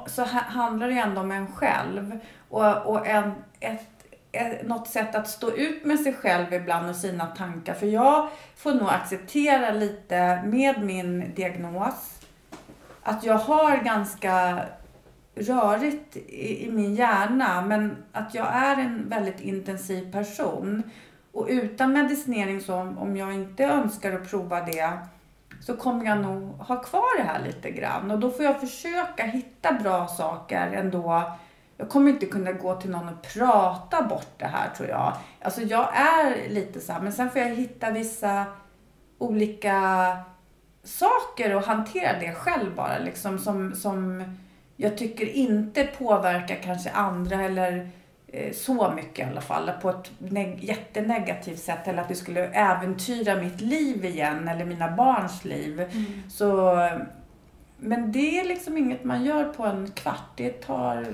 [0.07, 2.19] så handlar det ju ändå om en själv
[2.49, 3.89] och, och en, ett,
[4.33, 7.75] ett, något sätt att stå ut med sig själv ibland och sina tankar.
[7.75, 12.19] För jag får nog acceptera lite med min diagnos
[13.03, 14.63] att jag har ganska
[15.35, 20.83] rörigt i, i min hjärna men att jag är en väldigt intensiv person.
[21.33, 24.99] Och utan medicinering, så om, om jag inte önskar att prova det,
[25.61, 28.11] så kommer jag nog ha kvar det här lite grann.
[28.11, 31.33] Och då får jag försöka hitta bra saker ändå.
[31.77, 35.13] Jag kommer inte kunna gå till någon och prata bort det här tror jag.
[35.43, 38.45] Alltså jag är lite så här, men sen får jag hitta vissa
[39.19, 40.17] olika
[40.85, 42.99] saker och hantera det själv bara.
[42.99, 44.25] Liksom som, som
[44.77, 47.89] jag tycker inte påverkar kanske andra eller eh,
[48.53, 49.71] så mycket i alla fall.
[49.83, 51.89] På ett neg- jättenegativt sätt.
[51.89, 55.85] Eller att det skulle äventyra mitt liv igen eller mina barns liv.
[56.31, 56.75] Så,
[57.79, 60.23] men det är liksom inget man gör på en kvart.
[60.37, 61.07] Det tar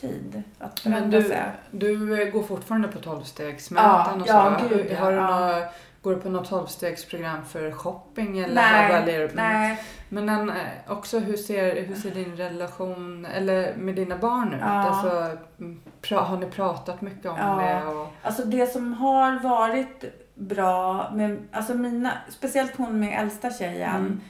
[0.00, 1.42] tid att Men förändra du, sig.
[1.70, 4.68] du eh, går fortfarande på Ja, tolvstegsmöten och ja, så.
[4.68, 5.26] gud, ja, Har du ja.
[5.40, 5.62] några,
[6.02, 8.38] går du på något tolvstegsprogram för shopping?
[8.38, 10.56] Eller Nej, väljer du Nej, Men en, eh,
[10.88, 14.60] också hur ser, hur ser din relation eller med dina barn ut?
[14.60, 14.66] Ja.
[14.66, 17.54] Alltså, mm, pra, har ni pratat mycket om Ja.
[17.62, 17.86] det?
[17.94, 20.04] Och, Alltså det som har varit
[20.34, 23.96] bra med, alltså mina, speciellt hon med äldsta tjejen.
[23.96, 24.20] Mm.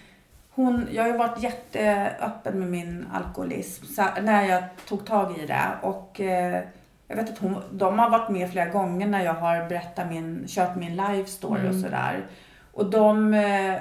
[0.50, 3.84] Hon, jag har ju varit jätteöppen med min alkoholism
[4.22, 5.68] när jag tog tag i det.
[5.82, 6.62] Och eh,
[7.10, 10.44] jag vet att hon, de har varit med flera gånger när jag har berättat min,
[10.48, 11.82] kört min live story och Mm.
[11.82, 12.26] sådär.
[12.72, 13.74] Och de, eh,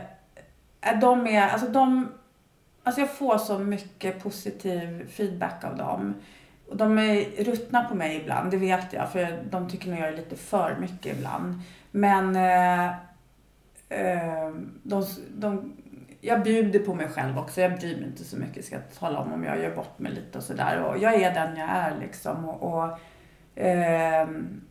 [0.81, 2.11] är- de är, alltså de,
[2.83, 6.15] alltså jag får så mycket positiv feedback av dem.
[6.69, 9.11] Och de är ruttna på mig ibland, det vet jag.
[9.11, 11.61] För de tycker nog jag är lite för mycket ibland.
[11.91, 12.85] Men eh,
[13.89, 14.49] eh,
[14.83, 15.05] de,
[15.37, 15.73] de,
[16.21, 17.61] jag bjuder på mig själv också.
[17.61, 20.11] Jag bryr mig inte så mycket, ska jag tala om, om jag gör bort mig
[20.11, 20.81] lite och sådär.
[20.83, 22.49] Och jag är den jag är liksom.
[22.49, 22.99] Och, och
[23.59, 24.61] ehm,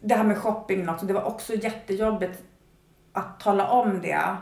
[0.00, 2.42] det här med shopping också, det var också jättejobbigt
[3.12, 4.36] att tala om det.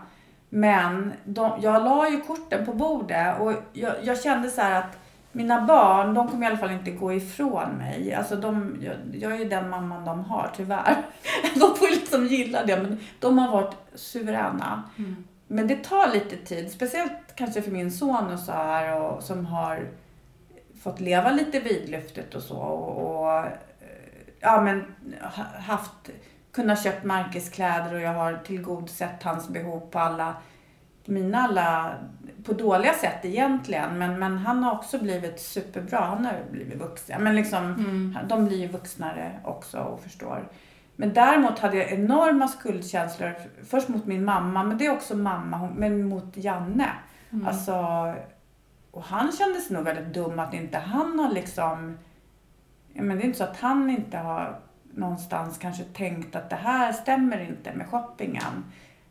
[0.49, 4.99] Men de, jag la ju korten på bordet och jag, jag kände så här att
[5.33, 8.15] mina barn, de kommer i alla fall inte gå ifrån mig.
[8.15, 10.97] Alltså de, jag, jag är ju den mamman de har, tyvärr.
[11.55, 14.83] De får liksom gilla det, men de har varit suveräna.
[14.99, 15.25] Mm.
[15.47, 19.47] Men det tar lite tid, speciellt kanske för min son och så här och, som
[19.47, 19.89] har
[20.85, 22.57] fått leva lite vidlyftigt och så.
[22.57, 23.45] Och, och eh,
[24.41, 26.11] ja, men ha- haft,
[26.53, 30.35] kunnat köpt märkeskläder och jag har tillgodosett hans behov på alla,
[31.05, 31.95] mina alla
[32.45, 33.99] på dåliga sätt egentligen.
[33.99, 36.01] Men, men han har också blivit superbra.
[36.01, 37.23] Han har blivit vuxen.
[37.25, 38.17] Men liksom, Mm.
[38.29, 40.49] de blir ju vuxnare också och förstår.
[40.97, 43.35] Men däremot hade jag enorma skuldkänslor.
[43.71, 46.89] Först mot min mamma, men det är också mamma, men mot Janne.
[47.33, 47.47] Mm.
[47.47, 47.75] Alltså,
[48.95, 51.99] och han kändes nog väldigt dum att inte han har liksom...
[52.93, 54.59] Ja, men det är inte så att han inte har
[54.95, 58.65] någonstans kanske tänkt att det här stämmer inte med shoppingen.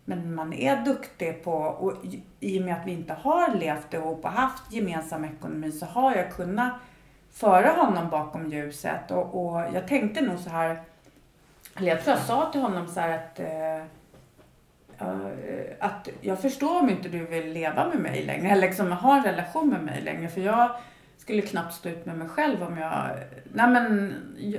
[0.06, 1.94] Men man är duktig på, och
[2.40, 6.16] i- och med att vi inte har levt ihop och haft gemensam ekonomi så har
[6.16, 6.74] jag kunnat
[7.32, 9.12] föra honom bakom ljuset.
[9.12, 10.82] Och, och jag tänkte nog så här,
[11.76, 13.86] eller jag tror jag sa till honom så här att eh,
[15.12, 19.18] Eh, att jag förstår om inte du vill leva med mig längre, eller liksom ha
[19.18, 20.30] en relation med mig längre.
[20.30, 20.72] För jag
[21.18, 23.10] skulle knappt stå ut med mig själv om jag...
[23.54, 24.14] Nej men,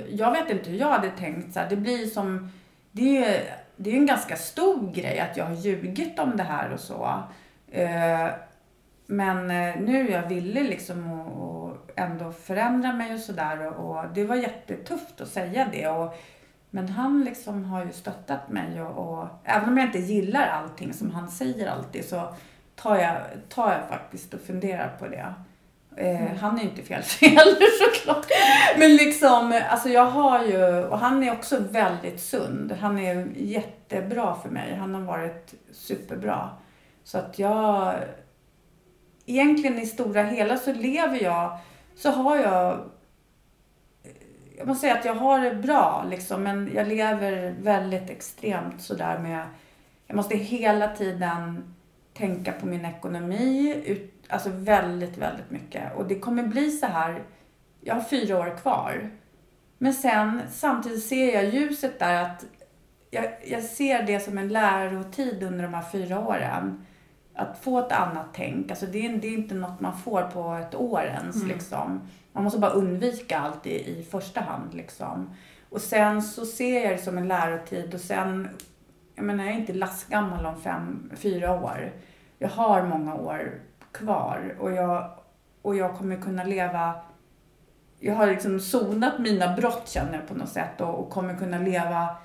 [0.09, 1.53] jag- vet inte hur jag hade tänkt.
[1.53, 2.51] Så här, det blir som...
[2.91, 3.39] Det är ju
[3.77, 7.23] det är en ganska stor grej att jag har ljugit om det här och så.
[7.71, 8.27] Eh,
[9.07, 13.67] men eh, nu är jag villig liksom att ändå förändra mig och sådär.
[13.67, 15.87] Och, och det var jättetufft att säga det.
[15.87, 16.13] Och,
[16.75, 20.93] men han liksom har ju stöttat mig och, och även om jag inte gillar allting
[20.93, 22.33] som han säger alltid så
[22.75, 23.17] tar jag,
[23.49, 25.33] tar jag faktiskt och funderar på det.
[25.95, 28.25] Eh, Han är ju inte felfri heller såklart.
[28.77, 32.71] Men liksom, alltså jag har ju, och han är också väldigt sund.
[32.71, 34.75] Han är jättebra för mig.
[34.75, 36.49] Han har varit superbra.
[37.03, 37.95] Så att jag,
[39.25, 41.57] egentligen i stora hela så lever jag,
[41.95, 42.79] så har jag
[44.57, 49.19] jag måste säga att jag har det bra liksom, men jag lever väldigt extremt sådär
[49.19, 49.45] med...
[50.07, 51.73] Jag måste hela tiden
[52.13, 55.95] tänka på min ekonomi, ut, alltså väldigt, väldigt mycket.
[55.95, 57.23] Och det kommer bli så här,
[57.81, 59.09] jag har fyra år kvar.
[59.77, 62.45] Men sen samtidigt ser jag ljuset där att
[63.11, 66.85] jag, jag ser det som en lärotid under de här fyra åren.
[67.35, 70.53] Att få ett annat tänk, alltså det är, det är inte något man får på
[70.53, 71.35] ett år ens.
[71.35, 71.47] Mm.
[71.47, 72.01] Liksom.
[72.35, 74.73] Man måste bara undvika allt i, i första hand.
[74.73, 75.35] Liksom.
[75.69, 78.49] Och sen så ser jag det som en lärotid och sen,
[79.15, 81.91] jag menar jag är inte lastgammal om fem, fyra år.
[82.39, 85.11] Jag har många år kvar och jag,
[85.61, 86.95] och jag kommer kunna leva
[87.99, 91.59] jag har liksom sonat mina brott känner jag på något sätt och, och kommer kunna
[91.59, 92.15] leva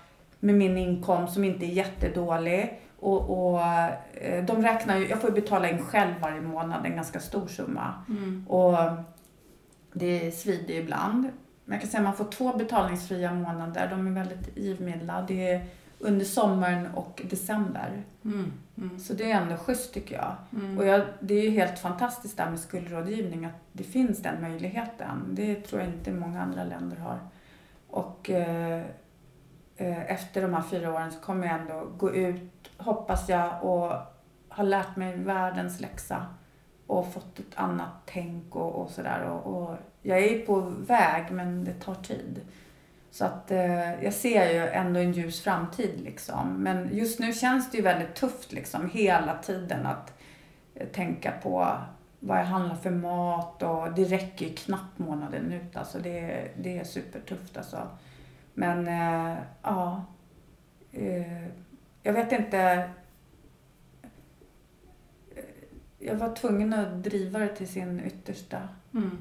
[0.41, 2.81] med min inkomst som inte är jättedålig.
[3.01, 3.61] Och, och
[4.15, 7.95] eh, de räknar ju, jag får betala in själv varje månad en ganska stor summa.
[8.09, 8.47] Mm.
[8.49, 8.78] Och
[9.93, 11.23] det svider ibland.
[11.65, 13.89] Men jag kan säga att man får två betalningsfria månader.
[13.91, 15.25] De är väldigt givmilda.
[15.29, 15.67] Det är
[15.99, 18.03] under sommaren och december.
[18.25, 18.53] Mm.
[18.79, 18.99] Mm.
[18.99, 20.35] Så det är ändå schysst tycker jag.
[20.53, 20.79] Mm.
[20.79, 25.27] Och jag, det är ju helt fantastiskt där med skuldrådgivning att det finns den möjligheten.
[25.29, 27.19] Det tror jag inte många andra länder har.
[27.89, 28.83] Och eh,
[29.77, 33.93] eh, efter de här fyra åren så kommer jag ändå gå ut, hoppas jag, och
[34.49, 36.27] ha lärt mig världens läxa
[36.91, 39.23] och fått ett annat tänk och, och sådär.
[39.23, 42.41] Och, och jag är ju på väg men det tar tid.
[43.11, 46.62] Så att eh, jag ser ju ändå en ljus framtid liksom.
[46.62, 50.19] Men just nu känns det ju väldigt tufft liksom hela tiden att
[50.75, 51.77] eh, tänka på
[52.21, 55.99] vad jag handlar för mat och det räcker ju knappt månaden ut alltså.
[55.99, 57.89] Det, det är supertufft alltså.
[58.55, 60.05] Men eh, ja,
[60.93, 61.47] eh,
[62.03, 62.91] jag vet inte.
[65.37, 65.45] Eh,
[66.02, 68.59] jag var tvungen att driva det till sin yttersta
[68.94, 69.18] Mm.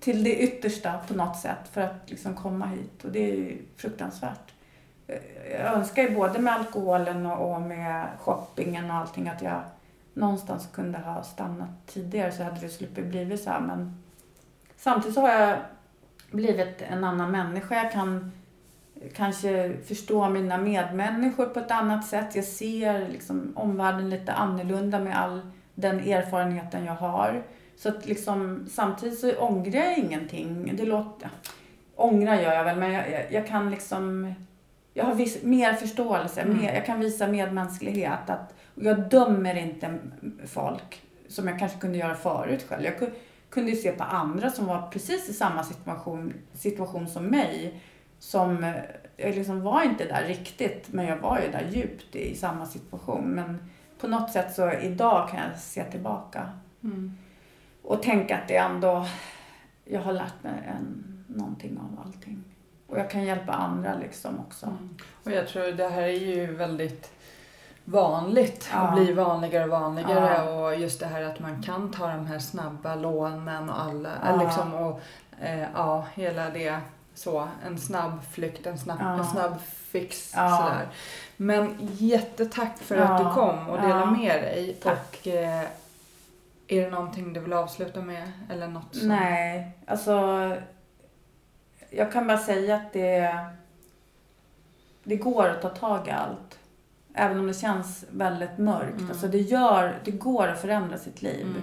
[0.00, 3.58] till det yttersta på något sätt för att liksom komma hit och det är ju
[3.76, 4.52] fruktansvärt.
[5.50, 9.60] Jag önskar ju både med alkoholen och och med shoppingen och allting att jag
[10.14, 14.02] någonstans kunde ha stannat tidigare så hade det sluppit blivit så här men
[14.76, 15.58] samtidigt så har jag
[16.30, 17.74] blivit en annan människa.
[17.74, 18.32] Jag kan
[19.14, 22.34] kanske förstå mina medmänniskor på ett annat sätt.
[22.36, 25.40] Jag ser liksom omvärlden lite annorlunda med all
[25.74, 27.42] den erfarenheten jag har.
[27.76, 30.70] Så att liksom, samtidigt så ångrar jag ingenting.
[30.76, 31.30] Det låter...
[31.96, 34.34] Ångrar gör jag väl, men jag, jag, jag kan liksom...
[34.94, 36.56] Jag har viss, mer förståelse, Mm.
[36.58, 38.30] mer, jag kan visa medmänsklighet.
[38.30, 39.98] Att, jag dömer inte
[40.46, 42.84] folk som jag kanske kunde göra förut själv.
[42.84, 43.10] Jag ku-
[43.50, 47.80] kunde ju se på andra som var precis i samma situation, situation som mig.
[48.18, 48.72] Som, eh,
[49.16, 53.24] jag liksom var inte där riktigt, men jag var ju där djupt i samma situation.
[53.24, 53.58] Men
[54.04, 56.48] på något sätt så idag kan jag se tillbaka
[56.84, 57.16] Mm.
[57.82, 59.06] och tänka att det ändå,
[59.84, 62.44] jag har lärt mig en, någonting av allting.
[62.86, 64.66] Och jag kan hjälpa andra liksom också.
[64.66, 64.96] Mm.
[65.24, 67.12] Och jag tror det här är ju väldigt
[67.84, 68.88] vanligt Ja.
[68.88, 70.50] och blir vanligare och vanligare Ja.
[70.66, 74.36] och just det här att man kan ta de här snabba lånen och alla, Ja.
[74.36, 75.00] liksom och
[75.40, 76.78] eh, ja, hela det
[77.14, 80.86] så, en snabb flykt, en snabb, en snabb fix sådär.
[81.36, 83.02] Men jättetack för Ja.
[83.04, 84.10] att du kom och delade Ja.
[84.10, 85.18] med dig Tack.
[85.20, 85.62] och eh,
[86.68, 89.08] Är det någonting du vill avsluta med eller något som...
[89.08, 90.12] Nej, alltså
[91.90, 93.38] jag kan bara säga att det,
[95.04, 96.58] det går att ta tag i allt.
[97.14, 98.98] Även om det känns väldigt mörkt.
[98.98, 99.10] Mm.
[99.10, 101.42] Alltså det, gör, det går att förändra sitt liv.
[101.46, 101.62] Mm.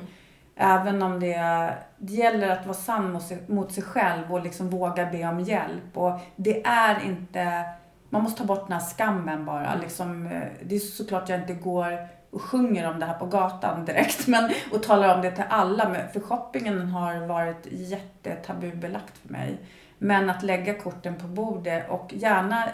[0.56, 4.70] Även om det, det gäller att vara sann mot sig, mot sig själv och liksom
[4.70, 5.98] våga be om hjälp.
[5.98, 7.64] Och det är inte,
[8.12, 9.68] man måste ta bort den här skammen bara.
[9.68, 9.82] Mm.
[9.82, 13.86] Liksom, eh, det är såklart jag inte går och sjunger om det här på gatan
[13.86, 15.90] direkt men, och talar om det till alla.
[15.90, 19.58] Men, för shoppingen har varit jättetabubelagt för mig.
[19.98, 22.66] Men att lägga korten på bordet och gärna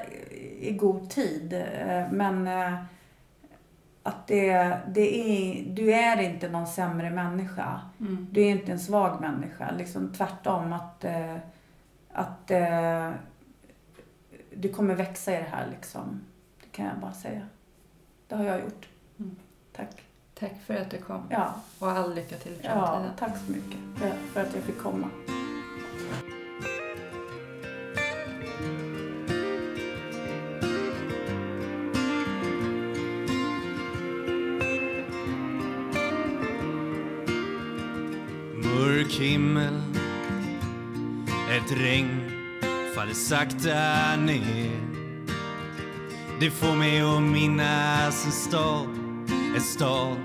[0.60, 1.54] i god tid.
[1.54, 2.74] eh, Men eh,
[4.04, 7.82] att det, det är, du är inte någon sämre människa.
[8.00, 8.28] Mm.
[8.32, 9.72] Du är inte en svag människa.
[9.78, 11.06] Liksom tvärtom att,
[12.14, 12.52] att
[14.60, 16.22] du kommer växa i det här liksom.
[16.62, 17.48] Det kan jag bara säga.
[18.28, 18.88] Det har jag gjort.
[19.20, 19.36] Mm.
[19.76, 20.02] Tack.
[20.40, 21.24] Tack för att du kom.
[21.30, 23.12] Ja, Och all lycka till i ja framtiden.
[23.20, 25.10] tack så mycket för, för att jag fick komma.
[38.64, 39.82] Mörk himmel
[41.58, 42.27] Ett regn
[42.98, 44.82] faller sakta ner.
[46.40, 48.88] Det får mig att minnas en stad
[49.56, 50.18] En stad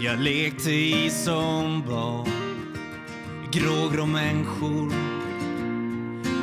[0.00, 2.28] jag lekte i som barn.
[3.52, 4.92] Grågrå människor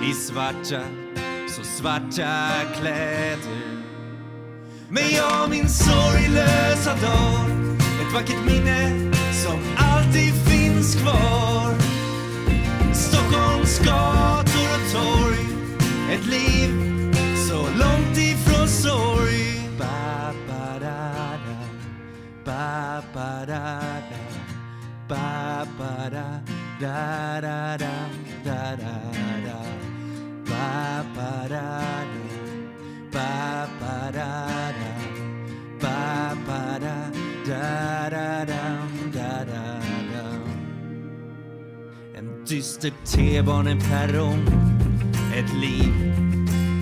[0.03, 0.82] i svarta,
[1.49, 2.49] så svarta
[2.80, 3.84] kläder.
[4.90, 9.11] Men jag min sorglösa dag Ett vackert minne
[9.44, 11.76] som alltid finns kvar.
[12.94, 14.51] Stockholms gator
[14.93, 15.45] torg
[16.11, 16.69] Ett liv
[17.47, 21.57] så långt ifrån sorg ba, ba, da, da.
[22.45, 24.22] Ba, ba, da, da.
[25.07, 26.41] Ba, ba, da,
[26.80, 27.93] da, da, da,
[28.43, 28.95] da, da,
[29.45, 29.59] da.
[30.49, 31.68] Ba, ba, da,
[32.11, 32.23] da.
[33.11, 34.31] Ba, ba, da,
[34.80, 34.91] da.
[35.81, 36.95] Ba, ba, da,
[37.45, 38.63] da, da, da,
[39.15, 39.63] da, da,
[40.13, 40.26] da.
[42.18, 44.81] En dyster T-baneperrong
[45.36, 45.94] ett liv.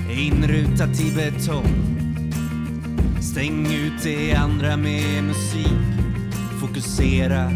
[0.10, 2.00] Inrutat i betong.
[3.22, 5.68] Stäng ut det andra med musik.
[6.62, 7.52] Fokusera.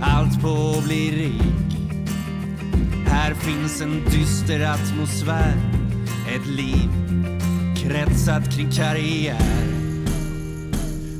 [0.00, 1.78] Allt på att bli rik.
[3.06, 5.54] Här finns en dyster atmosfär.
[6.34, 6.90] Ett liv
[7.76, 9.66] kretsat kring karriär.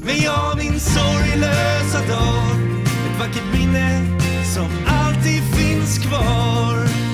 [0.04, 2.56] Men jag min sorglösa dag.
[2.84, 4.18] Ett vackert minne
[4.54, 7.13] som alltid finns kvar.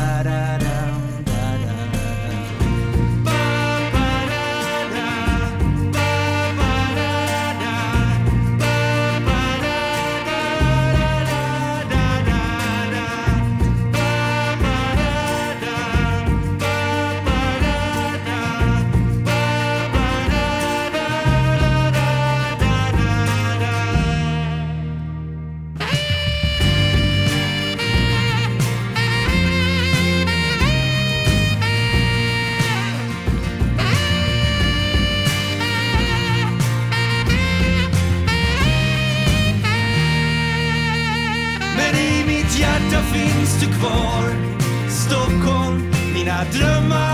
[46.51, 47.10] mina drömmars